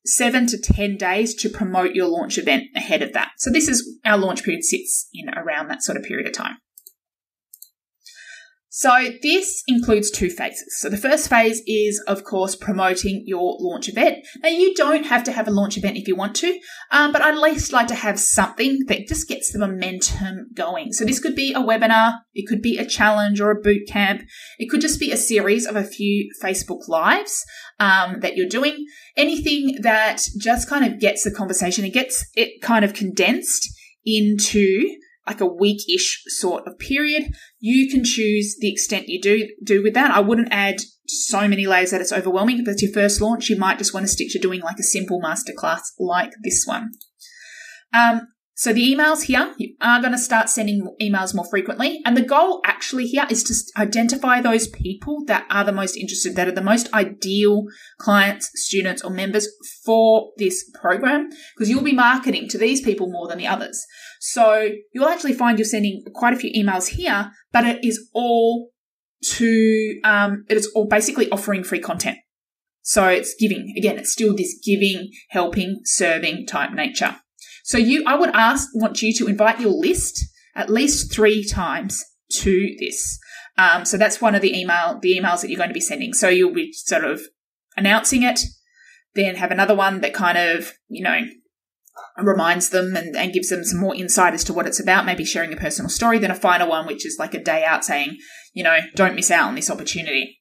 seven 0.05 0.45
to 0.47 0.59
10 0.59 0.97
days 0.97 1.33
to 1.33 1.49
promote 1.49 1.95
your 1.95 2.07
launch 2.07 2.37
event 2.37 2.65
ahead 2.75 3.01
of 3.01 3.13
that. 3.13 3.31
So 3.37 3.49
this 3.49 3.67
is 3.67 3.99
our 4.05 4.17
launch 4.17 4.43
period 4.43 4.63
sits 4.63 5.07
in 5.13 5.29
around 5.33 5.69
that 5.69 5.81
sort 5.81 5.97
of 5.97 6.03
period 6.03 6.27
of 6.27 6.33
time. 6.33 6.57
So 8.75 9.11
this 9.21 9.61
includes 9.67 10.09
two 10.09 10.31
phases. 10.31 10.79
So 10.79 10.89
the 10.89 10.97
first 10.97 11.29
phase 11.29 11.61
is, 11.67 12.03
of 12.07 12.23
course, 12.23 12.55
promoting 12.55 13.21
your 13.27 13.55
launch 13.59 13.87
event. 13.87 14.25
Now 14.41 14.49
you 14.49 14.73
don't 14.73 15.05
have 15.05 15.23
to 15.25 15.31
have 15.31 15.47
a 15.47 15.51
launch 15.51 15.77
event 15.77 15.95
if 15.95 16.07
you 16.07 16.15
want 16.15 16.35
to, 16.37 16.59
um, 16.89 17.11
but 17.11 17.21
I'd 17.21 17.35
at 17.35 17.39
least 17.39 17.71
like 17.71 17.85
to 17.89 17.95
have 17.95 18.19
something 18.19 18.79
that 18.87 19.07
just 19.07 19.27
gets 19.27 19.51
the 19.51 19.59
momentum 19.59 20.47
going. 20.55 20.91
So 20.91 21.05
this 21.05 21.19
could 21.19 21.35
be 21.35 21.53
a 21.53 21.59
webinar, 21.59 22.13
it 22.33 22.47
could 22.47 22.63
be 22.63 22.79
a 22.79 22.85
challenge 22.85 23.39
or 23.39 23.51
a 23.51 23.61
boot 23.61 23.87
camp, 23.87 24.23
it 24.57 24.71
could 24.71 24.81
just 24.81 24.99
be 24.99 25.11
a 25.11 25.17
series 25.17 25.67
of 25.67 25.75
a 25.75 25.83
few 25.83 26.33
Facebook 26.41 26.87
lives 26.87 27.45
um, 27.79 28.21
that 28.21 28.35
you're 28.35 28.49
doing. 28.49 28.87
Anything 29.15 29.81
that 29.83 30.23
just 30.39 30.67
kind 30.67 30.83
of 30.83 30.99
gets 30.99 31.23
the 31.23 31.29
conversation, 31.29 31.85
it 31.85 31.93
gets 31.93 32.25
it 32.33 32.59
kind 32.63 32.83
of 32.83 32.95
condensed 32.95 33.69
into 34.03 34.97
like 35.27 35.41
a 35.41 35.45
week-ish 35.45 36.23
sort 36.27 36.67
of 36.67 36.77
period. 36.79 37.33
You 37.59 37.89
can 37.89 38.03
choose 38.03 38.57
the 38.59 38.71
extent 38.71 39.07
you 39.07 39.21
do 39.21 39.47
do 39.63 39.81
with 39.81 39.93
that. 39.93 40.11
I 40.11 40.19
wouldn't 40.19 40.49
add 40.51 40.77
so 41.07 41.47
many 41.47 41.65
layers 41.65 41.91
that 41.91 42.01
it's 42.01 42.11
overwhelming. 42.11 42.59
If 42.59 42.67
it's 42.67 42.81
your 42.81 42.91
first 42.91 43.21
launch, 43.21 43.49
you 43.49 43.57
might 43.57 43.77
just 43.77 43.93
want 43.93 44.05
to 44.05 44.11
stick 44.11 44.27
to 44.31 44.39
doing 44.39 44.61
like 44.61 44.79
a 44.79 44.83
simple 44.83 45.21
masterclass 45.21 45.81
like 45.99 46.31
this 46.43 46.63
one. 46.65 46.91
Um, 47.93 48.27
so 48.63 48.71
the 48.71 48.95
emails 48.95 49.23
here, 49.23 49.53
you 49.57 49.75
are 49.81 49.99
going 49.99 50.13
to 50.13 50.17
start 50.17 50.47
sending 50.47 50.87
emails 51.01 51.35
more 51.35 51.43
frequently. 51.49 51.99
And 52.05 52.15
the 52.15 52.21
goal 52.21 52.61
actually 52.63 53.07
here 53.07 53.27
is 53.29 53.43
to 53.43 53.53
identify 53.77 54.39
those 54.39 54.69
people 54.69 55.25
that 55.25 55.45
are 55.49 55.65
the 55.65 55.73
most 55.73 55.97
interested, 55.97 56.37
that 56.37 56.47
are 56.47 56.53
the 56.53 56.61
most 56.61 56.87
ideal 56.93 57.65
clients, 57.99 58.49
students, 58.53 59.03
or 59.03 59.09
members 59.09 59.49
for 59.83 60.31
this 60.37 60.63
program, 60.81 61.27
because 61.53 61.69
you'll 61.69 61.83
be 61.83 61.91
marketing 61.91 62.47
to 62.51 62.57
these 62.57 62.79
people 62.79 63.11
more 63.11 63.27
than 63.27 63.37
the 63.37 63.47
others. 63.47 63.85
So 64.21 64.69
you'll 64.93 65.09
actually 65.09 65.33
find 65.33 65.59
you're 65.59 65.65
sending 65.65 66.01
quite 66.15 66.33
a 66.33 66.37
few 66.37 66.53
emails 66.53 66.87
here, 66.87 67.31
but 67.51 67.65
it 67.65 67.83
is 67.83 68.09
all 68.13 68.69
to, 69.25 69.99
um, 70.05 70.45
it 70.47 70.55
is 70.55 70.71
all 70.73 70.87
basically 70.87 71.29
offering 71.31 71.65
free 71.65 71.81
content. 71.81 72.17
So 72.81 73.09
it's 73.09 73.35
giving. 73.37 73.73
Again, 73.77 73.97
it's 73.97 74.13
still 74.13 74.33
this 74.33 74.57
giving, 74.65 75.11
helping, 75.31 75.81
serving 75.83 76.47
type 76.47 76.71
nature. 76.71 77.17
So 77.63 77.77
you, 77.77 78.03
I 78.05 78.15
would 78.15 78.29
ask, 78.29 78.69
want 78.73 79.01
you 79.01 79.13
to 79.15 79.27
invite 79.27 79.59
your 79.59 79.71
list 79.71 80.23
at 80.55 80.69
least 80.69 81.11
three 81.11 81.43
times 81.45 82.03
to 82.33 82.75
this. 82.79 83.19
Um, 83.57 83.85
so 83.85 83.97
that's 83.97 84.21
one 84.21 84.35
of 84.35 84.41
the 84.41 84.57
email, 84.57 84.99
the 85.01 85.17
emails 85.17 85.41
that 85.41 85.49
you're 85.49 85.57
going 85.57 85.69
to 85.69 85.73
be 85.73 85.79
sending. 85.79 86.13
So 86.13 86.27
you'll 86.29 86.53
be 86.53 86.73
sort 86.73 87.03
of 87.03 87.21
announcing 87.77 88.23
it, 88.23 88.41
then 89.15 89.35
have 89.35 89.51
another 89.51 89.75
one 89.75 90.01
that 90.01 90.13
kind 90.13 90.37
of, 90.37 90.73
you 90.87 91.03
know, 91.03 91.21
reminds 92.17 92.69
them 92.69 92.95
and, 92.95 93.15
and 93.15 93.33
gives 93.33 93.49
them 93.49 93.63
some 93.63 93.79
more 93.79 93.95
insight 93.95 94.33
as 94.33 94.43
to 94.45 94.53
what 94.53 94.67
it's 94.67 94.79
about, 94.79 95.05
maybe 95.05 95.25
sharing 95.25 95.53
a 95.53 95.57
personal 95.57 95.89
story, 95.89 96.19
then 96.19 96.31
a 96.31 96.35
final 96.35 96.69
one, 96.69 96.87
which 96.87 97.05
is 97.05 97.17
like 97.19 97.33
a 97.33 97.43
day 97.43 97.63
out 97.63 97.85
saying, 97.85 98.17
you 98.53 98.63
know, 98.63 98.79
don't 98.95 99.15
miss 99.15 99.31
out 99.31 99.47
on 99.47 99.55
this 99.55 99.69
opportunity. 99.69 100.39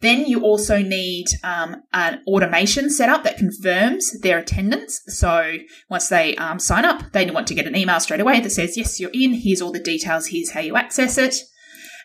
Then 0.00 0.26
you 0.26 0.42
also 0.42 0.82
need 0.82 1.26
um, 1.42 1.82
an 1.92 2.22
automation 2.26 2.90
set 2.90 3.08
up 3.08 3.24
that 3.24 3.38
confirms 3.38 4.20
their 4.20 4.38
attendance. 4.38 5.00
So 5.06 5.56
once 5.88 6.08
they 6.08 6.36
um, 6.36 6.58
sign 6.58 6.84
up, 6.84 7.12
they 7.12 7.30
want 7.30 7.46
to 7.48 7.54
get 7.54 7.66
an 7.66 7.76
email 7.76 8.00
straight 8.00 8.20
away 8.20 8.40
that 8.40 8.50
says, 8.50 8.76
yes, 8.76 9.00
you're 9.00 9.10
in. 9.14 9.32
Here's 9.34 9.62
all 9.62 9.72
the 9.72 9.80
details. 9.80 10.26
Here's 10.26 10.50
how 10.50 10.60
you 10.60 10.76
access 10.76 11.16
it. 11.16 11.36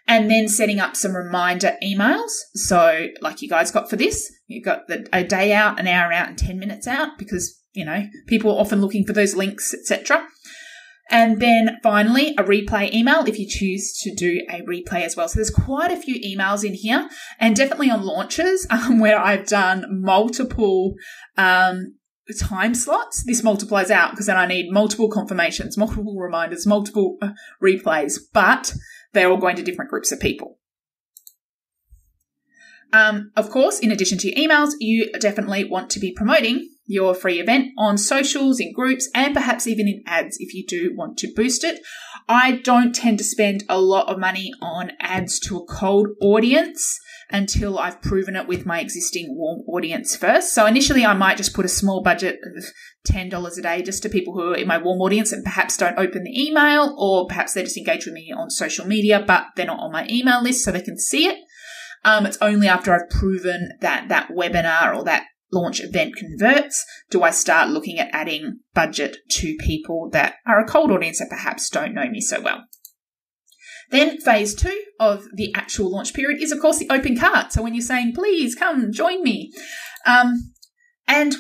And 0.08 0.32
then 0.32 0.48
setting 0.48 0.80
up 0.80 0.96
some 0.96 1.16
reminder 1.16 1.76
emails. 1.84 2.32
So 2.54 3.08
like 3.22 3.42
you 3.42 3.50
guys 3.50 3.70
got 3.70 3.90
for 3.90 3.96
this, 3.96 4.32
you 4.48 4.64
got 4.64 4.88
the, 4.88 5.08
a 5.14 5.24
day 5.24 5.54
out, 5.54 5.80
an 5.80 5.88
hour 5.88 6.12
out, 6.12 6.30
and 6.30 6.38
10 6.38 6.58
minutes 6.58 6.88
out 6.88 7.18
because, 7.20 7.62
you 7.74 7.86
know, 7.86 8.08
people 8.28 8.52
are 8.52 8.60
often 8.60 8.82
looking 8.82 9.06
for 9.06 9.14
those 9.14 9.36
links, 9.36 9.74
etc. 9.74 10.26
And 11.10 11.42
then 11.42 11.80
finally, 11.82 12.36
a 12.38 12.44
replay 12.44 12.94
email 12.94 13.24
if 13.26 13.40
you 13.40 13.48
choose 13.48 13.98
to 14.04 14.14
do 14.14 14.42
a 14.50 14.62
replay 14.62 15.02
as 15.02 15.16
well. 15.16 15.28
So 15.28 15.36
there's 15.36 15.50
quite 15.50 15.92
a 15.92 15.98
few 15.98 16.16
emails 16.22 16.64
in 16.64 16.76
here 16.76 17.10
and 17.40 17.56
definitely 17.56 17.90
on 17.90 18.04
launches 18.04 18.68
um, 18.72 19.00
where 19.00 19.20
I've 19.20 19.48
done 19.48 19.86
multiple 19.90 20.94
um, 21.38 21.96
time 22.40 22.76
slots. 22.76 23.24
This 23.24 23.44
multiplies 23.44 23.90
out 23.90 24.12
because 24.12 24.28
then 24.28 24.38
I 24.38 24.46
need 24.46 24.72
multiple 24.72 25.10
confirmations, 25.10 25.78
multiple 25.78 26.16
reminders, 26.16 26.68
multiple 26.68 27.18
uh, 27.22 27.32
replays, 27.64 28.20
but 28.34 28.74
they're 29.14 29.32
all 29.32 29.38
going 29.38 29.56
to 29.56 29.64
different 29.64 29.90
groups 29.90 30.12
of 30.12 30.20
people. 30.20 30.58
Um, 32.92 33.32
of 33.36 33.50
course, 33.50 33.80
in 33.80 33.92
addition 33.92 34.18
to 34.20 34.34
emails, 34.34 34.72
you 34.80 35.12
definitely 35.20 35.64
want 35.64 35.90
to 35.92 36.00
be 36.00 36.12
promoting 36.12 36.68
your 36.90 37.14
free 37.14 37.40
event 37.40 37.72
on 37.78 37.98
socials, 37.98 38.60
in 38.60 38.74
groups, 38.74 39.08
and 39.14 39.34
perhaps 39.34 39.68
even 39.68 39.88
in 39.88 40.02
ads 40.08 40.38
if 40.40 40.56
you 40.56 40.66
do 40.66 40.92
want 40.96 41.18
to 41.20 41.32
boost 41.36 41.64
it. 41.64 41.80
I 42.28 42.54
don't 42.64 42.96
tend 42.96 43.20
to 43.20 43.24
spend 43.24 43.64
a 43.70 43.80
lot 43.80 44.08
of 44.08 44.20
money 44.20 44.52
on 44.60 44.92
ads 45.00 45.40
to 45.42 45.58
a 45.58 45.66
cold 45.66 46.08
audience 46.20 47.00
until 47.32 47.78
I've 47.78 48.02
proven 48.02 48.36
it 48.36 48.48
with 48.48 48.66
my 48.66 48.80
existing 48.80 49.36
warm 49.38 49.62
audience 49.68 50.16
first. 50.16 50.54
So 50.54 50.66
initially, 50.66 51.06
I 51.06 51.14
might 51.14 51.38
just 51.38 51.54
put 51.54 51.64
a 51.66 51.70
small 51.70 52.02
budget 52.02 52.40
of 52.44 52.66
$10 53.08 53.58
a 53.58 53.62
day 53.62 53.84
just 53.84 54.02
to 54.02 54.10
people 54.10 54.34
who 54.34 54.54
are 54.54 54.56
in 54.56 54.68
my 54.68 54.80
warm 54.80 55.00
audience 55.02 55.32
and 55.32 55.44
perhaps 55.44 55.78
don't 55.78 56.00
open 56.00 56.24
the 56.24 56.42
email, 56.42 56.96
or 56.98 57.28
perhaps 57.28 57.54
they 57.54 57.62
just 57.62 57.78
engage 57.78 58.06
with 58.06 58.16
me 58.16 58.34
on 58.36 58.50
social 58.50 58.88
media, 58.88 59.24
but 59.26 59.46
they're 59.56 59.68
not 59.68 59.80
on 59.80 59.92
my 59.92 60.08
email 60.10 60.42
list 60.42 60.64
so 60.64 60.72
they 60.72 60.82
can 60.82 60.98
see 60.98 61.28
it. 61.28 61.38
Um, 62.04 62.26
it's 62.26 62.38
only 62.42 62.68
after 62.68 62.94
I've 62.94 63.10
proven 63.12 63.74
that 63.82 64.10
that 64.10 64.30
webinar 64.30 64.96
or 64.96 65.04
that 65.04 65.26
launch 65.52 65.82
event 65.82 66.16
converts 66.16 66.86
do 67.10 67.24
I 67.24 67.32
start 67.32 67.70
looking 67.70 68.00
at 68.00 68.10
adding 68.14 68.60
budget 68.74 69.18
to 69.32 69.56
people 69.60 70.10
that 70.12 70.36
are 70.46 70.60
a 70.60 70.68
cold 70.68 70.92
audience 70.92 71.20
that 71.20 71.30
perhaps 71.30 71.70
don't 71.70 71.94
know 71.94 72.10
me 72.10 72.22
so 72.22 72.40
well. 72.40 72.66
Then 73.92 74.20
phase 74.20 74.54
two 74.54 74.84
of 75.00 75.26
the 75.34 75.52
actual 75.56 75.92
launch 75.92 76.14
period 76.14 76.42
is, 76.42 76.52
of 76.52 76.60
course, 76.60 76.78
the 76.78 76.90
open 76.92 77.18
cart. 77.18 77.52
So 77.52 77.64
when 77.64 77.74
you're 77.74 77.82
saying, 77.82 78.14
please 78.14 78.54
come 78.54 78.92
join 78.92 79.24
me. 79.24 79.52
Um, 80.06 80.54
and 81.08 81.36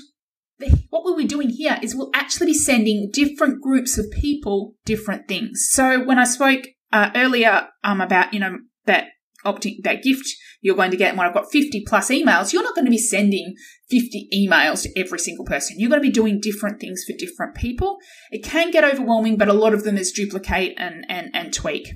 what 0.89 1.03
we'll 1.03 1.15
be 1.15 1.25
doing 1.25 1.49
here 1.49 1.77
is 1.81 1.95
we'll 1.95 2.09
actually 2.13 2.47
be 2.47 2.53
sending 2.55 3.09
different 3.13 3.61
groups 3.61 3.97
of 3.97 4.09
people 4.11 4.73
different 4.83 5.27
things. 5.27 5.67
So 5.69 6.03
when 6.03 6.17
I 6.17 6.23
spoke 6.23 6.65
uh, 6.91 7.11
earlier 7.15 7.67
um, 7.83 8.01
about, 8.01 8.33
you 8.33 8.39
know, 8.39 8.57
that 8.85 9.09
opting 9.45 9.81
that 9.83 10.03
gift 10.03 10.27
you're 10.61 10.75
going 10.75 10.91
to 10.91 10.97
get 10.97 11.15
when 11.15 11.25
I've 11.25 11.33
got 11.33 11.51
50 11.51 11.85
plus 11.87 12.09
emails, 12.09 12.51
you're 12.51 12.63
not 12.63 12.75
going 12.75 12.85
to 12.85 12.91
be 12.91 12.97
sending 12.97 13.55
50 13.89 14.27
emails 14.33 14.83
to 14.83 14.99
every 14.99 15.19
single 15.19 15.45
person. 15.45 15.79
You're 15.79 15.89
going 15.89 16.01
to 16.01 16.07
be 16.07 16.11
doing 16.11 16.39
different 16.41 16.79
things 16.79 17.03
for 17.05 17.15
different 17.17 17.55
people. 17.55 17.97
It 18.31 18.43
can 18.43 18.71
get 18.71 18.83
overwhelming, 18.83 19.37
but 19.37 19.47
a 19.47 19.53
lot 19.53 19.73
of 19.73 19.83
them 19.83 19.97
is 19.97 20.11
duplicate 20.11 20.73
and, 20.77 21.05
and, 21.07 21.29
and 21.33 21.53
tweak. 21.53 21.93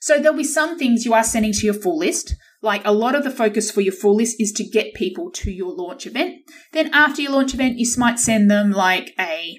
So 0.00 0.18
there'll 0.18 0.36
be 0.36 0.44
some 0.44 0.78
things 0.78 1.04
you 1.04 1.14
are 1.14 1.24
sending 1.24 1.52
to 1.52 1.64
your 1.64 1.74
full 1.74 1.98
list. 1.98 2.34
Like 2.62 2.82
a 2.84 2.92
lot 2.92 3.14
of 3.14 3.24
the 3.24 3.30
focus 3.30 3.70
for 3.70 3.80
your 3.80 3.94
full 3.94 4.16
list 4.16 4.36
is 4.38 4.52
to 4.52 4.64
get 4.64 4.94
people 4.94 5.30
to 5.32 5.50
your 5.50 5.74
launch 5.74 6.06
event. 6.06 6.42
Then 6.72 6.92
after 6.92 7.22
your 7.22 7.32
launch 7.32 7.54
event, 7.54 7.78
you 7.78 7.86
might 7.96 8.18
send 8.18 8.50
them 8.50 8.72
like 8.72 9.14
a, 9.18 9.58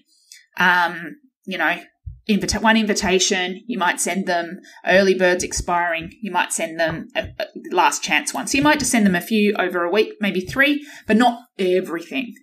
um, 0.57 1.17
you 1.45 1.57
know, 1.57 1.79
invita- 2.27 2.59
one 2.59 2.77
invitation. 2.77 3.63
You 3.67 3.77
might 3.77 3.99
send 3.99 4.25
them 4.25 4.59
early 4.85 5.13
birds 5.13 5.43
expiring. 5.43 6.11
You 6.21 6.31
might 6.31 6.53
send 6.53 6.79
them 6.79 7.07
a, 7.15 7.29
a 7.39 7.45
last 7.71 8.03
chance 8.03 8.33
one. 8.33 8.47
So 8.47 8.57
you 8.57 8.63
might 8.63 8.79
just 8.79 8.91
send 8.91 9.05
them 9.05 9.15
a 9.15 9.21
few 9.21 9.53
over 9.57 9.83
a 9.83 9.91
week, 9.91 10.13
maybe 10.19 10.41
three, 10.41 10.85
but 11.05 11.17
not 11.17 11.41
everything. 11.57 12.33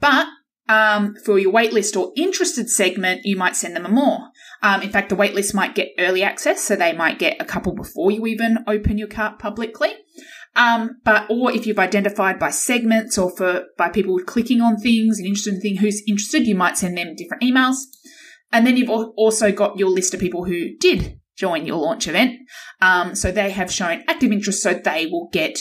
But 0.00 0.26
um, 0.68 1.16
for 1.24 1.38
your 1.38 1.52
waitlist 1.52 1.98
or 1.98 2.12
interested 2.16 2.68
segment, 2.68 3.22
you 3.24 3.36
might 3.36 3.56
send 3.56 3.74
them 3.74 3.86
a 3.86 3.90
more. 3.90 4.28
Um, 4.62 4.82
in 4.82 4.90
fact, 4.90 5.08
the 5.08 5.16
waitlist 5.16 5.54
might 5.54 5.74
get 5.74 5.92
early 5.98 6.22
access, 6.22 6.62
so 6.62 6.76
they 6.76 6.92
might 6.92 7.18
get 7.18 7.40
a 7.40 7.44
couple 7.44 7.74
before 7.74 8.10
you 8.10 8.26
even 8.26 8.58
open 8.66 8.98
your 8.98 9.08
cart 9.08 9.38
publicly. 9.38 9.94
Um, 10.56 10.98
but 11.04 11.26
or 11.30 11.52
if 11.52 11.66
you've 11.66 11.78
identified 11.78 12.38
by 12.38 12.50
segments 12.50 13.16
or 13.16 13.34
for 13.36 13.66
by 13.76 13.88
people 13.88 14.18
clicking 14.26 14.60
on 14.60 14.76
things 14.76 15.18
and 15.18 15.26
interested 15.26 15.54
in 15.54 15.60
thing 15.60 15.76
who's 15.76 16.02
interested, 16.06 16.46
you 16.46 16.56
might 16.56 16.76
send 16.76 16.98
them 16.98 17.14
different 17.14 17.42
emails. 17.42 17.76
And 18.52 18.66
then 18.66 18.76
you've 18.76 18.90
also 18.90 19.52
got 19.52 19.78
your 19.78 19.90
list 19.90 20.14
of 20.14 20.20
people 20.20 20.44
who 20.44 20.76
did 20.78 21.20
join 21.36 21.66
your 21.66 21.78
launch 21.78 22.08
event. 22.08 22.38
Um, 22.80 23.14
so 23.14 23.30
they 23.30 23.50
have 23.50 23.72
shown 23.72 24.02
active 24.08 24.32
interest, 24.32 24.62
so 24.62 24.74
they 24.74 25.06
will 25.06 25.28
get 25.32 25.58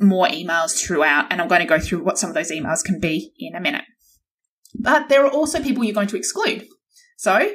more 0.00 0.26
emails 0.26 0.82
throughout. 0.82 1.26
And 1.30 1.40
I'm 1.40 1.48
going 1.48 1.60
to 1.60 1.66
go 1.66 1.78
through 1.78 2.02
what 2.02 2.18
some 2.18 2.30
of 2.30 2.34
those 2.34 2.50
emails 2.50 2.84
can 2.84 2.98
be 3.00 3.32
in 3.38 3.54
a 3.54 3.60
minute. 3.60 3.84
But 4.74 5.08
there 5.08 5.24
are 5.24 5.30
also 5.30 5.62
people 5.62 5.84
you're 5.84 5.94
going 5.94 6.08
to 6.08 6.16
exclude. 6.16 6.66
So 7.16 7.52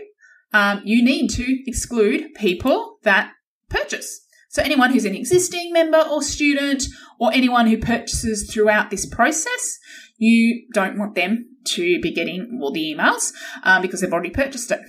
um, 0.53 0.82
you 0.84 1.03
need 1.03 1.30
to 1.32 1.64
exclude 1.68 2.34
people 2.36 2.97
that 3.03 3.32
purchase. 3.70 4.26
So 4.49 4.62
anyone 4.62 4.91
who's 4.91 5.05
an 5.05 5.16
existing 5.16 5.72
member 5.72 5.99
or 5.99 6.22
student 6.22 6.84
or 7.20 7.32
anyone 7.34 7.68
who 7.68 7.78
purchases 7.78 8.51
throughout 8.51 8.89
this 8.89 9.05
process, 9.05 9.78
you 10.18 10.68
don't 10.74 10.99
want 10.99 11.16
them 11.16 11.51
to 11.66 11.99
be 12.01 12.12
getting 12.12 12.59
all 12.62 12.72
the 12.72 12.95
emails 12.95 13.32
um, 13.64 13.82
because 13.82 14.01
they've 14.01 14.14
already 14.14 14.30
purchased 14.30 14.72
it. 14.72 14.82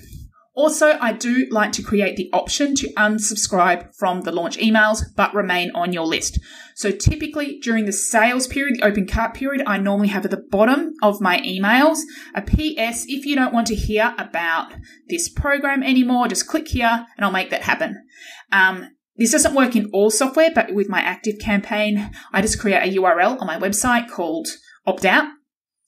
Also, 0.55 0.99
I 1.01 1.15
do 1.15 1.47
like 1.51 1.73
to 1.73 1.83
create 1.83 2.17
the 2.17 2.29
option 2.33 2.75
to 2.75 2.93
unsubscribe 2.95 3.95
from 3.97 4.21
the 4.21 4.33
launch 4.33 4.59
emails 4.59 5.03
but 5.17 5.35
remain 5.35 5.71
on 5.75 5.95
your 5.95 6.05
list. 6.05 6.39
So 6.75 6.91
typically 6.91 7.59
during 7.61 7.87
the 7.87 7.93
sales 7.93 8.47
period, 8.47 8.77
the 8.77 8.85
open 8.85 9.07
cart 9.07 9.33
period, 9.33 9.63
I 9.67 9.79
normally 9.79 10.09
have 10.09 10.27
at 10.27 10.31
the 10.31 10.45
bottom 10.51 10.93
of 11.03 11.23
my 11.23 11.41
emails 11.41 12.01
a 12.35 12.43
PS. 12.43 13.07
If 13.09 13.25
you 13.25 13.35
don't 13.35 13.55
want 13.55 13.67
to 13.69 13.75
hear 13.75 14.15
about 14.19 14.75
this 15.09 15.31
program 15.31 15.83
anymore, 15.83 16.29
just 16.29 16.49
click 16.49 16.69
here 16.69 17.07
and 17.17 17.25
I'll 17.25 17.33
make 17.33 17.49
that 17.49 17.63
happen. 17.63 18.05
Um, 18.51 18.91
this 19.17 19.33
doesn't 19.33 19.55
work 19.55 19.75
in 19.75 19.89
all 19.93 20.11
software, 20.11 20.51
but 20.55 20.75
with 20.75 20.89
my 20.89 21.01
ActiveCampaign, 21.01 22.13
I 22.33 22.43
just 22.43 22.59
create 22.59 22.83
a 22.83 22.99
URL 22.99 23.41
on 23.41 23.47
my 23.47 23.59
website 23.59 24.11
called 24.11 24.49
opt 24.87 25.05
out 25.07 25.29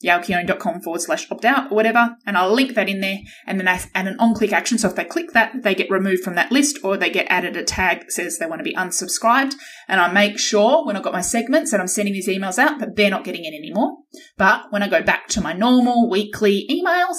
yaelkeon.com 0.04 0.82
forward 0.82 1.00
slash 1.00 1.30
opt 1.30 1.44
out 1.44 1.70
or 1.70 1.74
whatever, 1.74 2.16
and 2.26 2.36
I'll 2.36 2.52
link 2.52 2.74
that 2.74 2.88
in 2.88 3.00
there 3.00 3.18
and 3.46 3.58
then 3.58 3.68
I 3.68 3.80
add 3.94 4.06
an 4.06 4.16
on 4.18 4.34
click 4.34 4.52
action. 4.52 4.78
So 4.78 4.88
if 4.88 4.96
they 4.96 5.04
click 5.04 5.32
that, 5.32 5.62
they 5.62 5.74
get 5.74 5.90
removed 5.90 6.22
from 6.22 6.34
that 6.34 6.52
list 6.52 6.78
or 6.82 6.96
they 6.96 7.10
get 7.10 7.26
added 7.28 7.56
a 7.56 7.64
tag 7.64 8.00
that 8.00 8.12
says 8.12 8.38
they 8.38 8.46
want 8.46 8.60
to 8.60 8.64
be 8.64 8.74
unsubscribed. 8.74 9.54
And 9.88 10.00
I 10.00 10.12
make 10.12 10.38
sure 10.38 10.86
when 10.86 10.96
I've 10.96 11.02
got 11.02 11.12
my 11.12 11.20
segments 11.20 11.72
and 11.72 11.80
I'm 11.80 11.88
sending 11.88 12.14
these 12.14 12.28
emails 12.28 12.58
out 12.58 12.78
that 12.80 12.96
they're 12.96 13.10
not 13.10 13.24
getting 13.24 13.44
it 13.44 13.54
anymore. 13.54 13.98
But 14.36 14.64
when 14.70 14.82
I 14.82 14.88
go 14.88 15.02
back 15.02 15.28
to 15.28 15.40
my 15.40 15.52
normal 15.52 16.08
weekly 16.10 16.66
emails, 16.70 17.16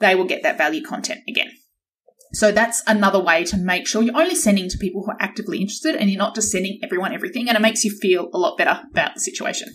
they 0.00 0.14
will 0.14 0.26
get 0.26 0.42
that 0.42 0.58
value 0.58 0.82
content 0.82 1.20
again. 1.28 1.50
So 2.32 2.52
that's 2.52 2.82
another 2.86 3.22
way 3.22 3.44
to 3.44 3.56
make 3.56 3.86
sure 3.86 4.02
you're 4.02 4.16
only 4.16 4.34
sending 4.34 4.68
to 4.68 4.78
people 4.78 5.02
who 5.04 5.12
are 5.12 5.16
actively 5.20 5.58
interested 5.58 5.94
and 5.96 6.10
you're 6.10 6.18
not 6.18 6.34
just 6.34 6.50
sending 6.50 6.78
everyone 6.82 7.14
everything. 7.14 7.48
And 7.48 7.56
it 7.56 7.62
makes 7.62 7.84
you 7.84 7.96
feel 7.98 8.28
a 8.34 8.38
lot 8.38 8.58
better 8.58 8.82
about 8.90 9.14
the 9.14 9.20
situation. 9.20 9.68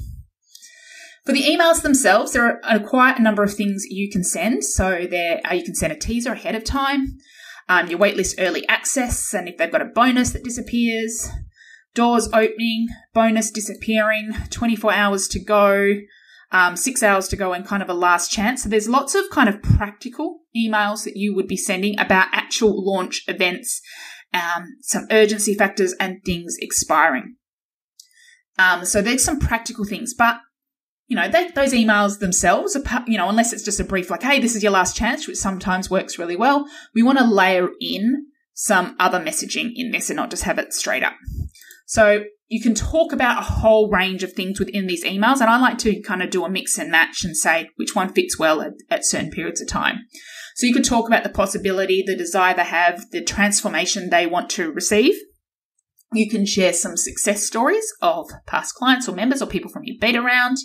For 1.26 1.34
the 1.34 1.44
emails 1.44 1.84
themselves, 1.84 2.34
there 2.34 2.60
are 2.66 2.80
quite 2.80 3.20
a 3.20 3.22
number 3.22 3.44
of 3.44 3.54
things 3.54 3.86
you 3.88 4.10
can 4.10 4.24
send. 4.24 4.64
So 4.64 5.06
there, 5.10 5.40
uh, 5.46 5.54
you 5.54 5.64
can 5.64 5.76
send 5.76 5.94
a 5.94 5.98
teaser 5.98 6.32
ahead 6.32 6.56
of 6.56 6.64
time, 6.64 7.18
um, 7.70 7.88
your 7.88 8.00
waitlist 8.00 8.36
early 8.40 8.68
access, 8.68 9.34
and 9.34 9.48
if 9.48 9.58
they've 9.58 9.72
got 9.72 9.84
a 9.84 9.92
bonus 9.94 10.32
that 10.32 10.44
disappears, 10.44 11.30
doors 11.94 12.28
opening, 12.34 12.88
bonus 13.14 13.52
disappearing, 13.52 14.32
24 14.50 14.94
hours 14.94 15.28
to 15.28 15.40
go, 15.40 15.94
um, 16.52 16.76
six 16.76 17.04
hours 17.04 17.28
to 17.28 17.36
go, 17.36 17.54
and 17.54 17.68
kind 17.68 17.84
of 17.84 17.90
a 17.90 17.94
last 17.94 18.32
chance. 18.32 18.64
So 18.64 18.70
there's 18.70 18.90
lots 18.90 19.14
of 19.14 19.30
kind 19.30 19.48
of 19.48 19.62
practical 19.62 20.40
emails 20.58 21.04
that 21.04 21.16
you 21.16 21.36
would 21.36 21.48
be 21.48 21.58
sending 21.58 22.00
about 22.00 22.28
actual 22.32 22.84
launch 22.84 23.24
events, 23.28 23.80
um, 24.34 24.76
some 24.82 25.06
urgency 25.12 25.54
factors, 25.54 25.94
and 26.00 26.18
things 26.26 26.56
expiring. 26.60 27.36
Um, 28.58 28.86
so 28.86 29.02
there's 29.04 29.24
some 29.24 29.40
practical 29.40 29.86
things, 29.86 30.14
but 30.18 30.40
you 31.12 31.18
know, 31.18 31.28
they, 31.28 31.50
those 31.50 31.74
emails 31.74 32.20
themselves, 32.20 32.74
are, 32.74 33.04
you 33.06 33.18
know, 33.18 33.28
unless 33.28 33.52
it's 33.52 33.66
just 33.66 33.82
a 33.82 33.84
brief 33.84 34.10
like, 34.10 34.24
hey, 34.24 34.40
this 34.40 34.56
is 34.56 34.64
your 34.64 34.72
last 34.72 34.96
chance, 34.96 35.28
which 35.28 35.36
sometimes 35.36 35.90
works 35.90 36.18
really 36.18 36.38
well, 36.38 36.66
we 36.96 37.04
want 37.04 37.18
to 37.18 37.26
layer 37.26 37.68
in 37.82 38.28
some 38.54 38.96
other 38.98 39.20
messaging 39.20 39.72
in 39.76 39.92
this 39.92 40.10
and 40.10 40.16
not 40.16 40.30
just 40.30 40.44
have 40.44 40.58
it 40.58 40.72
straight 40.72 41.04
up. 41.04 41.12
So 41.86 42.24
you 42.48 42.62
can 42.62 42.74
talk 42.74 43.12
about 43.12 43.40
a 43.40 43.46
whole 43.46 43.92
range 43.92 44.24
of 44.24 44.32
things 44.32 44.58
within 44.58 44.88
these 44.88 45.04
emails. 45.04 45.42
And 45.42 45.50
I 45.50 45.60
like 45.60 45.80
to 45.80 46.02
kind 46.02 46.24
of 46.24 46.30
do 46.30 46.46
a 46.46 46.50
mix 46.50 46.78
and 46.78 46.90
match 46.90 47.26
and 47.26 47.36
say 47.36 47.68
which 47.76 47.94
one 47.94 48.14
fits 48.14 48.40
well 48.40 48.62
at, 48.62 48.72
at 48.90 49.06
certain 49.06 49.32
periods 49.32 49.60
of 49.60 49.68
time. 49.68 50.06
So 50.56 50.66
you 50.66 50.74
could 50.74 50.86
talk 50.86 51.08
about 51.08 51.24
the 51.24 51.30
possibility, 51.30 52.06
the 52.08 52.16
desire 52.16 52.56
they 52.56 52.64
have, 52.64 53.12
the 53.12 53.22
transformation 53.22 54.12
they 54.12 54.28
want 54.28 54.50
to 54.52 54.72
receive. 54.72 55.16
You 56.14 56.30
can 56.30 56.46
share 56.46 56.72
some 56.72 56.96
success 56.96 57.46
stories 57.46 57.92
of 58.02 58.30
past 58.48 58.76
clients 58.76 59.10
or 59.10 59.12
members 59.14 59.42
or 59.42 59.48
people 59.48 59.70
from 59.70 59.84
your 59.84 59.98
beta 60.00 60.22
round. 60.22 60.56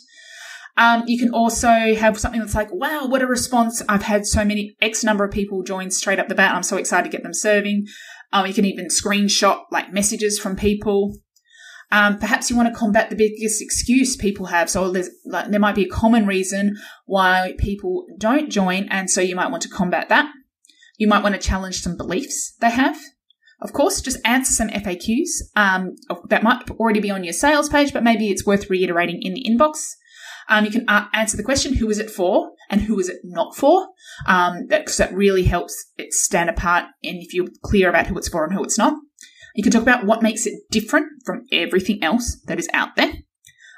Um, 0.76 1.04
you 1.06 1.18
can 1.18 1.32
also 1.32 1.94
have 1.94 2.18
something 2.18 2.40
that's 2.40 2.54
like, 2.54 2.72
wow, 2.72 3.06
what 3.06 3.22
a 3.22 3.26
response. 3.26 3.82
I've 3.88 4.02
had 4.02 4.26
so 4.26 4.44
many 4.44 4.76
X 4.80 5.02
number 5.02 5.24
of 5.24 5.32
people 5.32 5.62
join 5.62 5.90
straight 5.90 6.18
up 6.18 6.28
the 6.28 6.34
bat. 6.34 6.54
I'm 6.54 6.62
so 6.62 6.76
excited 6.76 7.04
to 7.04 7.16
get 7.16 7.22
them 7.22 7.32
serving. 7.32 7.86
Um, 8.32 8.46
you 8.46 8.52
can 8.52 8.66
even 8.66 8.88
screenshot 8.88 9.62
like 9.70 9.92
messages 9.92 10.38
from 10.38 10.56
people. 10.56 11.16
Um, 11.92 12.18
perhaps 12.18 12.50
you 12.50 12.56
want 12.56 12.68
to 12.68 12.78
combat 12.78 13.10
the 13.10 13.16
biggest 13.16 13.62
excuse 13.62 14.16
people 14.16 14.46
have. 14.46 14.68
So 14.68 14.92
like, 15.24 15.50
there 15.50 15.60
might 15.60 15.76
be 15.76 15.84
a 15.84 15.88
common 15.88 16.26
reason 16.26 16.76
why 17.06 17.54
people 17.58 18.06
don't 18.18 18.50
join, 18.50 18.88
and 18.90 19.08
so 19.08 19.20
you 19.20 19.36
might 19.36 19.50
want 19.50 19.62
to 19.62 19.68
combat 19.68 20.08
that. 20.08 20.30
You 20.98 21.06
might 21.06 21.22
want 21.22 21.36
to 21.36 21.40
challenge 21.40 21.80
some 21.80 21.96
beliefs 21.96 22.54
they 22.60 22.70
have. 22.70 22.98
Of 23.62 23.72
course, 23.72 24.00
just 24.02 24.18
answer 24.24 24.52
some 24.52 24.68
FAQs 24.68 25.28
um, 25.54 25.94
that 26.28 26.42
might 26.42 26.68
already 26.72 27.00
be 27.00 27.10
on 27.10 27.24
your 27.24 27.32
sales 27.32 27.68
page, 27.68 27.92
but 27.92 28.04
maybe 28.04 28.28
it's 28.28 28.44
worth 28.44 28.68
reiterating 28.68 29.22
in 29.22 29.32
the 29.32 29.46
inbox. 29.48 29.94
Um, 30.48 30.64
you 30.64 30.70
can 30.70 30.84
uh, 30.88 31.06
answer 31.12 31.36
the 31.36 31.42
question, 31.42 31.74
who 31.74 31.90
is 31.90 31.98
it 31.98 32.10
for 32.10 32.50
and 32.70 32.82
who 32.82 32.98
is 32.98 33.08
it 33.08 33.18
not 33.24 33.56
for? 33.56 33.88
Um, 34.26 34.66
that, 34.68 34.86
that 34.98 35.14
really 35.14 35.44
helps 35.44 35.92
it 35.96 36.12
stand 36.12 36.50
apart 36.50 36.84
and 37.02 37.22
if 37.22 37.34
you're 37.34 37.48
clear 37.62 37.88
about 37.88 38.06
who 38.06 38.16
it's 38.18 38.28
for 38.28 38.44
and 38.44 38.54
who 38.54 38.62
it's 38.62 38.78
not. 38.78 38.94
You 39.54 39.62
can 39.62 39.72
talk 39.72 39.82
about 39.82 40.04
what 40.04 40.22
makes 40.22 40.46
it 40.46 40.54
different 40.70 41.06
from 41.24 41.46
everything 41.50 42.02
else 42.02 42.40
that 42.46 42.58
is 42.58 42.68
out 42.74 42.94
there. 42.96 43.12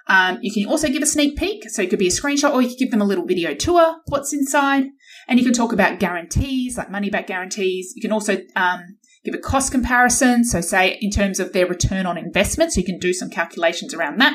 Um, 0.09 0.39
you 0.41 0.53
can 0.53 0.69
also 0.69 0.89
give 0.89 1.03
a 1.03 1.07
sneak 1.07 1.37
peek. 1.37 1.69
So 1.71 1.83
it 1.83 1.91
could 1.91 1.99
be 1.99 2.09
a 2.09 2.11
screenshot 2.11 2.53
or 2.53 2.63
you 2.63 2.69
could 2.69 2.79
give 2.79 2.91
them 2.91 3.03
a 3.03 3.07
little 3.07 3.27
video 3.27 3.55
tour, 3.55 3.99
what's 4.07 4.33
inside. 4.33 4.87
And 5.29 5.39
you 5.39 5.45
can 5.45 5.55
talk 5.55 5.73
about 5.73 6.01
guarantees, 6.01 6.79
like 6.79 6.91
money 6.91 7.11
back 7.11 7.27
guarantees. 7.27 7.93
You 7.95 8.03
can 8.03 8.13
also 8.13 8.39
um, 8.57 8.97
give 9.25 9.35
a 9.35 9.39
cost 9.39 9.71
comparison. 9.71 10.45
So 10.45 10.61
say 10.61 10.99
in 11.01 11.11
terms 11.11 11.39
of 11.39 11.53
their 11.53 11.67
return 11.67 12.07
on 12.07 12.17
investment. 12.17 12.73
So 12.73 12.81
you 12.81 12.87
can 12.87 12.99
do 12.99 13.13
some 13.13 13.31
calculations 13.31 13.93
around 13.93 14.21
that. 14.21 14.35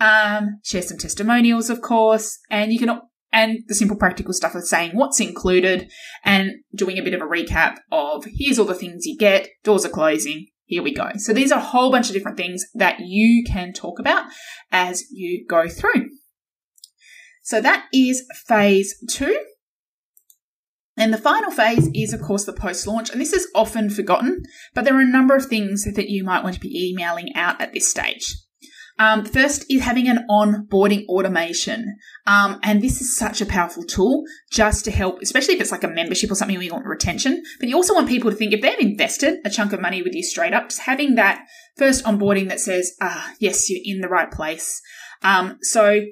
Um, 0.00 0.60
share 0.62 0.82
some 0.82 0.98
testimonials, 0.98 1.70
of 1.70 1.80
course. 1.80 2.38
And 2.50 2.72
you 2.72 2.78
can 2.78 3.00
and 3.32 3.58
the 3.66 3.74
simple 3.74 3.96
practical 3.96 4.32
stuff 4.32 4.54
of 4.54 4.64
saying 4.64 4.92
what's 4.94 5.20
included 5.20 5.90
and 6.24 6.52
doing 6.74 6.98
a 6.98 7.02
bit 7.02 7.14
of 7.14 7.20
a 7.20 7.26
recap 7.26 7.76
of 7.92 8.24
here's 8.26 8.58
all 8.58 8.64
the 8.64 8.74
things 8.74 9.04
you 9.04 9.18
get, 9.18 9.48
doors 9.64 9.84
are 9.84 9.90
closing, 9.90 10.46
here 10.64 10.82
we 10.82 10.94
go. 10.94 11.10
So 11.16 11.32
these 11.32 11.52
are 11.52 11.58
a 11.58 11.62
whole 11.62 11.90
bunch 11.90 12.08
of 12.08 12.14
different 12.14 12.36
things 12.36 12.64
that 12.74 13.00
you 13.00 13.44
can 13.44 13.72
talk 13.72 13.98
about 13.98 14.26
as 14.70 15.04
you 15.10 15.44
go 15.46 15.68
through. 15.68 16.10
So 17.42 17.60
that 17.60 17.86
is 17.92 18.26
phase 18.46 18.94
two. 19.10 19.44
And 20.96 21.14
the 21.14 21.18
final 21.18 21.50
phase 21.50 21.88
is, 21.94 22.12
of 22.12 22.20
course, 22.20 22.44
the 22.44 22.52
post 22.52 22.86
launch. 22.86 23.08
And 23.10 23.20
this 23.20 23.32
is 23.32 23.48
often 23.54 23.88
forgotten, 23.88 24.42
but 24.74 24.84
there 24.84 24.96
are 24.96 25.00
a 25.00 25.06
number 25.06 25.36
of 25.36 25.46
things 25.46 25.84
that 25.84 26.10
you 26.10 26.24
might 26.24 26.42
want 26.42 26.54
to 26.56 26.60
be 26.60 26.90
emailing 26.90 27.34
out 27.34 27.60
at 27.60 27.72
this 27.72 27.88
stage. 27.88 28.34
Um, 28.98 29.24
first 29.24 29.64
is 29.70 29.82
having 29.82 30.08
an 30.08 30.26
onboarding 30.28 31.06
automation. 31.06 31.96
Um, 32.26 32.58
and 32.62 32.82
this 32.82 33.00
is 33.00 33.16
such 33.16 33.40
a 33.40 33.46
powerful 33.46 33.84
tool 33.84 34.24
just 34.50 34.84
to 34.86 34.90
help, 34.90 35.20
especially 35.22 35.54
if 35.54 35.60
it's 35.60 35.72
like 35.72 35.84
a 35.84 35.88
membership 35.88 36.30
or 36.30 36.34
something 36.34 36.56
where 36.56 36.64
you 36.64 36.72
want 36.72 36.86
retention. 36.86 37.42
But 37.60 37.68
you 37.68 37.76
also 37.76 37.94
want 37.94 38.08
people 38.08 38.30
to 38.30 38.36
think 38.36 38.52
if 38.52 38.60
they've 38.60 38.78
invested 38.78 39.38
a 39.44 39.50
chunk 39.50 39.72
of 39.72 39.80
money 39.80 40.02
with 40.02 40.14
you 40.14 40.22
straight 40.22 40.54
up, 40.54 40.68
just 40.68 40.82
having 40.82 41.14
that 41.14 41.44
first 41.76 42.04
onboarding 42.04 42.48
that 42.48 42.60
says, 42.60 42.94
ah, 43.00 43.32
yes, 43.38 43.70
you're 43.70 43.80
in 43.84 44.00
the 44.00 44.08
right 44.08 44.30
place. 44.30 44.80
Um, 45.22 45.58
so 45.62 46.02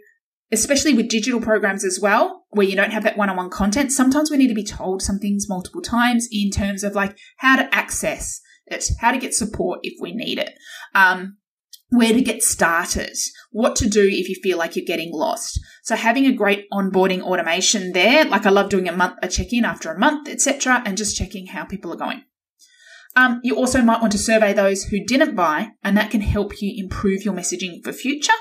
especially 0.53 0.95
with 0.95 1.09
digital 1.09 1.41
programs 1.41 1.85
as 1.85 1.99
well, 2.01 2.45
where 2.51 2.67
you 2.67 2.77
don't 2.77 2.93
have 2.93 3.03
that 3.03 3.17
one 3.17 3.29
on 3.29 3.37
one 3.37 3.51
content, 3.51 3.93
sometimes 3.93 4.31
we 4.31 4.37
need 4.37 4.49
to 4.49 4.55
be 4.55 4.65
told 4.65 5.03
some 5.03 5.19
things 5.19 5.49
multiple 5.49 5.83
times 5.83 6.29
in 6.31 6.51
terms 6.51 6.85
of 6.85 6.95
like 6.95 7.17
how 7.39 7.57
to 7.57 7.75
access 7.75 8.41
it, 8.67 8.89
how 9.01 9.11
to 9.11 9.19
get 9.19 9.35
support 9.35 9.81
if 9.83 9.95
we 10.01 10.13
need 10.13 10.39
it. 10.39 10.53
Um, 10.95 11.39
where 11.91 12.13
to 12.13 12.21
get 12.21 12.43
started, 12.43 13.17
what 13.51 13.77
to 13.77 13.89
do 13.89 14.03
if 14.03 14.29
you 14.29 14.35
feel 14.43 14.59
like 14.59 14.75
you're 14.75 14.85
getting 14.85 15.13
lost. 15.13 15.61
So 15.85 15.95
having 15.95 16.27
a 16.27 16.33
great 16.33 16.67
onboarding 16.73 17.21
automation 17.21 17.93
there, 17.93 18.25
like 18.25 18.45
I 18.45 18.51
love 18.51 18.71
doing 18.71 18.89
a 18.89 18.97
month, 18.97 19.19
a 19.23 19.29
check-in 19.29 19.65
after 19.65 19.91
a 19.93 19.99
month, 19.99 20.29
etc., 20.29 20.83
and 20.85 20.97
just 20.97 21.17
checking 21.17 21.47
how 21.47 21.65
people 21.65 21.93
are 21.93 21.97
going. 21.97 22.23
Um, 23.15 23.41
you 23.43 23.57
also 23.57 23.81
might 23.83 24.01
want 24.01 24.13
to 24.13 24.19
survey 24.19 24.53
those 24.53 24.85
who 24.85 25.05
didn't 25.05 25.37
buy, 25.37 25.71
and 25.83 25.97
that 25.97 26.11
can 26.11 26.21
help 26.21 26.61
you 26.61 26.75
improve 26.77 27.23
your 27.23 27.35
messaging 27.35 27.83
for 27.83 27.93
future. 27.93 28.33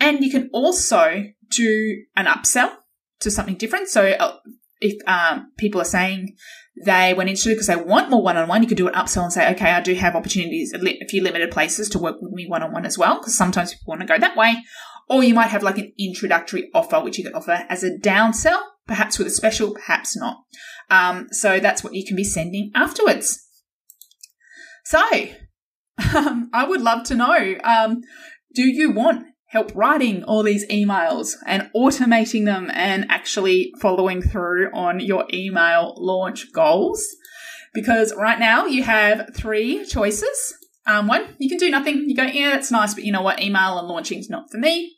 And 0.00 0.24
you 0.24 0.30
can 0.30 0.48
also 0.52 1.24
do 1.50 2.02
an 2.16 2.26
upsell 2.26 2.72
to 3.20 3.30
something 3.30 3.56
different. 3.56 3.88
So 3.88 4.06
uh, 4.06 4.36
if 4.80 4.96
um, 5.06 5.52
people 5.58 5.80
are 5.80 5.86
saying 5.86 6.36
they 6.82 7.14
went 7.14 7.30
into 7.30 7.50
because 7.50 7.68
they 7.68 7.76
want 7.76 8.10
more 8.10 8.22
one-on-one, 8.22 8.62
you 8.62 8.68
could 8.68 8.76
do 8.76 8.88
an 8.88 8.94
upsell 8.94 9.22
and 9.22 9.32
say, 9.32 9.50
okay, 9.52 9.70
I 9.70 9.80
do 9.80 9.94
have 9.94 10.16
opportunities, 10.16 10.72
a 10.72 11.06
few 11.06 11.22
limited 11.22 11.50
places 11.52 11.88
to 11.90 11.98
work 11.98 12.16
with 12.20 12.32
me 12.32 12.46
one-on-one 12.48 12.84
as 12.84 12.98
well, 12.98 13.18
because 13.18 13.36
sometimes 13.36 13.72
people 13.72 13.92
want 13.92 14.00
to 14.00 14.06
go 14.06 14.18
that 14.18 14.36
way. 14.36 14.56
Or 15.08 15.22
you 15.22 15.34
might 15.34 15.48
have 15.48 15.62
like 15.62 15.78
an 15.78 15.92
introductory 15.98 16.70
offer, 16.74 17.00
which 17.00 17.18
you 17.18 17.24
could 17.24 17.34
offer 17.34 17.64
as 17.68 17.84
a 17.84 17.96
downsell, 17.96 18.60
perhaps 18.86 19.18
with 19.18 19.28
a 19.28 19.30
special, 19.30 19.74
perhaps 19.74 20.16
not. 20.16 20.38
Um, 20.90 21.28
so 21.30 21.60
that's 21.60 21.84
what 21.84 21.94
you 21.94 22.04
can 22.04 22.16
be 22.16 22.24
sending 22.24 22.72
afterwards. 22.74 23.46
So, 24.84 25.00
um, 26.14 26.50
I 26.52 26.66
would 26.66 26.80
love 26.80 27.04
to 27.04 27.14
know, 27.14 27.54
um, 27.62 28.00
do 28.54 28.62
you 28.62 28.90
want 28.90 29.26
help 29.54 29.70
writing 29.72 30.24
all 30.24 30.42
these 30.42 30.66
emails 30.66 31.36
and 31.46 31.70
automating 31.76 32.44
them 32.44 32.68
and 32.74 33.06
actually 33.08 33.72
following 33.80 34.20
through 34.20 34.68
on 34.74 34.98
your 34.98 35.24
email 35.32 35.94
launch 35.96 36.52
goals. 36.52 37.06
Because 37.72 38.12
right 38.16 38.40
now 38.40 38.66
you 38.66 38.82
have 38.82 39.30
three 39.32 39.86
choices. 39.86 40.54
Um, 40.88 41.06
one, 41.06 41.36
you 41.38 41.48
can 41.48 41.58
do 41.58 41.70
nothing. 41.70 42.08
You 42.08 42.16
go, 42.16 42.24
yeah, 42.24 42.50
that's 42.50 42.72
nice, 42.72 42.94
but 42.94 43.04
you 43.04 43.12
know 43.12 43.22
what? 43.22 43.40
Email 43.40 43.78
and 43.78 43.86
launching 43.86 44.18
is 44.18 44.28
not 44.28 44.50
for 44.50 44.58
me. 44.58 44.96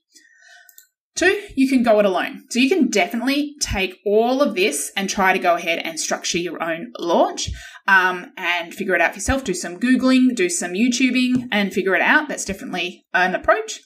Two, 1.17 1.43
you 1.55 1.69
can 1.69 1.83
go 1.83 1.99
it 1.99 2.07
alone. 2.07 2.45
So 2.49 2.59
you 2.59 2.71
can 2.71 2.89
definitely 2.89 3.57
take 3.61 3.99
all 4.07 4.41
of 4.41 4.55
this 4.55 4.91
and 4.97 5.09
try 5.09 5.35
to 5.35 5.39
go 5.39 5.57
ahead 5.57 5.81
and 5.81 6.01
structure 6.01 6.39
your 6.39 6.63
own 6.63 6.93
launch 6.99 7.51
um, 7.87 8.33
and 8.39 8.75
figure 8.75 8.95
it 8.95 9.03
out 9.03 9.11
for 9.13 9.19
yourself. 9.19 9.45
Do 9.45 9.53
some 9.53 9.79
Googling, 9.79 10.35
do 10.35 10.49
some 10.49 10.73
YouTubing 10.73 11.49
and 11.53 11.75
figure 11.75 11.95
it 11.95 12.03
out. 12.03 12.29
That's 12.29 12.47
definitely 12.47 13.05
an 13.13 13.35
approach. 13.35 13.81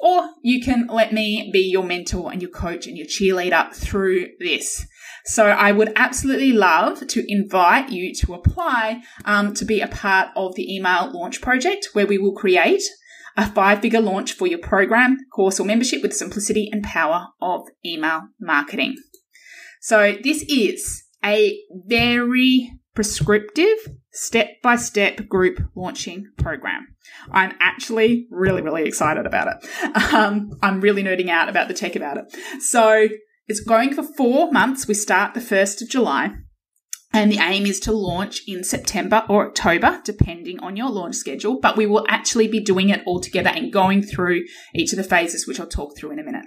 Or 0.00 0.30
you 0.42 0.62
can 0.62 0.86
let 0.86 1.12
me 1.12 1.50
be 1.52 1.60
your 1.60 1.84
mentor 1.84 2.32
and 2.32 2.40
your 2.40 2.50
coach 2.50 2.86
and 2.86 2.96
your 2.96 3.06
cheerleader 3.06 3.74
through 3.74 4.28
this. 4.38 4.86
So 5.26 5.46
I 5.46 5.72
would 5.72 5.92
absolutely 5.96 6.52
love 6.52 7.06
to 7.06 7.30
invite 7.30 7.90
you 7.90 8.14
to 8.14 8.34
apply 8.34 9.02
um, 9.26 9.52
to 9.54 9.64
be 9.64 9.80
a 9.80 9.88
part 9.88 10.28
of 10.34 10.54
the 10.54 10.74
email 10.74 11.10
launch 11.12 11.42
project 11.42 11.90
where 11.92 12.06
we 12.06 12.16
will 12.16 12.32
create 12.32 12.82
a 13.36 13.50
five 13.50 13.80
figure 13.80 14.00
launch 14.00 14.32
for 14.32 14.46
your 14.46 14.58
program, 14.58 15.18
course, 15.32 15.60
or 15.60 15.66
membership 15.66 16.02
with 16.02 16.12
the 16.12 16.16
simplicity 16.16 16.68
and 16.72 16.82
power 16.82 17.26
of 17.40 17.68
email 17.84 18.22
marketing. 18.40 18.96
So 19.80 20.16
this 20.22 20.42
is 20.48 21.04
a 21.24 21.58
very 21.70 22.79
prescriptive 22.94 23.78
step 24.12 24.60
by 24.62 24.76
step 24.76 25.28
group 25.28 25.60
launching 25.74 26.26
program. 26.36 26.88
I'm 27.30 27.54
actually 27.60 28.26
really, 28.30 28.62
really 28.62 28.84
excited 28.84 29.26
about 29.26 29.48
it. 29.48 30.14
Um, 30.14 30.58
I'm 30.62 30.80
really 30.80 31.02
nerding 31.02 31.28
out 31.28 31.48
about 31.48 31.68
the 31.68 31.74
tech 31.74 31.96
about 31.96 32.18
it. 32.18 32.24
So 32.62 33.08
it's 33.46 33.60
going 33.60 33.94
for 33.94 34.02
four 34.02 34.50
months. 34.50 34.86
We 34.86 34.94
start 34.94 35.34
the 35.34 35.40
1st 35.40 35.82
of 35.82 35.88
July. 35.88 36.32
And 37.12 37.32
the 37.32 37.38
aim 37.38 37.66
is 37.66 37.80
to 37.80 37.92
launch 37.92 38.42
in 38.46 38.62
September 38.62 39.24
or 39.28 39.48
October, 39.48 40.00
depending 40.04 40.60
on 40.60 40.76
your 40.76 40.88
launch 40.88 41.16
schedule. 41.16 41.58
But 41.60 41.76
we 41.76 41.84
will 41.84 42.06
actually 42.08 42.46
be 42.46 42.60
doing 42.60 42.88
it 42.88 43.02
all 43.04 43.20
together 43.20 43.50
and 43.50 43.72
going 43.72 44.04
through 44.04 44.44
each 44.76 44.92
of 44.92 44.96
the 44.96 45.02
phases, 45.02 45.46
which 45.46 45.58
I'll 45.58 45.66
talk 45.66 45.96
through 45.96 46.12
in 46.12 46.20
a 46.20 46.24
minute. 46.24 46.44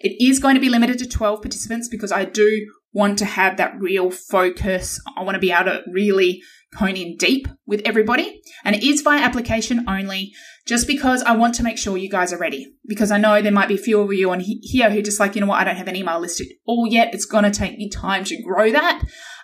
It 0.00 0.20
is 0.20 0.40
going 0.40 0.56
to 0.56 0.60
be 0.60 0.68
limited 0.68 0.98
to 0.98 1.08
12 1.08 1.42
participants 1.42 1.88
because 1.88 2.10
I 2.10 2.24
do 2.24 2.66
want 2.92 3.18
to 3.18 3.24
have 3.24 3.56
that 3.56 3.78
real 3.78 4.10
focus. 4.10 5.00
I 5.16 5.22
want 5.22 5.34
to 5.34 5.40
be 5.40 5.52
able 5.52 5.66
to 5.66 5.82
really 5.90 6.42
hone 6.76 6.96
in 6.96 7.16
deep 7.16 7.48
with 7.66 7.82
everybody. 7.84 8.40
And 8.64 8.76
it 8.76 8.82
is 8.82 9.02
via 9.02 9.20
application 9.20 9.88
only, 9.88 10.32
just 10.66 10.86
because 10.86 11.22
I 11.22 11.36
want 11.36 11.54
to 11.56 11.62
make 11.62 11.78
sure 11.78 11.96
you 11.96 12.08
guys 12.08 12.32
are 12.32 12.38
ready. 12.38 12.72
Because 12.86 13.10
I 13.10 13.18
know 13.18 13.42
there 13.42 13.52
might 13.52 13.68
be 13.68 13.74
a 13.74 13.78
few 13.78 14.00
of 14.00 14.12
you 14.12 14.30
on 14.30 14.40
here 14.40 14.90
who 14.90 15.02
just 15.02 15.20
like, 15.20 15.34
you 15.34 15.40
know 15.40 15.46
what, 15.46 15.60
I 15.60 15.64
don't 15.64 15.76
have 15.76 15.88
an 15.88 15.96
email 15.96 16.20
listed 16.20 16.48
all 16.66 16.86
yet. 16.86 17.14
It's 17.14 17.24
going 17.24 17.44
to 17.44 17.50
take 17.50 17.76
me 17.76 17.88
time 17.88 18.24
to 18.24 18.42
grow 18.42 18.70
that. 18.70 19.02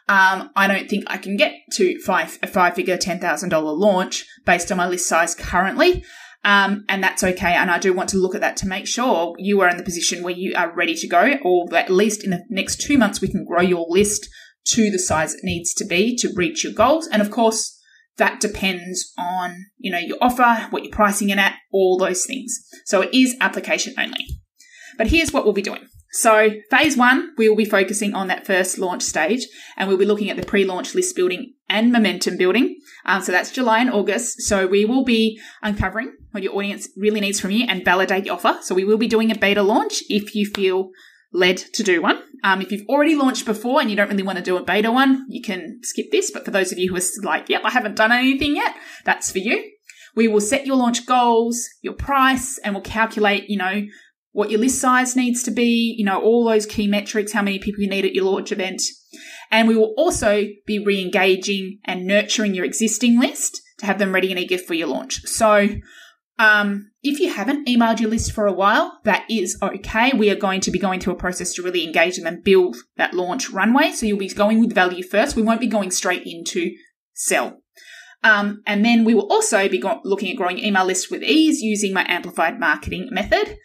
Um, 0.08 0.50
I 0.54 0.68
don't 0.68 0.88
think 0.88 1.04
I 1.08 1.18
can 1.18 1.36
get 1.36 1.54
to 1.72 1.98
five, 2.00 2.38
a 2.42 2.46
five 2.46 2.74
figure 2.74 2.96
$10,000 2.96 3.78
launch 3.78 4.24
based 4.44 4.70
on 4.70 4.78
my 4.78 4.86
list 4.86 5.08
size 5.08 5.34
currently. 5.34 6.04
Um, 6.46 6.84
and 6.88 7.02
that's 7.02 7.24
okay. 7.24 7.54
And 7.54 7.72
I 7.72 7.80
do 7.80 7.92
want 7.92 8.08
to 8.10 8.18
look 8.18 8.36
at 8.36 8.40
that 8.40 8.56
to 8.58 8.68
make 8.68 8.86
sure 8.86 9.34
you 9.36 9.60
are 9.62 9.68
in 9.68 9.78
the 9.78 9.82
position 9.82 10.22
where 10.22 10.32
you 10.32 10.54
are 10.56 10.72
ready 10.72 10.94
to 10.94 11.08
go, 11.08 11.34
or 11.42 11.66
at 11.74 11.90
least 11.90 12.22
in 12.22 12.30
the 12.30 12.44
next 12.48 12.80
two 12.80 12.96
months, 12.96 13.20
we 13.20 13.26
can 13.26 13.44
grow 13.44 13.62
your 13.62 13.84
list 13.88 14.28
to 14.68 14.88
the 14.88 14.98
size 14.98 15.34
it 15.34 15.40
needs 15.42 15.74
to 15.74 15.84
be 15.84 16.16
to 16.18 16.32
reach 16.36 16.62
your 16.62 16.72
goals. 16.72 17.08
And 17.08 17.20
of 17.20 17.32
course, 17.32 17.76
that 18.16 18.40
depends 18.40 19.12
on, 19.18 19.66
you 19.76 19.90
know, 19.90 19.98
your 19.98 20.18
offer, 20.20 20.68
what 20.70 20.84
you're 20.84 20.92
pricing 20.92 21.30
it 21.30 21.38
at, 21.38 21.56
all 21.72 21.98
those 21.98 22.24
things. 22.24 22.56
So 22.84 23.02
it 23.02 23.12
is 23.12 23.34
application 23.40 23.94
only. 23.98 24.24
But 24.96 25.08
here's 25.08 25.32
what 25.32 25.44
we'll 25.44 25.52
be 25.52 25.62
doing. 25.62 25.88
So 26.16 26.50
phase 26.70 26.96
one, 26.96 27.34
we 27.36 27.46
will 27.48 27.56
be 27.56 27.66
focusing 27.66 28.14
on 28.14 28.28
that 28.28 28.46
first 28.46 28.78
launch 28.78 29.02
stage 29.02 29.46
and 29.76 29.86
we'll 29.86 29.98
be 29.98 30.06
looking 30.06 30.30
at 30.30 30.38
the 30.38 30.46
pre-launch 30.46 30.94
list 30.94 31.14
building 31.14 31.52
and 31.68 31.92
momentum 31.92 32.38
building. 32.38 32.78
Um, 33.04 33.20
so 33.20 33.32
that's 33.32 33.52
July 33.52 33.80
and 33.80 33.90
August. 33.90 34.40
So 34.40 34.66
we 34.66 34.86
will 34.86 35.04
be 35.04 35.38
uncovering 35.62 36.16
what 36.30 36.42
your 36.42 36.54
audience 36.54 36.88
really 36.96 37.20
needs 37.20 37.38
from 37.38 37.50
you 37.50 37.66
and 37.68 37.84
validate 37.84 38.24
the 38.24 38.30
offer. 38.30 38.56
So 38.62 38.74
we 38.74 38.84
will 38.84 38.96
be 38.96 39.08
doing 39.08 39.30
a 39.30 39.36
beta 39.36 39.62
launch 39.62 40.02
if 40.08 40.34
you 40.34 40.46
feel 40.46 40.90
led 41.34 41.58
to 41.58 41.82
do 41.82 42.00
one. 42.00 42.22
Um, 42.42 42.62
if 42.62 42.72
you've 42.72 42.88
already 42.88 43.14
launched 43.14 43.44
before 43.44 43.82
and 43.82 43.90
you 43.90 43.96
don't 43.96 44.08
really 44.08 44.22
want 44.22 44.38
to 44.38 44.44
do 44.44 44.56
a 44.56 44.64
beta 44.64 44.90
one, 44.90 45.26
you 45.28 45.42
can 45.42 45.80
skip 45.82 46.10
this. 46.10 46.30
But 46.30 46.46
for 46.46 46.50
those 46.50 46.72
of 46.72 46.78
you 46.78 46.88
who 46.88 46.96
are 46.96 47.24
like, 47.24 47.50
yep, 47.50 47.60
I 47.62 47.70
haven't 47.70 47.96
done 47.96 48.10
anything 48.10 48.56
yet, 48.56 48.74
that's 49.04 49.30
for 49.30 49.38
you. 49.38 49.70
We 50.14 50.28
will 50.28 50.40
set 50.40 50.64
your 50.64 50.76
launch 50.76 51.04
goals, 51.04 51.68
your 51.82 51.92
price, 51.92 52.56
and 52.64 52.74
we'll 52.74 52.82
calculate, 52.82 53.50
you 53.50 53.58
know, 53.58 53.82
what 54.36 54.50
your 54.50 54.60
list 54.60 54.82
size 54.82 55.16
needs 55.16 55.42
to 55.42 55.50
be, 55.50 55.94
you 55.96 56.04
know, 56.04 56.20
all 56.20 56.44
those 56.44 56.66
key 56.66 56.86
metrics, 56.86 57.32
how 57.32 57.40
many 57.40 57.58
people 57.58 57.82
you 57.82 57.88
need 57.88 58.04
at 58.04 58.12
your 58.12 58.26
launch 58.26 58.52
event. 58.52 58.82
And 59.50 59.66
we 59.66 59.74
will 59.74 59.94
also 59.96 60.44
be 60.66 60.78
re 60.78 61.00
engaging 61.00 61.78
and 61.86 62.06
nurturing 62.06 62.54
your 62.54 62.66
existing 62.66 63.18
list 63.18 63.62
to 63.78 63.86
have 63.86 63.98
them 63.98 64.12
ready 64.12 64.30
and 64.30 64.38
eager 64.38 64.58
for 64.58 64.74
your 64.74 64.88
launch. 64.88 65.22
So, 65.24 65.68
um, 66.38 66.90
if 67.02 67.18
you 67.18 67.32
haven't 67.32 67.66
emailed 67.66 67.98
your 67.98 68.10
list 68.10 68.32
for 68.32 68.46
a 68.46 68.52
while, 68.52 69.00
that 69.04 69.24
is 69.30 69.56
okay. 69.62 70.12
We 70.12 70.28
are 70.28 70.36
going 70.36 70.60
to 70.60 70.70
be 70.70 70.78
going 70.78 71.00
through 71.00 71.14
a 71.14 71.16
process 71.16 71.54
to 71.54 71.62
really 71.62 71.86
engage 71.86 72.18
them 72.18 72.26
and 72.26 72.44
build 72.44 72.76
that 72.98 73.14
launch 73.14 73.48
runway. 73.48 73.92
So 73.92 74.04
you'll 74.04 74.18
be 74.18 74.28
going 74.28 74.60
with 74.60 74.74
value 74.74 75.02
first. 75.02 75.34
We 75.34 75.40
won't 75.40 75.62
be 75.62 75.66
going 75.66 75.92
straight 75.92 76.24
into 76.26 76.72
sell. 77.14 77.62
Um, 78.24 78.62
and 78.66 78.84
then 78.84 79.04
we 79.04 79.14
will 79.14 79.30
also 79.30 79.68
be 79.68 79.78
go- 79.78 80.00
looking 80.04 80.30
at 80.30 80.36
growing 80.36 80.58
email 80.58 80.84
list 80.84 81.10
with 81.10 81.22
ease 81.22 81.60
using 81.60 81.92
my 81.92 82.04
amplified 82.08 82.58
marketing 82.58 83.08
method. 83.10 83.56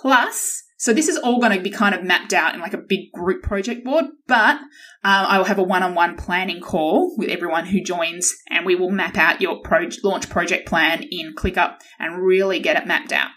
Plus, 0.00 0.62
so 0.76 0.94
this 0.94 1.08
is 1.08 1.18
all 1.18 1.40
going 1.40 1.56
to 1.56 1.62
be 1.62 1.70
kind 1.70 1.94
of 1.94 2.02
mapped 2.02 2.32
out 2.32 2.54
in 2.54 2.60
like 2.60 2.72
a 2.72 2.78
big 2.78 3.12
group 3.12 3.42
project 3.42 3.84
board, 3.84 4.06
but 4.26 4.56
um, 4.56 4.66
I 5.02 5.36
will 5.36 5.44
have 5.44 5.58
a 5.58 5.62
one-on-one 5.62 6.16
planning 6.16 6.60
call 6.60 7.14
with 7.18 7.28
everyone 7.28 7.66
who 7.66 7.82
joins, 7.82 8.34
and 8.48 8.64
we 8.64 8.74
will 8.74 8.90
map 8.90 9.18
out 9.18 9.42
your 9.42 9.60
pro- 9.62 9.90
launch 10.02 10.30
project 10.30 10.66
plan 10.66 11.04
in 11.10 11.34
ClickUp 11.34 11.80
and 11.98 12.24
really 12.24 12.60
get 12.60 12.76
it 12.76 12.86
mapped 12.86 13.12
out. 13.12 13.28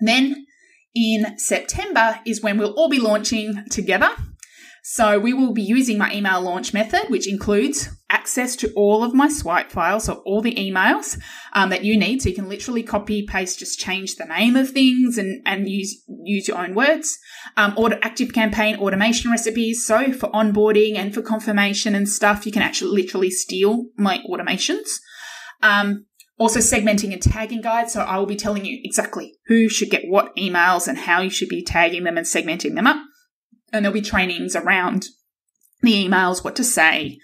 Then 0.00 0.46
in 0.94 1.36
September 1.38 2.20
is 2.24 2.42
when 2.42 2.58
we'll 2.58 2.74
all 2.74 2.88
be 2.88 3.00
launching 3.00 3.64
together. 3.70 4.10
So 4.82 5.18
we 5.18 5.32
will 5.32 5.52
be 5.52 5.62
using 5.62 5.98
my 5.98 6.12
email 6.12 6.40
launch 6.40 6.72
method, 6.72 7.08
which 7.08 7.28
includes 7.28 7.88
access 8.10 8.56
to 8.56 8.72
all 8.74 9.04
of 9.04 9.14
my 9.14 9.28
swipe 9.28 9.70
files, 9.70 10.04
so 10.04 10.22
all 10.24 10.40
the 10.40 10.54
emails 10.54 11.20
um, 11.52 11.70
that 11.70 11.84
you 11.84 11.98
need. 11.98 12.22
So 12.22 12.30
you 12.30 12.34
can 12.34 12.48
literally 12.48 12.82
copy, 12.82 13.26
paste, 13.26 13.58
just 13.58 13.78
change 13.78 14.16
the 14.16 14.24
name 14.24 14.56
of 14.56 14.70
things 14.70 15.18
and, 15.18 15.42
and 15.46 15.68
use 15.68 16.02
use 16.24 16.48
your 16.48 16.58
own 16.58 16.74
words. 16.74 17.18
Um, 17.56 17.74
ActiveCampaign 17.74 18.78
automation 18.78 19.30
recipes. 19.30 19.84
So 19.84 20.12
for 20.12 20.30
onboarding 20.30 20.96
and 20.96 21.12
for 21.12 21.22
confirmation 21.22 21.94
and 21.94 22.08
stuff, 22.08 22.46
you 22.46 22.52
can 22.52 22.62
actually 22.62 23.02
literally 23.02 23.30
steal 23.30 23.86
my 23.96 24.22
automations. 24.30 24.88
Um, 25.62 26.06
also 26.38 26.60
segmenting 26.60 27.12
and 27.12 27.20
tagging 27.20 27.60
guides. 27.60 27.92
So 27.92 28.00
I 28.00 28.18
will 28.18 28.26
be 28.26 28.36
telling 28.36 28.64
you 28.64 28.78
exactly 28.84 29.34
who 29.46 29.68
should 29.68 29.90
get 29.90 30.04
what 30.06 30.34
emails 30.36 30.86
and 30.86 30.96
how 30.96 31.20
you 31.20 31.30
should 31.30 31.48
be 31.48 31.64
tagging 31.64 32.04
them 32.04 32.16
and 32.16 32.26
segmenting 32.26 32.74
them 32.74 32.86
up 32.86 33.02
and 33.72 33.84
there'll 33.84 33.94
be 33.94 34.02
trainings 34.02 34.56
around 34.56 35.06
the 35.82 35.92
emails, 35.92 36.42
what 36.42 36.56
to 36.56 36.64
say, 36.64 37.18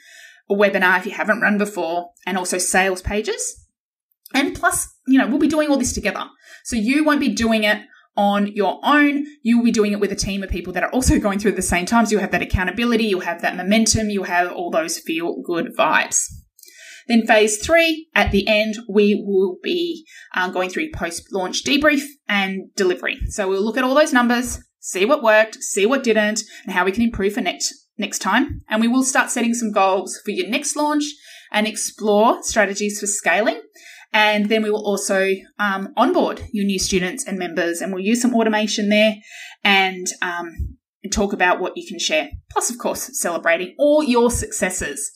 a 0.48 0.54
webinar 0.54 0.98
if 0.98 1.06
you 1.06 1.12
haven't 1.12 1.40
run 1.40 1.58
before, 1.58 2.10
and 2.26 2.38
also 2.38 2.58
sales 2.58 3.02
pages. 3.02 3.66
And 4.34 4.54
plus, 4.54 4.88
you 5.06 5.18
know, 5.18 5.26
we'll 5.26 5.38
be 5.38 5.48
doing 5.48 5.70
all 5.70 5.78
this 5.78 5.92
together. 5.92 6.24
So 6.64 6.76
you 6.76 7.04
won't 7.04 7.20
be 7.20 7.32
doing 7.32 7.64
it 7.64 7.82
on 8.16 8.48
your 8.48 8.80
own. 8.84 9.26
You 9.42 9.58
will 9.58 9.64
be 9.64 9.72
doing 9.72 9.92
it 9.92 10.00
with 10.00 10.12
a 10.12 10.16
team 10.16 10.42
of 10.42 10.50
people 10.50 10.72
that 10.72 10.82
are 10.82 10.90
also 10.90 11.18
going 11.18 11.38
through 11.38 11.52
at 11.52 11.56
the 11.56 11.62
same 11.62 11.86
times. 11.86 12.10
You'll 12.10 12.20
have 12.20 12.30
that 12.32 12.42
accountability, 12.42 13.04
you'll 13.04 13.20
have 13.20 13.42
that 13.42 13.56
momentum, 13.56 14.10
you'll 14.10 14.24
have 14.24 14.52
all 14.52 14.70
those 14.70 14.98
feel 14.98 15.42
good 15.42 15.76
vibes. 15.76 16.24
Then 17.06 17.26
phase 17.26 17.58
three, 17.58 18.08
at 18.14 18.30
the 18.30 18.48
end, 18.48 18.76
we 18.88 19.22
will 19.26 19.58
be 19.62 20.06
um, 20.34 20.52
going 20.52 20.70
through 20.70 20.90
post 20.92 21.32
launch 21.32 21.62
debrief 21.62 22.04
and 22.28 22.74
delivery. 22.76 23.18
So 23.28 23.48
we'll 23.48 23.64
look 23.64 23.76
at 23.76 23.84
all 23.84 23.94
those 23.94 24.12
numbers, 24.12 24.60
see 24.84 25.06
what 25.06 25.22
worked, 25.22 25.62
see 25.62 25.86
what 25.86 26.04
didn't, 26.04 26.42
and 26.64 26.74
how 26.74 26.84
we 26.84 26.92
can 26.92 27.02
improve 27.02 27.32
for 27.32 27.40
next 27.40 27.72
next 27.96 28.18
time. 28.18 28.60
And 28.68 28.80
we 28.80 28.88
will 28.88 29.02
start 29.02 29.30
setting 29.30 29.54
some 29.54 29.72
goals 29.72 30.20
for 30.24 30.30
your 30.30 30.48
next 30.48 30.76
launch 30.76 31.04
and 31.50 31.66
explore 31.66 32.42
strategies 32.42 33.00
for 33.00 33.06
scaling. 33.06 33.62
And 34.12 34.48
then 34.48 34.62
we 34.62 34.70
will 34.70 34.84
also 34.84 35.30
um, 35.58 35.92
onboard 35.96 36.42
your 36.52 36.66
new 36.66 36.78
students 36.78 37.26
and 37.26 37.38
members, 37.38 37.80
and 37.80 37.92
we'll 37.92 38.04
use 38.04 38.20
some 38.20 38.34
automation 38.34 38.88
there 38.88 39.16
and 39.64 40.06
um, 40.22 40.76
talk 41.10 41.32
about 41.32 41.60
what 41.60 41.76
you 41.76 41.86
can 41.88 41.98
share. 41.98 42.28
Plus, 42.50 42.70
of 42.70 42.78
course, 42.78 43.10
celebrating 43.18 43.74
all 43.78 44.04
your 44.04 44.30
successes. 44.30 45.10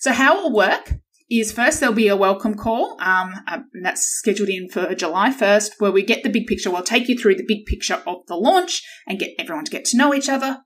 So, 0.00 0.12
how 0.12 0.38
it 0.38 0.42
will 0.42 0.54
work 0.54 0.94
is 1.30 1.52
first 1.52 1.80
there'll 1.80 1.94
be 1.94 2.08
a 2.08 2.16
welcome 2.16 2.54
call, 2.54 3.00
um, 3.00 3.34
uh, 3.48 3.60
and 3.72 3.84
that's 3.84 4.06
scheduled 4.06 4.48
in 4.48 4.68
for 4.68 4.94
July 4.94 5.30
1st, 5.30 5.72
where 5.78 5.92
we 5.92 6.02
get 6.02 6.22
the 6.22 6.30
big 6.30 6.46
picture. 6.46 6.70
We'll 6.70 6.82
take 6.82 7.08
you 7.08 7.18
through 7.18 7.36
the 7.36 7.46
big 7.46 7.66
picture 7.66 8.02
of 8.06 8.18
the 8.26 8.36
launch 8.36 8.82
and 9.06 9.18
get 9.18 9.30
everyone 9.38 9.64
to 9.64 9.70
get 9.70 9.84
to 9.86 9.96
know 9.96 10.14
each 10.14 10.28
other. 10.28 10.58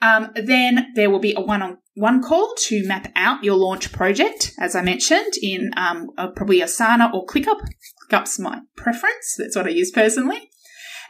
Um, 0.00 0.30
then 0.36 0.92
there 0.94 1.10
will 1.10 1.18
be 1.18 1.34
a 1.34 1.40
one-on-one 1.40 2.22
call 2.22 2.54
to 2.58 2.86
map 2.86 3.10
out 3.16 3.42
your 3.42 3.56
launch 3.56 3.90
project, 3.90 4.52
as 4.60 4.76
I 4.76 4.82
mentioned, 4.82 5.32
in 5.42 5.72
um, 5.76 6.10
a, 6.16 6.28
probably 6.28 6.60
Asana 6.60 7.12
or 7.12 7.26
ClickUp. 7.26 7.60
ClickUp's 8.08 8.38
my 8.38 8.60
preference. 8.76 9.34
That's 9.36 9.56
what 9.56 9.66
I 9.66 9.70
use 9.70 9.90
personally. 9.90 10.48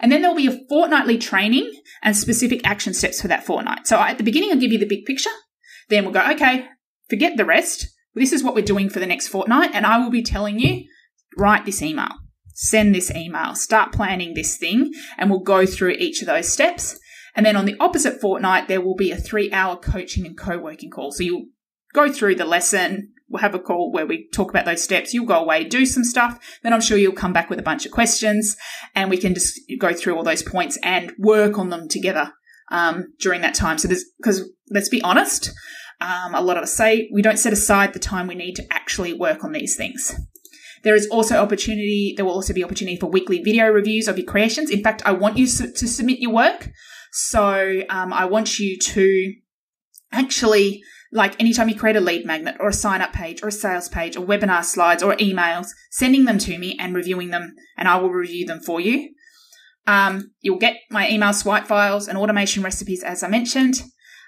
And 0.01 0.11
then 0.11 0.22
there'll 0.22 0.36
be 0.36 0.47
a 0.47 0.61
fortnightly 0.68 1.18
training 1.18 1.70
and 2.03 2.16
specific 2.16 2.66
action 2.66 2.95
steps 2.95 3.20
for 3.20 3.28
that 3.28 3.45
fortnight. 3.45 3.86
So 3.86 3.99
at 3.99 4.16
the 4.16 4.24
beginning, 4.24 4.53
I'll 4.53 4.59
give 4.59 4.72
you 4.72 4.78
the 4.78 4.86
big 4.86 5.05
picture. 5.05 5.30
Then 5.91 6.05
we'll 6.05 6.14
go, 6.14 6.30
okay, 6.32 6.66
forget 7.11 7.36
the 7.36 7.45
rest 7.45 7.89
this 8.18 8.32
is 8.32 8.42
what 8.42 8.54
we're 8.54 8.64
doing 8.64 8.90
for 8.90 9.00
the 9.00 9.06
next 9.06 9.28
fortnight, 9.28 9.70
and 9.74 9.86
I 9.86 9.98
will 9.98 10.10
be 10.10 10.22
telling 10.22 10.58
you 10.58 10.84
write 11.36 11.64
this 11.64 11.82
email, 11.82 12.10
send 12.52 12.94
this 12.94 13.10
email, 13.14 13.54
start 13.54 13.92
planning 13.92 14.34
this 14.34 14.56
thing, 14.56 14.92
and 15.16 15.30
we'll 15.30 15.40
go 15.40 15.64
through 15.64 15.92
each 15.92 16.20
of 16.20 16.26
those 16.26 16.52
steps. 16.52 16.98
And 17.34 17.46
then 17.46 17.56
on 17.56 17.66
the 17.66 17.76
opposite 17.78 18.20
fortnight, 18.20 18.66
there 18.66 18.80
will 18.80 18.96
be 18.96 19.12
a 19.12 19.16
three 19.16 19.52
hour 19.52 19.76
coaching 19.76 20.26
and 20.26 20.36
co 20.36 20.58
working 20.58 20.90
call. 20.90 21.12
So 21.12 21.22
you'll 21.22 21.46
go 21.94 22.12
through 22.12 22.34
the 22.34 22.44
lesson. 22.44 23.12
We'll 23.28 23.42
have 23.42 23.54
a 23.54 23.60
call 23.60 23.92
where 23.92 24.06
we 24.06 24.28
talk 24.32 24.50
about 24.50 24.64
those 24.64 24.82
steps. 24.82 25.12
You'll 25.12 25.26
go 25.26 25.38
away, 25.38 25.62
do 25.64 25.86
some 25.86 26.02
stuff. 26.02 26.58
Then 26.62 26.72
I'm 26.72 26.80
sure 26.80 26.96
you'll 26.96 27.12
come 27.12 27.32
back 27.32 27.50
with 27.50 27.58
a 27.58 27.62
bunch 27.62 27.84
of 27.84 27.92
questions 27.92 28.56
and 28.94 29.10
we 29.10 29.18
can 29.18 29.34
just 29.34 29.60
go 29.78 29.92
through 29.92 30.16
all 30.16 30.24
those 30.24 30.42
points 30.42 30.78
and 30.82 31.12
work 31.18 31.58
on 31.58 31.68
them 31.68 31.88
together 31.88 32.32
um, 32.72 33.12
during 33.20 33.42
that 33.42 33.54
time. 33.54 33.76
So 33.76 33.86
there's, 33.86 34.04
because 34.16 34.50
let's 34.70 34.88
be 34.88 35.02
honest, 35.02 35.52
um, 36.01 36.34
a 36.34 36.40
lot 36.40 36.57
of 36.57 36.62
us 36.62 36.74
say 36.74 37.09
we 37.12 37.22
don't 37.22 37.38
set 37.38 37.53
aside 37.53 37.92
the 37.92 37.99
time 37.99 38.26
we 38.26 38.34
need 38.34 38.55
to 38.55 38.66
actually 38.72 39.12
work 39.12 39.44
on 39.44 39.53
these 39.53 39.76
things. 39.76 40.14
There 40.84 40.94
is 40.94 41.09
also 41.09 41.42
opportunity, 41.42 42.14
there 42.16 42.24
will 42.24 42.32
also 42.32 42.55
be 42.55 42.62
opportunity 42.62 42.96
for 42.96 43.07
weekly 43.07 43.42
video 43.42 43.68
reviews 43.68 44.07
of 44.07 44.16
your 44.16 44.26
creations. 44.26 44.70
In 44.70 44.82
fact, 44.82 45.03
I 45.05 45.12
want 45.12 45.36
you 45.36 45.46
to 45.46 45.88
submit 45.88 46.20
your 46.20 46.32
work. 46.32 46.70
So 47.11 47.82
um, 47.88 48.12
I 48.12 48.26
want 48.26 48.61
you 48.61 48.78
to 48.78 49.34
actually, 50.12 50.80
like 51.12 51.40
anytime 51.40 51.68
you 51.68 51.74
create 51.74 51.96
a 51.96 52.01
lead 52.01 52.24
magnet 52.24 52.57
or 52.61 52.68
a 52.68 52.72
sign 52.72 53.03
up 53.03 53.12
page 53.12 53.42
or 53.42 53.49
a 53.49 53.53
sales 53.53 53.88
page 53.88 54.16
or 54.16 54.24
webinar 54.24 54.64
slides 54.64 55.03
or 55.03 55.16
emails, 55.16 55.66
sending 55.90 56.26
them 56.26 56.38
to 56.38 56.57
me 56.59 56.76
and 56.78 56.94
reviewing 56.94 57.30
them, 57.30 57.57
and 57.76 57.88
I 57.88 57.96
will 57.96 58.11
review 58.11 58.46
them 58.46 58.61
for 58.61 58.80
you. 58.80 59.11
Um, 59.88 60.30
you'll 60.42 60.59
get 60.59 60.76
my 60.90 61.11
email 61.11 61.32
swipe 61.32 61.66
files 61.66 62.07
and 62.07 62.16
automation 62.16 62.62
recipes, 62.62 63.03
as 63.03 63.24
I 63.24 63.28
mentioned 63.28 63.82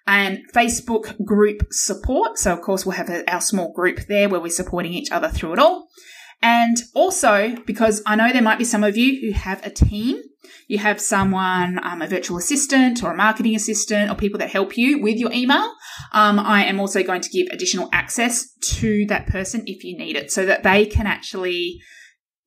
and 0.06 0.40
Facebook 0.52 1.24
group 1.24 1.62
support. 1.70 2.38
So, 2.38 2.52
of 2.52 2.60
course, 2.62 2.84
we'll 2.84 2.96
have 2.96 3.10
a, 3.10 3.30
our 3.32 3.40
small 3.40 3.72
group 3.72 4.00
there 4.08 4.28
where 4.28 4.40
we're 4.40 4.50
supporting 4.50 4.92
each 4.92 5.10
other 5.10 5.28
through 5.28 5.54
it 5.54 5.58
all. 5.58 5.88
And 6.42 6.76
also, 6.94 7.56
because 7.66 8.02
I 8.06 8.16
know 8.16 8.32
there 8.32 8.42
might 8.42 8.58
be 8.58 8.64
some 8.64 8.82
of 8.82 8.96
you 8.96 9.20
who 9.20 9.32
have 9.32 9.64
a 9.64 9.70
team, 9.70 10.22
you 10.68 10.78
have 10.78 11.00
someone, 11.00 11.78
um, 11.84 12.00
a 12.00 12.06
virtual 12.06 12.38
assistant 12.38 13.02
or 13.02 13.12
a 13.12 13.16
marketing 13.16 13.54
assistant 13.54 14.10
or 14.10 14.14
people 14.14 14.38
that 14.38 14.50
help 14.50 14.78
you 14.78 15.02
with 15.02 15.18
your 15.18 15.32
email. 15.32 15.74
Um, 16.12 16.38
I 16.38 16.64
am 16.64 16.80
also 16.80 17.02
going 17.02 17.20
to 17.20 17.28
give 17.28 17.48
additional 17.52 17.90
access 17.92 18.54
to 18.54 19.04
that 19.06 19.26
person 19.26 19.64
if 19.66 19.84
you 19.84 19.98
need 19.98 20.16
it 20.16 20.32
so 20.32 20.46
that 20.46 20.62
they 20.62 20.86
can 20.86 21.06
actually 21.06 21.80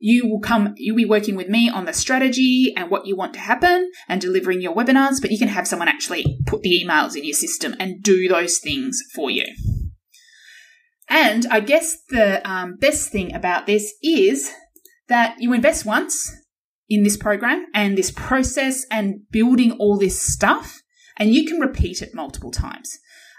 you 0.06 0.28
will 0.28 0.42
come, 0.42 0.74
you'll 0.76 0.98
be 0.98 1.06
working 1.06 1.38
with 1.38 1.48
me 1.48 1.70
on 1.70 1.86
the 1.86 1.94
strategy 1.94 2.74
and 2.76 2.92
what 2.92 3.06
you 3.06 3.16
want 3.16 3.34
to 3.34 3.40
happen 3.40 3.90
and 4.10 4.20
delivering 4.20 4.60
your 4.60 4.76
webinars, 4.76 5.22
but 5.22 5.32
you 5.32 5.40
can 5.40 5.48
have 5.48 5.66
someone 5.66 5.88
actually 5.88 6.26
put 6.46 6.62
the 6.62 6.84
emails 6.84 7.16
in 7.16 7.24
your 7.24 7.34
system 7.34 7.74
and 7.80 8.04
do 8.04 8.28
those 8.28 8.60
things 8.60 9.02
for 9.16 9.32
you. 9.32 9.46
And 11.08 11.46
I 11.50 11.62
guess 11.62 11.96
the 12.10 12.46
um, 12.46 12.76
best 12.76 13.14
thing 13.14 13.34
about 13.34 13.66
this 13.66 13.94
is 14.04 14.52
that 15.08 15.38
you 15.40 15.54
invest 15.54 15.86
once 15.86 16.36
in 16.90 17.04
this 17.04 17.16
program 17.16 17.66
and 17.74 17.98
this 17.98 18.12
process 18.12 18.86
and 18.92 19.22
building 19.32 19.72
all 19.80 19.98
this 19.98 20.22
stuff, 20.22 20.82
and 21.18 21.34
you 21.34 21.46
can 21.46 21.62
repeat 21.62 22.02
it 22.02 22.14
multiple 22.14 22.52
times. 22.52 22.92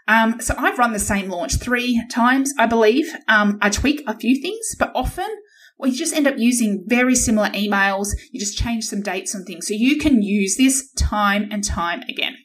Um, 0.09 0.41
so 0.41 0.55
I've 0.57 0.79
run 0.79 0.95
the 0.95 0.99
same 0.99 1.29
launch 1.29 1.59
three 1.59 2.03
times, 2.11 2.55
I 2.59 2.65
believe. 2.65 3.15
Um, 3.29 3.59
I 3.61 3.69
tweak 3.69 4.03
a 4.07 4.17
few 4.17 4.41
things, 4.41 4.75
but 4.79 4.93
often 4.95 5.29
well, 5.77 5.91
you 5.91 5.97
just 5.97 6.15
end 6.15 6.27
up 6.27 6.35
using 6.39 6.85
very 6.87 7.15
similar 7.15 7.49
emails. 7.49 8.09
You 8.31 8.41
just 8.41 8.57
change 8.59 8.85
some 8.85 9.03
dates 9.03 9.35
and 9.35 9.47
things. 9.47 9.67
So 9.69 9.75
you 9.75 9.99
can 9.99 10.23
use 10.23 10.57
this 10.57 10.91
time 10.93 11.49
and 11.51 11.65
time 11.65 12.03
again. 12.09 12.37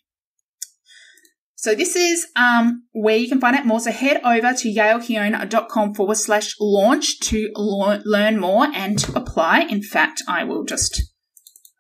So 1.56 1.76
this 1.76 1.96
is 1.96 2.26
um, 2.38 2.86
where 2.94 3.18
you 3.18 3.28
can 3.28 3.42
find 3.42 3.56
out 3.56 3.66
more. 3.66 3.82
So 3.82 3.92
head 3.92 4.22
over 4.24 4.54
to 4.54 4.74
yaelkeon.com 4.74 5.94
forward 5.94 6.16
slash 6.16 6.56
launch 6.60 7.20
to 7.20 7.52
learn 7.56 8.40
more 8.40 8.68
and 8.74 8.98
to 9.00 9.18
apply. 9.18 9.68
In 9.70 9.84
fact, 9.84 10.24
I 10.28 10.46
will 10.46 10.64
just, 10.64 11.02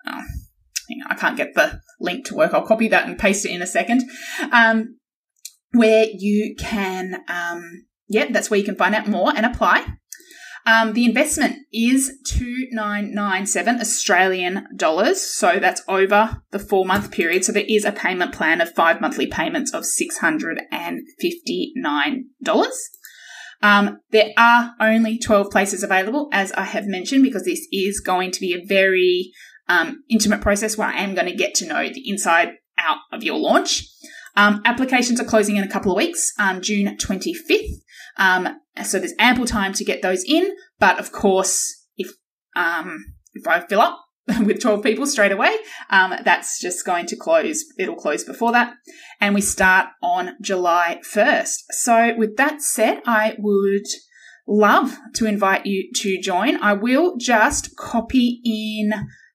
oh, 0.06 0.22
I 1.10 1.16
can't 1.16 1.38
get 1.38 1.56
the 1.56 1.80
link 2.02 2.26
to 2.26 2.36
work. 2.36 2.54
I'll 2.54 2.68
copy 2.68 2.89
that 2.89 3.08
and 3.08 3.18
paste 3.18 3.45
it 3.45 3.52
in 3.52 3.62
a 3.62 3.68
second. 3.68 4.04
Um, 4.52 4.97
where 5.72 6.08
you 6.12 6.56
can, 6.60 7.24
um, 7.30 7.86
yeah, 8.10 8.26
that's 8.32 8.50
where 8.52 8.60
you 8.60 8.66
can 8.66 8.76
find 8.76 8.93
out 8.93 9.08
more 9.08 9.32
and 9.34 9.45
apply. 9.45 9.86
Um, 10.66 10.93
the 10.93 11.05
investment 11.05 11.57
is 11.74 12.20
2997 12.26 13.80
Australian 13.80 14.68
dollars. 14.76 15.22
So 15.22 15.57
that's 15.60 15.82
over 15.88 16.41
the 16.51 16.60
four 16.60 16.86
month 16.86 17.12
period. 17.12 17.43
So 17.45 17.51
there 17.51 17.66
is 17.68 17.86
a 17.86 17.91
payment 17.91 18.34
plan 18.34 18.62
of 18.62 18.74
five 18.74 19.01
monthly 19.01 19.28
payments 19.28 19.74
of 19.74 19.84
$659. 19.84 20.60
Um, 23.62 23.99
there 24.12 24.30
are 24.38 24.74
only 24.80 25.18
12 25.18 25.51
places 25.51 25.84
available, 25.84 26.30
as 26.32 26.53
I 26.53 26.64
have 26.64 26.86
mentioned, 26.86 27.24
because 27.24 27.43
this 27.43 27.68
is 27.72 27.99
going 27.99 28.32
to 28.32 28.39
be 28.39 28.53
a 28.53 28.64
very 28.66 29.32
um, 29.68 30.03
intimate 30.10 30.41
process 30.41 30.78
where 30.78 30.88
I 30.88 30.99
am 30.99 31.14
going 31.14 31.28
to 31.28 31.36
get 31.36 31.55
to 31.55 31.68
know 31.68 31.89
the 31.89 32.10
inside 32.10 32.53
out 32.78 32.99
of 33.12 33.24
your 33.24 33.38
launch. 33.38 33.86
Um, 34.36 34.62
applications 34.64 35.20
are 35.20 35.26
closing 35.26 35.57
in 35.57 35.64
a 35.64 35.70
couple 35.70 35.91
of 35.91 35.97
weeks, 35.97 36.32
um, 36.39 36.62
June 36.62 36.95
25th. 36.97 37.82
Um, 38.20 38.59
so 38.84 38.99
there's 38.99 39.13
ample 39.17 39.45
time 39.45 39.74
to 39.74 39.84
get 39.84 40.03
those 40.03 40.24
in. 40.24 40.55
But 40.80 40.99
of 40.99 41.11
course, 41.11 41.88
if 41.97 42.11
um, 42.55 43.15
if 43.34 43.47
I 43.47 43.61
fill 43.61 43.82
up 43.82 43.99
with 44.45 44.61
12 44.61 44.84
people 44.84 45.07
straight 45.07 45.32
away, 45.32 45.55
um, 45.89 46.13
that's 46.24 46.61
just 46.61 46.86
going 46.86 47.07
to 47.07 47.15
close. 47.15 47.63
It'll 47.80 47.95
close 47.95 48.24
before 48.24 48.51
that. 48.51 48.74
And 49.20 49.34
we 49.34 49.41
start 49.41 49.88
on 50.03 50.36
July 50.41 50.99
1st. 51.03 51.55
So 51.72 52.13
with 52.15 52.38
that 52.38 52.61
said, 52.61 53.01
I 53.05 53.36
would 53.39 53.88
love 54.47 54.97
to 55.15 55.26
invite 55.26 55.65
you 55.65 55.89
to 55.95 56.20
join. 56.22 56.57
I 56.57 56.74
will 56.74 57.17
just 57.17 57.76
copy 57.76 58.41
in 58.43 58.91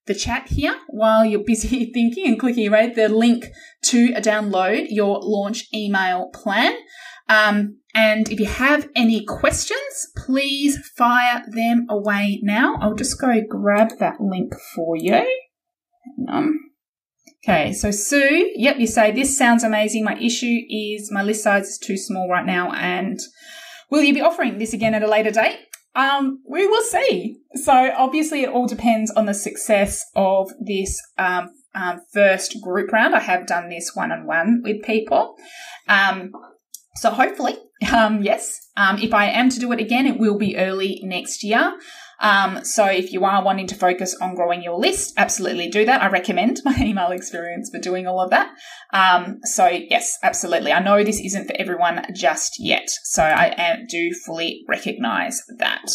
the 0.06 0.14
chat 0.14 0.48
here 0.48 0.76
while 0.88 1.24
you're 1.24 1.44
busy 1.46 1.90
thinking 1.92 2.26
and 2.26 2.38
clicking 2.38 2.68
away 2.68 2.92
the 2.92 3.08
link 3.08 3.46
to 3.86 4.12
download 4.14 4.86
your 4.90 5.18
launch 5.22 5.66
email 5.74 6.30
plan. 6.32 6.76
Um, 7.28 7.78
and 7.94 8.28
if 8.30 8.40
you 8.40 8.46
have 8.46 8.88
any 8.96 9.24
questions, 9.24 10.08
please 10.16 10.78
fire 10.96 11.44
them 11.48 11.86
away 11.88 12.40
now. 12.42 12.76
I'll 12.80 12.94
just 12.94 13.20
go 13.20 13.40
grab 13.48 13.98
that 14.00 14.20
link 14.20 14.54
for 14.74 14.96
you. 14.96 15.24
Okay, 17.46 17.72
so 17.72 17.90
Sue, 17.90 18.52
yep, 18.56 18.78
you 18.78 18.86
say 18.86 19.12
this 19.12 19.36
sounds 19.36 19.62
amazing. 19.62 20.02
My 20.02 20.18
issue 20.18 20.60
is 20.68 21.12
my 21.12 21.22
list 21.22 21.44
size 21.44 21.68
is 21.68 21.78
too 21.78 21.96
small 21.96 22.28
right 22.28 22.46
now, 22.46 22.72
and 22.72 23.18
will 23.90 24.02
you 24.02 24.14
be 24.14 24.22
offering 24.22 24.58
this 24.58 24.72
again 24.72 24.94
at 24.94 25.02
a 25.02 25.08
later 25.08 25.30
date? 25.30 25.58
Um, 25.94 26.42
we 26.48 26.66
will 26.66 26.82
see. 26.82 27.36
So 27.54 27.92
obviously, 27.96 28.42
it 28.42 28.48
all 28.48 28.66
depends 28.66 29.10
on 29.12 29.26
the 29.26 29.34
success 29.34 30.04
of 30.16 30.50
this 30.58 31.00
um, 31.18 31.50
um, 31.74 32.00
first 32.12 32.56
group 32.62 32.90
round. 32.92 33.14
I 33.14 33.20
have 33.20 33.46
done 33.46 33.68
this 33.68 33.92
one 33.94 34.10
on 34.10 34.26
one 34.26 34.62
with 34.64 34.82
people. 34.82 35.36
Um, 35.86 36.32
so 36.96 37.10
hopefully, 37.10 37.56
um, 37.92 38.22
yes, 38.22 38.68
um, 38.76 38.98
if 38.98 39.12
I 39.12 39.26
am 39.26 39.50
to 39.50 39.58
do 39.58 39.72
it 39.72 39.80
again, 39.80 40.06
it 40.06 40.18
will 40.18 40.38
be 40.38 40.56
early 40.56 41.00
next 41.02 41.42
year. 41.42 41.74
Um, 42.20 42.64
so 42.64 42.86
if 42.86 43.12
you 43.12 43.24
are 43.24 43.44
wanting 43.44 43.66
to 43.68 43.74
focus 43.74 44.16
on 44.20 44.34
growing 44.34 44.62
your 44.62 44.78
list, 44.78 45.14
absolutely 45.16 45.68
do 45.68 45.84
that. 45.84 46.02
I 46.02 46.08
recommend 46.08 46.60
my 46.64 46.76
email 46.80 47.10
experience 47.10 47.70
for 47.70 47.80
doing 47.80 48.06
all 48.06 48.20
of 48.20 48.30
that. 48.30 48.52
Um, 48.92 49.40
so 49.44 49.66
yes, 49.66 50.18
absolutely. 50.22 50.72
I 50.72 50.80
know 50.80 51.02
this 51.02 51.20
isn't 51.20 51.46
for 51.46 51.56
everyone 51.58 52.06
just 52.14 52.56
yet. 52.58 52.88
So 53.04 53.22
I 53.22 53.78
do 53.88 54.12
fully 54.24 54.64
recognize 54.68 55.42
that. 55.58 55.90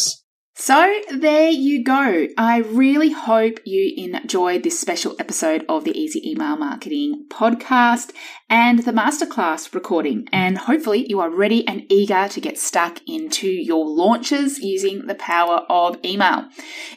So 0.60 0.94
there 1.10 1.48
you 1.48 1.82
go. 1.82 2.28
I 2.36 2.58
really 2.58 3.12
hope 3.12 3.60
you 3.64 3.94
enjoyed 3.96 4.62
this 4.62 4.78
special 4.78 5.16
episode 5.18 5.64
of 5.70 5.84
the 5.84 5.98
Easy 5.98 6.20
Email 6.30 6.58
Marketing 6.58 7.24
podcast 7.30 8.12
and 8.50 8.80
the 8.80 8.92
masterclass 8.92 9.74
recording. 9.74 10.28
And 10.32 10.58
hopefully 10.58 11.06
you 11.08 11.18
are 11.20 11.30
ready 11.30 11.66
and 11.66 11.90
eager 11.90 12.28
to 12.28 12.40
get 12.42 12.58
stuck 12.58 13.00
into 13.08 13.48
your 13.48 13.88
launches 13.88 14.58
using 14.58 15.06
the 15.06 15.14
power 15.14 15.64
of 15.70 15.96
email. 16.04 16.44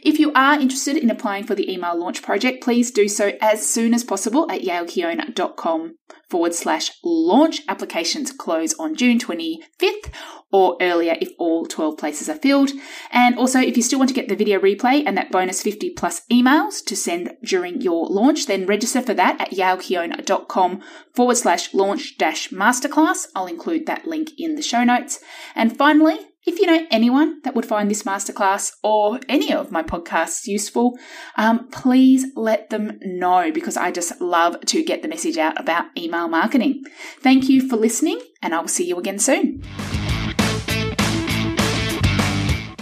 If 0.01 0.19
you 0.19 0.33
are 0.33 0.59
interested 0.59 0.97
in 0.97 1.09
applying 1.09 1.45
for 1.45 1.55
the 1.55 1.71
email 1.71 1.97
launch 1.97 2.21
project, 2.21 2.65
please 2.65 2.91
do 2.91 3.07
so 3.07 3.31
as 3.39 3.65
soon 3.65 3.93
as 3.93 4.03
possible 4.03 4.51
at 4.51 4.63
yaelkeon.com 4.63 5.95
forward 6.33 6.55
slash 6.55 6.89
launch. 7.03 7.61
Applications 7.67 8.31
close 8.31 8.73
on 8.79 8.95
June 8.95 9.19
25th 9.19 10.11
or 10.51 10.75
earlier 10.81 11.15
if 11.21 11.29
all 11.37 11.67
12 11.67 11.95
places 11.95 12.27
are 12.27 12.39
filled. 12.39 12.71
And 13.11 13.37
also, 13.37 13.59
if 13.59 13.77
you 13.77 13.83
still 13.83 13.99
want 13.99 14.09
to 14.09 14.15
get 14.15 14.29
the 14.29 14.35
video 14.35 14.59
replay 14.59 15.03
and 15.05 15.15
that 15.15 15.31
bonus 15.31 15.61
50 15.61 15.91
plus 15.91 16.23
emails 16.31 16.83
to 16.85 16.95
send 16.95 17.35
during 17.43 17.81
your 17.81 18.07
launch, 18.07 18.47
then 18.47 18.65
register 18.65 19.03
for 19.03 19.13
that 19.13 19.39
at 19.39 19.51
yaelkeon.com 19.51 20.81
forward 21.13 21.37
slash 21.37 21.71
launch 21.71 22.17
dash 22.17 22.49
masterclass. 22.49 23.27
I'll 23.35 23.45
include 23.45 23.85
that 23.85 24.07
link 24.07 24.31
in 24.35 24.55
the 24.55 24.63
show 24.63 24.83
notes. 24.83 25.19
And 25.53 25.77
finally, 25.77 26.17
if 26.45 26.59
you 26.59 26.67
know 26.67 26.85
anyone 26.91 27.39
that 27.43 27.55
would 27.55 27.65
find 27.65 27.89
this 27.89 28.03
masterclass 28.03 28.73
or 28.83 29.19
any 29.29 29.53
of 29.53 29.71
my 29.71 29.81
podcasts 29.81 30.45
useful, 30.45 30.97
um, 31.37 31.69
please 31.69 32.25
let 32.35 32.69
them 32.69 32.99
know 33.01 33.49
because 33.51 33.77
I 33.77 33.91
just 33.91 34.19
love 34.19 34.59
to 34.65 34.83
get 34.83 35.01
the 35.01 35.07
message 35.07 35.37
out 35.37 35.59
about 35.59 35.85
email 35.97 36.27
marketing. 36.27 36.83
Thank 37.21 37.47
you 37.47 37.67
for 37.67 37.77
listening, 37.77 38.19
and 38.41 38.53
I 38.53 38.59
will 38.59 38.67
see 38.67 38.85
you 38.85 38.97
again 38.97 39.19
soon. 39.19 39.63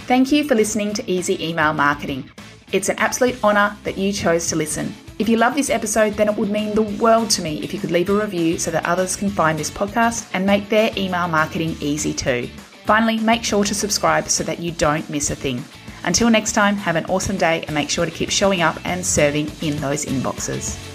Thank 0.08 0.32
you 0.32 0.42
for 0.42 0.56
listening 0.56 0.92
to 0.94 1.10
Easy 1.10 1.42
Email 1.46 1.72
Marketing. 1.72 2.28
It's 2.72 2.88
an 2.88 2.98
absolute 2.98 3.42
honour 3.44 3.76
that 3.84 3.96
you 3.96 4.12
chose 4.12 4.48
to 4.48 4.56
listen. 4.56 4.92
If 5.20 5.28
you 5.28 5.36
love 5.36 5.54
this 5.54 5.70
episode, 5.70 6.14
then 6.14 6.28
it 6.28 6.36
would 6.36 6.50
mean 6.50 6.74
the 6.74 6.82
world 6.82 7.30
to 7.30 7.42
me 7.42 7.62
if 7.62 7.72
you 7.72 7.78
could 7.78 7.92
leave 7.92 8.10
a 8.10 8.14
review 8.14 8.58
so 8.58 8.72
that 8.72 8.84
others 8.86 9.14
can 9.14 9.30
find 9.30 9.56
this 9.56 9.70
podcast 9.70 10.28
and 10.34 10.44
make 10.44 10.68
their 10.68 10.90
email 10.96 11.28
marketing 11.28 11.76
easy 11.80 12.12
too. 12.12 12.50
Finally, 12.84 13.18
make 13.18 13.44
sure 13.44 13.64
to 13.64 13.74
subscribe 13.74 14.28
so 14.28 14.42
that 14.44 14.58
you 14.58 14.72
don't 14.72 15.08
miss 15.08 15.30
a 15.30 15.36
thing. 15.36 15.64
Until 16.04 16.30
next 16.30 16.52
time, 16.52 16.76
have 16.76 16.96
an 16.96 17.06
awesome 17.06 17.36
day 17.36 17.62
and 17.66 17.74
make 17.74 17.88
sure 17.88 18.04
to 18.04 18.10
keep 18.10 18.30
showing 18.30 18.60
up 18.60 18.78
and 18.84 19.06
serving 19.06 19.50
in 19.60 19.76
those 19.76 20.04
inboxes. 20.04 20.91